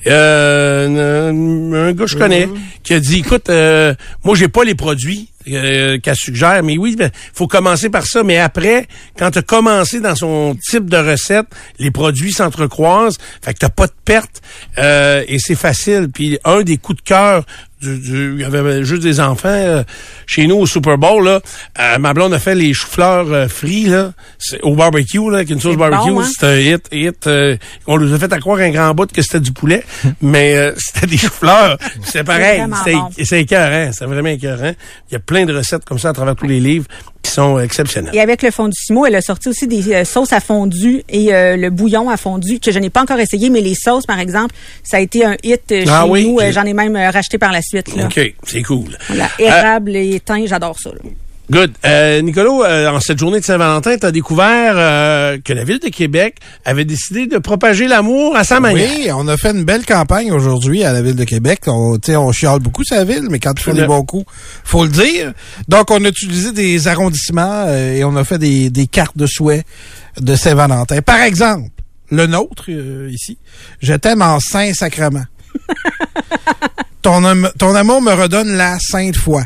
euh, 0.07 1.29
un, 1.29 1.73
un 1.73 1.91
gars 1.93 2.05
que 2.05 2.11
je 2.11 2.17
connais 2.17 2.49
qui 2.83 2.93
a 2.93 2.99
dit 2.99 3.19
écoute, 3.19 3.49
euh, 3.49 3.93
moi 4.23 4.35
j'ai 4.35 4.47
pas 4.47 4.63
les 4.63 4.75
produits. 4.75 5.30
Euh, 5.49 5.99
qu'elle 5.99 6.15
suggère, 6.15 6.63
mais 6.63 6.77
oui, 6.77 6.95
ben, 6.95 7.11
faut 7.33 7.47
commencer 7.47 7.89
par 7.89 8.05
ça. 8.05 8.23
Mais 8.23 8.37
après, 8.37 8.87
quand 9.17 9.31
tu 9.31 9.39
as 9.39 9.41
commencé 9.41 9.99
dans 9.99 10.15
son 10.15 10.55
type 10.69 10.89
de 10.89 10.97
recette, 10.97 11.47
les 11.79 11.91
produits 11.91 12.31
s'entrecroisent, 12.31 13.17
fait 13.41 13.53
que 13.53 13.59
t'as 13.59 13.69
pas 13.69 13.87
de 13.87 13.93
perte 14.05 14.41
euh, 14.77 15.23
et 15.27 15.39
c'est 15.39 15.55
facile. 15.55 16.09
Puis 16.13 16.37
un 16.43 16.61
des 16.61 16.77
coups 16.77 17.01
de 17.01 17.07
cœur 17.07 17.45
du, 17.81 17.97
du- 17.99 18.33
il 18.35 18.41
y 18.41 18.43
avait 18.45 18.83
juste 18.83 19.01
des 19.03 19.19
enfants 19.19 19.49
euh, 19.49 19.83
chez 20.27 20.47
nous 20.47 20.55
au 20.57 20.65
Super 20.65 20.97
Bowl 20.97 21.23
là. 21.25 21.41
Euh, 21.79 21.97
ma 21.97 22.13
blonde 22.13 22.33
a 22.33 22.39
fait 22.39 22.55
les 22.55 22.73
choux-fleurs 22.73 23.31
euh, 23.31 23.47
frits 23.47 23.85
là, 23.85 24.13
au 24.63 24.75
barbecue 24.75 25.29
là, 25.29 25.37
avec 25.37 25.49
une 25.49 25.59
sauce 25.59 25.77
barbecue. 25.77 26.11
bon, 26.11 26.21
hein? 26.21 26.27
C'était 26.31 26.47
un 26.47 26.57
hit, 26.57 26.87
hit. 26.91 27.27
euh, 27.27 27.57
on 27.87 27.97
nous 27.97 28.13
a 28.13 28.19
fait 28.19 28.31
à 28.31 28.39
croire 28.39 28.59
un 28.59 28.69
grand 28.71 28.93
bout 28.93 29.11
que 29.11 29.21
c'était 29.21 29.39
du 29.39 29.51
poulet, 29.51 29.83
mais 30.21 30.55
euh, 30.55 30.73
c'était 30.77 31.07
des 31.07 31.17
choux-fleurs. 31.17 31.77
C'est 32.03 32.23
pareil, 32.23 32.63
c'était 32.77 32.93
bon. 32.97 33.09
c'est 33.23 33.41
écœurant, 33.41 33.91
c'est 33.93 34.05
vraiment 34.05 34.29
écœurant. 34.29 34.73
Il 35.09 35.13
y 35.13 35.15
a 35.15 35.19
plein 35.19 35.45
de 35.45 35.53
recettes 35.55 35.85
comme 35.85 35.99
ça 35.99 36.09
à 36.09 36.13
travers 36.13 36.35
tous 36.35 36.47
les 36.47 36.59
livres 36.59 36.85
qui 37.21 37.31
sont 37.31 37.57
euh, 37.57 37.61
exceptionnelles. 37.63 38.13
Et 38.15 38.19
avec 38.19 38.41
le 38.41 38.51
fondu 38.51 38.73
Simo, 38.75 39.05
elle 39.05 39.15
a 39.15 39.21
sorti 39.21 39.49
aussi 39.49 39.67
des 39.67 39.93
euh, 39.93 40.05
sauces 40.05 40.33
à 40.33 40.39
fondu 40.39 41.03
et 41.09 41.33
euh, 41.33 41.55
le 41.57 41.69
bouillon 41.69 42.09
à 42.09 42.17
fondu 42.17 42.59
que 42.59 42.71
je 42.71 42.79
n'ai 42.79 42.89
pas 42.89 43.01
encore 43.01 43.19
essayé, 43.19 43.49
mais 43.49 43.61
les 43.61 43.75
sauces, 43.75 44.05
par 44.05 44.19
exemple, 44.19 44.55
ça 44.83 44.97
a 44.97 44.99
été 44.99 45.23
un 45.25 45.35
hit 45.43 45.71
euh, 45.71 45.85
Ah 45.87 46.03
chez 46.05 46.09
oui? 46.09 46.27
nous. 46.27 46.39
J'en 46.51 46.63
ai 46.63 46.73
même 46.73 46.95
racheté 46.95 47.37
par 47.37 47.51
la 47.51 47.61
suite. 47.61 47.95
Là. 47.95 48.05
OK, 48.05 48.19
c'est 48.47 48.63
cool. 48.63 48.97
Voilà, 49.07 49.29
érable 49.39 49.95
et 49.95 50.19
thym, 50.19 50.45
j'adore 50.47 50.77
ça. 50.79 50.89
là. 50.91 50.99
Good. 51.51 51.73
Euh, 51.83 52.21
Nicolas, 52.21 52.49
euh, 52.69 52.87
en 52.89 52.99
cette 53.01 53.19
journée 53.19 53.41
de 53.41 53.45
Saint-Valentin, 53.45 53.97
tu 53.97 54.05
as 54.05 54.11
découvert 54.11 54.73
euh, 54.77 55.37
que 55.43 55.51
la 55.51 55.65
Ville 55.65 55.79
de 55.79 55.89
Québec 55.89 56.37
avait 56.63 56.85
décidé 56.85 57.27
de 57.27 57.37
propager 57.39 57.87
l'amour 57.87 58.37
à 58.37 58.45
sa 58.45 58.61
manière. 58.61 58.89
Oui, 58.99 59.09
on 59.13 59.27
a 59.27 59.35
fait 59.35 59.51
une 59.51 59.65
belle 59.65 59.85
campagne 59.85 60.31
aujourd'hui 60.31 60.85
à 60.85 60.93
la 60.93 61.01
Ville 61.01 61.15
de 61.17 61.25
Québec. 61.25 61.63
On, 61.67 61.97
tu 61.97 62.11
sais, 62.11 62.15
on 62.15 62.31
chiale 62.31 62.59
beaucoup 62.59 62.85
sa 62.85 63.03
ville, 63.03 63.27
mais 63.29 63.39
quand 63.39 63.53
tu 63.53 63.63
fais 63.63 63.73
des 63.73 63.85
bons 63.85 64.03
coups, 64.03 64.25
faut 64.63 64.83
le 64.83 64.89
dire. 64.91 65.33
Donc, 65.67 65.91
on 65.91 66.03
a 66.05 66.07
utilisé 66.07 66.53
des 66.53 66.87
arrondissements 66.87 67.65
euh, 67.67 67.95
et 67.95 68.03
on 68.05 68.15
a 68.15 68.23
fait 68.23 68.37
des, 68.37 68.69
des 68.69 68.87
cartes 68.87 69.17
de 69.17 69.25
souhait 69.27 69.63
de 70.21 70.35
Saint-Valentin. 70.35 71.01
Par 71.01 71.19
exemple, 71.19 71.69
le 72.11 72.27
nôtre, 72.27 72.65
euh, 72.69 73.09
ici, 73.11 73.37
je 73.81 73.93
t'aime 73.93 74.21
en 74.21 74.39
Saint-Sacrement. 74.39 75.25
ton, 77.01 77.23
am- 77.25 77.49
ton 77.57 77.75
amour 77.75 78.01
me 78.01 78.13
redonne 78.13 78.55
la 78.55 78.77
sainte 78.79 79.17
foi. 79.17 79.43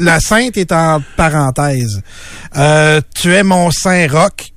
La 0.00 0.20
sainte 0.20 0.56
est 0.56 0.72
en 0.72 1.02
parenthèse. 1.16 2.02
Euh, 2.56 3.00
tu 3.14 3.34
es 3.34 3.42
mon 3.42 3.70
Saint-Roch. 3.70 4.52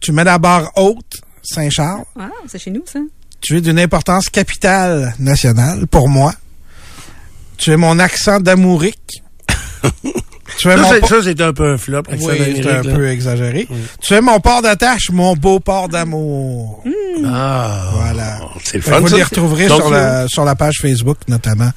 Tu 0.00 0.12
mets 0.12 0.24
la 0.24 0.38
barre 0.38 0.70
haute, 0.76 1.20
Saint-Charles. 1.42 2.04
Ah, 2.18 2.30
c'est 2.46 2.58
chez 2.58 2.70
nous, 2.70 2.82
ça. 2.90 3.00
Tu 3.40 3.56
es 3.56 3.60
d'une 3.60 3.78
importance 3.78 4.28
capitale 4.28 5.14
nationale 5.18 5.86
pour 5.86 6.08
moi. 6.08 6.32
Tu 7.56 7.70
es 7.72 7.76
mon 7.76 7.98
accent 7.98 8.40
d'amourique. 8.40 9.22
tu 10.58 10.68
es 10.68 10.76
Ça, 10.76 10.76
mon 10.76 10.90
c'est- 10.92 11.00
po- 11.00 11.06
ça, 11.06 11.16
c'est 11.22 11.40
un 11.40 11.52
peu 11.52 11.72
un 11.72 11.78
flop. 11.78 12.02
Oui, 12.10 12.18
c'est 12.62 12.66
un 12.70 12.82
là. 12.82 12.94
peu 12.94 13.08
exagéré. 13.08 13.68
Tu 14.00 14.14
es 14.14 14.20
mon 14.20 14.40
port 14.40 14.62
d'attache, 14.62 15.10
mon 15.10 15.34
beau 15.36 15.60
port 15.60 15.88
d'amour. 15.88 16.82
Ah, 17.26 17.90
Voilà. 17.94 18.40
c'est 18.64 18.78
le 18.78 18.82
fun. 18.82 19.00
Vous 19.00 19.08
ça. 19.08 19.16
les 19.16 19.22
retrouverez 19.22 19.66
sur 19.66 19.90
la, 19.90 20.26
sur 20.28 20.44
la 20.44 20.54
page 20.54 20.78
Facebook, 20.80 21.18
notamment, 21.28 21.70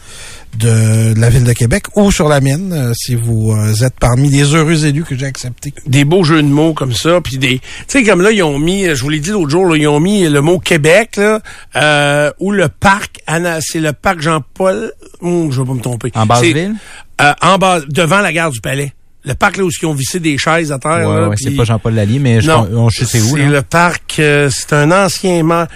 de, 0.58 1.14
de 1.14 1.20
la 1.20 1.30
Ville 1.30 1.44
de 1.44 1.54
Québec 1.54 1.86
ou 1.96 2.12
sur 2.12 2.28
la 2.30 2.42
mienne, 2.42 2.72
euh, 2.74 2.94
si 2.96 3.16
vous 3.16 3.52
euh, 3.52 3.74
êtes 3.86 3.96
parmi 4.00 4.30
les 4.30 4.54
heureux 4.56 4.86
élus 4.86 5.04
que 5.04 5.16
j'ai 5.18 5.26
acceptés. 5.26 5.74
des 5.88 6.06
beaux 6.06 6.24
jeux 6.24 6.42
de 6.42 6.48
mots 6.48 6.74
comme 6.74 6.94
ça, 6.94 7.20
puis 7.22 7.38
des, 7.38 7.60
tu 7.60 7.64
sais 7.88 8.04
comme 8.04 8.22
là 8.22 8.32
ils 8.32 8.44
ont 8.44 8.60
mis, 8.60 8.86
je 8.94 9.02
vous 9.02 9.10
l'ai 9.10 9.20
dit 9.20 9.32
l'autre 9.32 9.50
jour, 9.50 9.66
là, 9.68 9.78
ils 9.78 9.88
ont 9.88 10.00
mis 10.00 10.28
le 10.28 10.42
mot 10.42 10.60
Québec 10.60 11.16
là, 11.18 11.40
euh, 11.76 12.32
ou 12.40 12.52
le 12.52 12.68
parc, 12.70 13.20
Anna- 13.28 13.60
c'est 13.62 13.80
le 13.80 13.94
parc 13.94 14.22
Jean-Paul, 14.22 14.92
Hum, 15.22 15.52
je 15.52 15.62
vais 15.62 15.68
pas 15.68 15.74
me 15.74 15.80
tromper. 15.82 16.12
En 16.16 16.26
Basse-Ville? 16.26 16.74
Euh, 17.22 17.34
en 17.42 17.58
bas, 17.58 17.80
devant 17.88 18.20
la 18.20 18.34
gare 18.34 18.52
du 18.52 18.60
Palais. 18.60 18.94
Le 19.26 19.36
parc 19.36 19.56
là 19.56 19.64
où 19.64 19.70
ils 19.70 19.86
ont 19.86 19.94
vissé 19.94 20.20
des 20.20 20.38
chaises 20.38 20.72
à 20.74 20.80
terre. 20.80 21.08
Ouais, 21.08 21.22
là, 21.22 21.30
ouais, 21.30 21.36
c'est 21.38 21.52
pas 21.52 21.64
Jean-Paul 21.64 21.94
Lallier, 21.94 22.20
mais 22.20 22.42
je, 22.42 22.50
non, 22.50 22.68
on, 22.74 22.90
je 22.90 23.06
sais 23.06 23.22
où. 23.22 23.38
C'est 23.38 23.46
le 23.46 23.62
parc, 23.62 24.18
euh, 24.20 24.50
c'est 24.52 24.74
un 24.74 24.92
ancien 24.92 25.42
maire. 25.44 25.68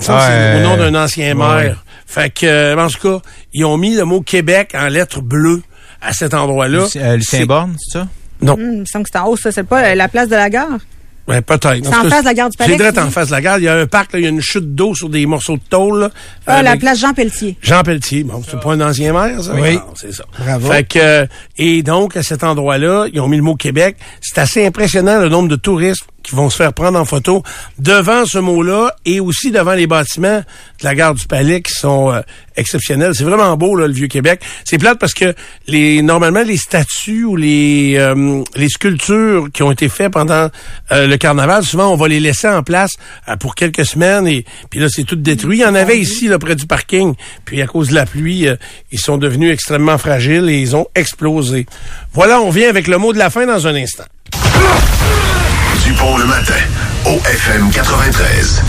Ça, 0.00 0.16
Ah, 0.18 0.26
c'est 0.26 0.32
euh, 0.34 0.58
au 0.58 0.62
nom 0.68 0.76
d'un 0.76 1.04
ancien 1.04 1.28
ouais, 1.38 1.62
maire. 1.64 1.84
Fait 2.12 2.28
que, 2.30 2.44
euh, 2.46 2.76
en 2.76 2.88
tout 2.88 2.98
cas, 3.00 3.22
ils 3.54 3.64
ont 3.64 3.76
mis 3.78 3.94
le 3.94 4.04
mot 4.04 4.20
Québec 4.20 4.72
en 4.74 4.86
lettres 4.88 5.22
bleues 5.22 5.62
à 6.02 6.12
cet 6.12 6.34
endroit-là. 6.34 6.86
Euh, 6.96 7.16
Lucien 7.16 7.38
C'est- 7.40 7.46
Borne, 7.46 7.74
c'est 7.78 7.98
ça? 8.00 8.08
Non. 8.42 8.54
Hum, 8.54 8.60
il 8.60 8.80
me 8.80 8.84
semble 8.84 9.04
que 9.04 9.10
c'est 9.12 9.18
en 9.18 9.28
haut, 9.28 9.36
ça. 9.36 9.50
C'est 9.50 9.62
pas 9.62 9.82
euh, 9.82 9.94
la 9.94 10.08
place 10.08 10.28
de 10.28 10.34
la 10.34 10.50
gare? 10.50 10.78
Ouais, 11.28 11.40
peut-être. 11.40 11.84
C'est 11.84 11.94
en 11.94 12.10
face 12.10 12.22
de 12.22 12.26
la 12.26 12.34
gare 12.34 12.50
du 12.50 12.56
Palais, 12.56 12.72
C'est 12.72 12.76
direct 12.76 12.98
en 12.98 13.08
face 13.08 13.28
de 13.28 13.32
la 13.32 13.40
gare. 13.40 13.58
Il 13.58 13.64
y 13.64 13.68
a 13.68 13.76
un 13.76 13.86
parc, 13.86 14.12
là, 14.12 14.18
il 14.18 14.22
y 14.24 14.26
a 14.26 14.30
une 14.30 14.40
chute 14.42 14.74
d'eau 14.74 14.92
sur 14.94 15.08
des 15.08 15.24
morceaux 15.24 15.56
de 15.56 15.62
tôle. 15.70 16.00
là, 16.00 16.10
Ah, 16.48 16.62
la 16.64 16.76
place 16.76 16.98
Jean 16.98 17.14
Pelletier. 17.14 17.56
Jean 17.62 17.82
Pelletier. 17.84 18.24
Bon, 18.24 18.42
c'est 18.46 18.58
pas 18.60 18.72
un 18.72 18.80
ancien 18.80 19.12
maire, 19.12 19.40
ça? 19.40 19.54
Oui. 19.54 19.78
C'est 19.94 20.12
ça. 20.12 20.24
Bravo. 20.38 20.70
Fait 20.70 20.82
que, 20.82 20.98
euh, 20.98 21.26
et 21.56 21.82
donc, 21.84 22.16
à 22.16 22.24
cet 22.24 22.42
endroit-là, 22.42 23.06
ils 23.12 23.20
ont 23.20 23.28
mis 23.28 23.36
le 23.36 23.44
mot 23.44 23.54
Québec. 23.54 23.96
C'est 24.20 24.38
assez 24.40 24.66
impressionnant 24.66 25.20
le 25.20 25.28
nombre 25.28 25.48
de 25.48 25.56
touristes 25.56 26.02
qui 26.22 26.34
vont 26.34 26.50
se 26.50 26.56
faire 26.56 26.72
prendre 26.72 26.98
en 26.98 27.04
photo 27.04 27.42
devant 27.78 28.24
ce 28.24 28.38
mot-là 28.38 28.94
et 29.04 29.20
aussi 29.20 29.50
devant 29.50 29.74
les 29.74 29.86
bâtiments 29.86 30.38
de 30.38 30.84
la 30.84 30.94
gare 30.94 31.14
du 31.14 31.26
Palais 31.26 31.62
qui 31.62 31.72
sont 31.72 32.12
euh, 32.12 32.20
exceptionnels. 32.56 33.12
C'est 33.14 33.24
vraiment 33.24 33.56
beau, 33.56 33.76
là, 33.76 33.86
le 33.86 33.92
Vieux-Québec. 33.92 34.40
C'est 34.64 34.78
plate 34.78 34.98
parce 34.98 35.14
que 35.14 35.34
les 35.66 36.02
normalement, 36.02 36.42
les 36.42 36.56
statues 36.56 37.24
ou 37.24 37.36
les, 37.36 37.94
euh, 37.96 38.42
les 38.56 38.68
sculptures 38.68 39.48
qui 39.52 39.62
ont 39.62 39.70
été 39.70 39.88
faites 39.88 40.12
pendant 40.12 40.48
euh, 40.92 41.06
le 41.06 41.16
carnaval, 41.16 41.64
souvent, 41.64 41.92
on 41.92 41.96
va 41.96 42.08
les 42.08 42.20
laisser 42.20 42.48
en 42.48 42.62
place 42.62 42.92
euh, 43.28 43.36
pour 43.36 43.54
quelques 43.54 43.86
semaines 43.86 44.26
et 44.26 44.44
puis 44.70 44.80
là, 44.80 44.88
c'est 44.88 45.04
tout 45.04 45.16
détruit. 45.16 45.58
Il 45.58 45.62
y 45.62 45.66
en 45.66 45.74
avait 45.74 45.98
ici, 45.98 46.28
là, 46.28 46.38
près 46.38 46.56
du 46.56 46.66
parking. 46.66 47.14
Puis 47.44 47.62
à 47.62 47.66
cause 47.66 47.88
de 47.88 47.94
la 47.94 48.06
pluie, 48.06 48.46
ils 48.90 49.00
sont 49.00 49.18
devenus 49.18 49.52
extrêmement 49.52 49.98
fragiles 49.98 50.48
et 50.48 50.58
ils 50.58 50.76
ont 50.76 50.86
explosé. 50.94 51.66
Voilà, 52.12 52.40
on 52.40 52.50
vient 52.50 52.68
avec 52.68 52.86
le 52.88 52.98
mot 52.98 53.12
de 53.12 53.18
la 53.18 53.30
fin 53.30 53.46
dans 53.46 53.66
un 53.66 53.74
instant. 53.74 54.04
Le 56.04 56.26
matin, 56.26 56.54
au 57.06 57.20
FM 57.24 57.70
93. 57.70 58.60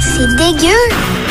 C'est 0.00 0.36
dégueu. 0.36 1.23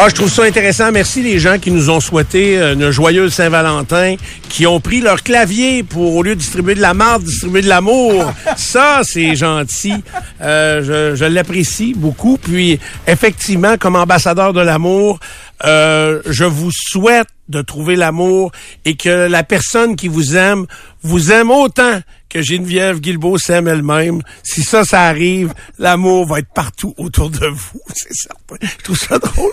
Ah, 0.00 0.08
je 0.08 0.14
trouve 0.14 0.30
ça 0.30 0.44
intéressant. 0.44 0.92
Merci 0.92 1.22
les 1.22 1.40
gens 1.40 1.58
qui 1.58 1.72
nous 1.72 1.90
ont 1.90 1.98
souhaité 1.98 2.56
euh, 2.56 2.74
une 2.74 2.92
joyeuse 2.92 3.34
Saint-Valentin, 3.34 4.14
qui 4.48 4.64
ont 4.64 4.78
pris 4.78 5.00
leur 5.00 5.24
clavier 5.24 5.82
pour, 5.82 6.14
au 6.14 6.22
lieu 6.22 6.36
de 6.36 6.40
distribuer 6.40 6.76
de 6.76 6.80
la 6.80 6.94
marde, 6.94 7.24
distribuer 7.24 7.62
de 7.62 7.68
l'amour. 7.68 8.32
ça, 8.56 9.00
c'est 9.02 9.34
gentil. 9.34 10.04
Euh, 10.40 10.84
je 10.84 11.16
je 11.16 11.24
l'apprécie 11.24 11.94
beaucoup. 11.96 12.38
Puis, 12.38 12.78
effectivement, 13.08 13.76
comme 13.76 13.96
ambassadeur 13.96 14.52
de 14.52 14.60
l'amour, 14.60 15.18
euh, 15.64 16.22
je 16.26 16.44
vous 16.44 16.70
souhaite 16.70 17.26
de 17.48 17.60
trouver 17.60 17.96
l'amour 17.96 18.52
et 18.84 18.94
que 18.94 19.26
la 19.26 19.42
personne 19.42 19.96
qui 19.96 20.06
vous 20.06 20.36
aime 20.36 20.66
vous 21.02 21.32
aime 21.32 21.50
autant 21.50 22.00
que 22.28 22.42
Geneviève 22.42 23.00
Guilbeault 23.00 23.38
s'aime 23.38 23.68
elle-même. 23.68 24.20
Si 24.42 24.62
ça, 24.62 24.84
ça 24.84 25.02
arrive, 25.02 25.52
l'amour 25.78 26.26
va 26.26 26.40
être 26.40 26.52
partout 26.54 26.94
autour 26.98 27.30
de 27.30 27.46
vous. 27.46 27.80
C'est 27.94 28.12
certain. 28.14 28.56
Je 28.78 28.84
trouve 28.84 28.98
ça 28.98 29.18
drôle. 29.18 29.52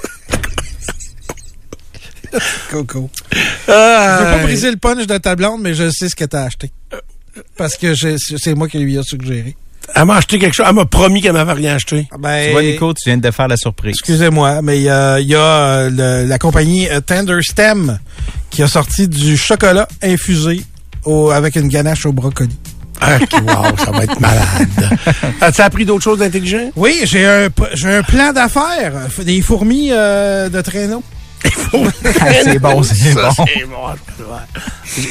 Coco. 2.70 3.10
Ah, 3.68 4.18
Je 4.20 4.26
veux 4.26 4.32
pas 4.32 4.44
briser 4.44 4.72
le 4.72 4.78
punch 4.78 5.08
de 5.08 5.18
ta 5.18 5.36
blonde, 5.36 5.62
mais 5.62 5.74
je 5.74 5.90
sais 5.90 6.10
ce 6.10 6.16
que 6.16 6.26
t'as 6.26 6.44
acheté. 6.44 6.72
Parce 7.58 7.78
que 7.78 7.94
c'est 7.96 8.54
moi 8.56 8.68
qui 8.68 8.80
lui 8.80 8.98
ai 8.98 9.04
suggéré. 9.04 9.56
Elle 9.94 10.06
m'a 10.06 10.16
acheté 10.18 10.40
quelque 10.40 10.54
chose. 10.54 10.66
Elle 10.68 10.76
m'a 10.76 10.86
promis 10.86 11.22
qu'elle 11.22 11.34
m'avait 11.34 11.54
rien 11.54 11.76
acheté. 11.76 12.08
Ben, 12.20 12.46
Tu 12.48 12.52
vois, 12.52 12.64
Nico, 12.64 12.94
tu 12.94 13.08
viens 13.10 13.18
de 13.18 13.32
faire 13.32 13.48
la 13.48 13.56
surprise. 13.58 13.92
Excusez-moi, 13.92 14.62
mais 14.64 14.80
il 14.80 14.84
y 14.84 14.90
a, 14.90 15.20
il 15.20 15.28
y 15.28 15.36
a, 15.36 15.40
euh, 15.40 15.90
le- 16.24 16.28
la 16.28 16.40
compagnie 16.40 16.90
euh, 16.90 17.02
Tender 17.02 17.38
Stem 17.42 18.00
qui 18.50 18.64
a 18.64 18.68
sorti 18.68 19.08
du 19.08 19.38
chocolat 19.38 19.88
infusé 20.02 20.62
au- 21.06 21.30
avec 21.32 21.56
une 21.56 21.68
ganache 21.68 22.06
au 22.06 22.12
brocoli. 22.12 22.56
Ah, 23.02 23.18
wow, 23.34 23.78
ça 23.84 23.92
va 23.92 24.04
être 24.04 24.20
malade. 24.20 24.68
As-tu 25.42 25.62
appris 25.62 25.86
d'autres 25.86 26.04
choses 26.04 26.20
d'intelligent? 26.20 26.72
Oui, 26.76 27.02
j'ai 27.04 27.26
un, 27.26 27.48
j'ai 27.74 27.94
un 27.94 28.04
plan 28.04 28.32
d'affaires. 28.32 28.94
Des 29.24 29.42
fourmis 29.42 29.90
euh, 29.92 30.48
de 30.50 30.62
traîneau. 30.62 31.04
Ah, 32.22 32.32
c'est 32.44 32.60
bon, 32.60 32.82
c'est 32.84 33.14
bon. 33.14 33.30
c'est 33.36 33.66
bon. 33.66 33.88
Ouais. 33.88 35.04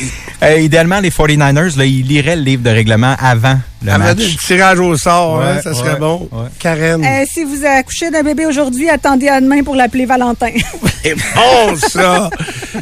Euh, 0.43 0.61
idéalement, 0.61 1.01
les 1.01 1.11
49ers, 1.11 1.77
là, 1.77 1.85
ils 1.85 2.07
liraient 2.07 2.37
le 2.37 2.43
livre 2.43 2.63
de 2.63 2.71
règlement 2.71 3.15
avant 3.19 3.59
le 3.83 3.91
Avant 3.93 4.05
match. 4.05 4.17
du 4.19 4.37
tirage 4.37 4.81
au 4.81 4.97
sort, 4.97 5.39
Ouais, 5.39 5.45
hein, 5.47 5.61
ça 5.63 5.75
serait 5.75 5.93
ouais, 5.95 5.99
bon. 5.99 6.29
ouais. 6.33 6.49
Karen. 6.59 7.05
Euh, 7.05 7.25
si 7.31 7.45
vous 7.45 7.65
accouchez 7.65 8.11
d'un 8.11 8.23
bébé 8.23 8.47
aujourd'hui, 8.47 8.89
attendez 8.89 9.29
à 9.29 9.41
demain 9.41 9.63
pour 9.63 9.75
l'appeler 9.75 10.07
Valentin. 10.07 10.51
C'est 11.03 11.15
bon, 11.15 11.77
ça. 11.77 12.31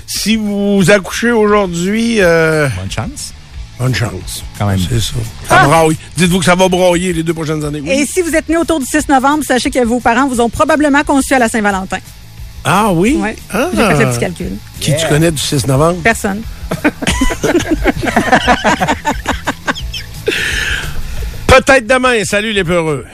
si 0.06 0.36
vous 0.36 0.82
accouchez 0.90 1.32
aujourd'hui, 1.32 2.16
euh, 2.20 2.68
Bonne 2.76 2.90
chance. 2.90 3.32
bonne 3.80 3.94
chance. 3.94 4.44
Quand 4.58 4.66
même. 4.66 4.78
C'est 4.78 5.00
ça. 5.00 5.12
Ça 5.48 5.64
braille. 5.64 5.96
Dites-vous 6.16 6.38
que 6.38 6.44
ça 6.44 6.54
va 6.54 6.68
broyer 6.68 7.12
les 7.12 7.22
deux 7.24 7.34
prochaines 7.34 7.64
années. 7.64 7.80
Oui. 7.82 7.90
Et 7.90 8.06
si 8.06 8.22
vous 8.22 8.34
êtes 8.34 8.48
né 8.48 8.56
autour 8.56 8.78
du 8.80 8.86
6 8.86 9.08
novembre, 9.08 9.42
sachez 9.44 9.70
que 9.70 9.84
vos 9.84 9.98
parents 10.00 10.28
vous 10.28 10.40
ont 10.40 10.48
probablement 10.48 11.02
conçu 11.04 11.34
à 11.34 11.38
la 11.40 11.48
Saint-Valentin. 11.48 11.98
Ah 12.64 12.90
oui? 12.92 13.18
Ouais. 13.20 13.36
Ah. 13.52 13.68
J'ai 13.72 13.96
fait 13.96 14.04
le 14.04 14.10
petit 14.10 14.20
calcul. 14.20 14.52
Qui 14.80 14.96
tu 14.96 15.06
connais 15.08 15.30
du 15.30 15.38
6 15.38 15.66
novembre? 15.66 16.00
Personne. 16.02 16.42
Peut-être 21.46 21.86
demain. 21.86 22.24
Salut 22.24 22.52
les 22.52 22.64
peureux. 22.64 23.04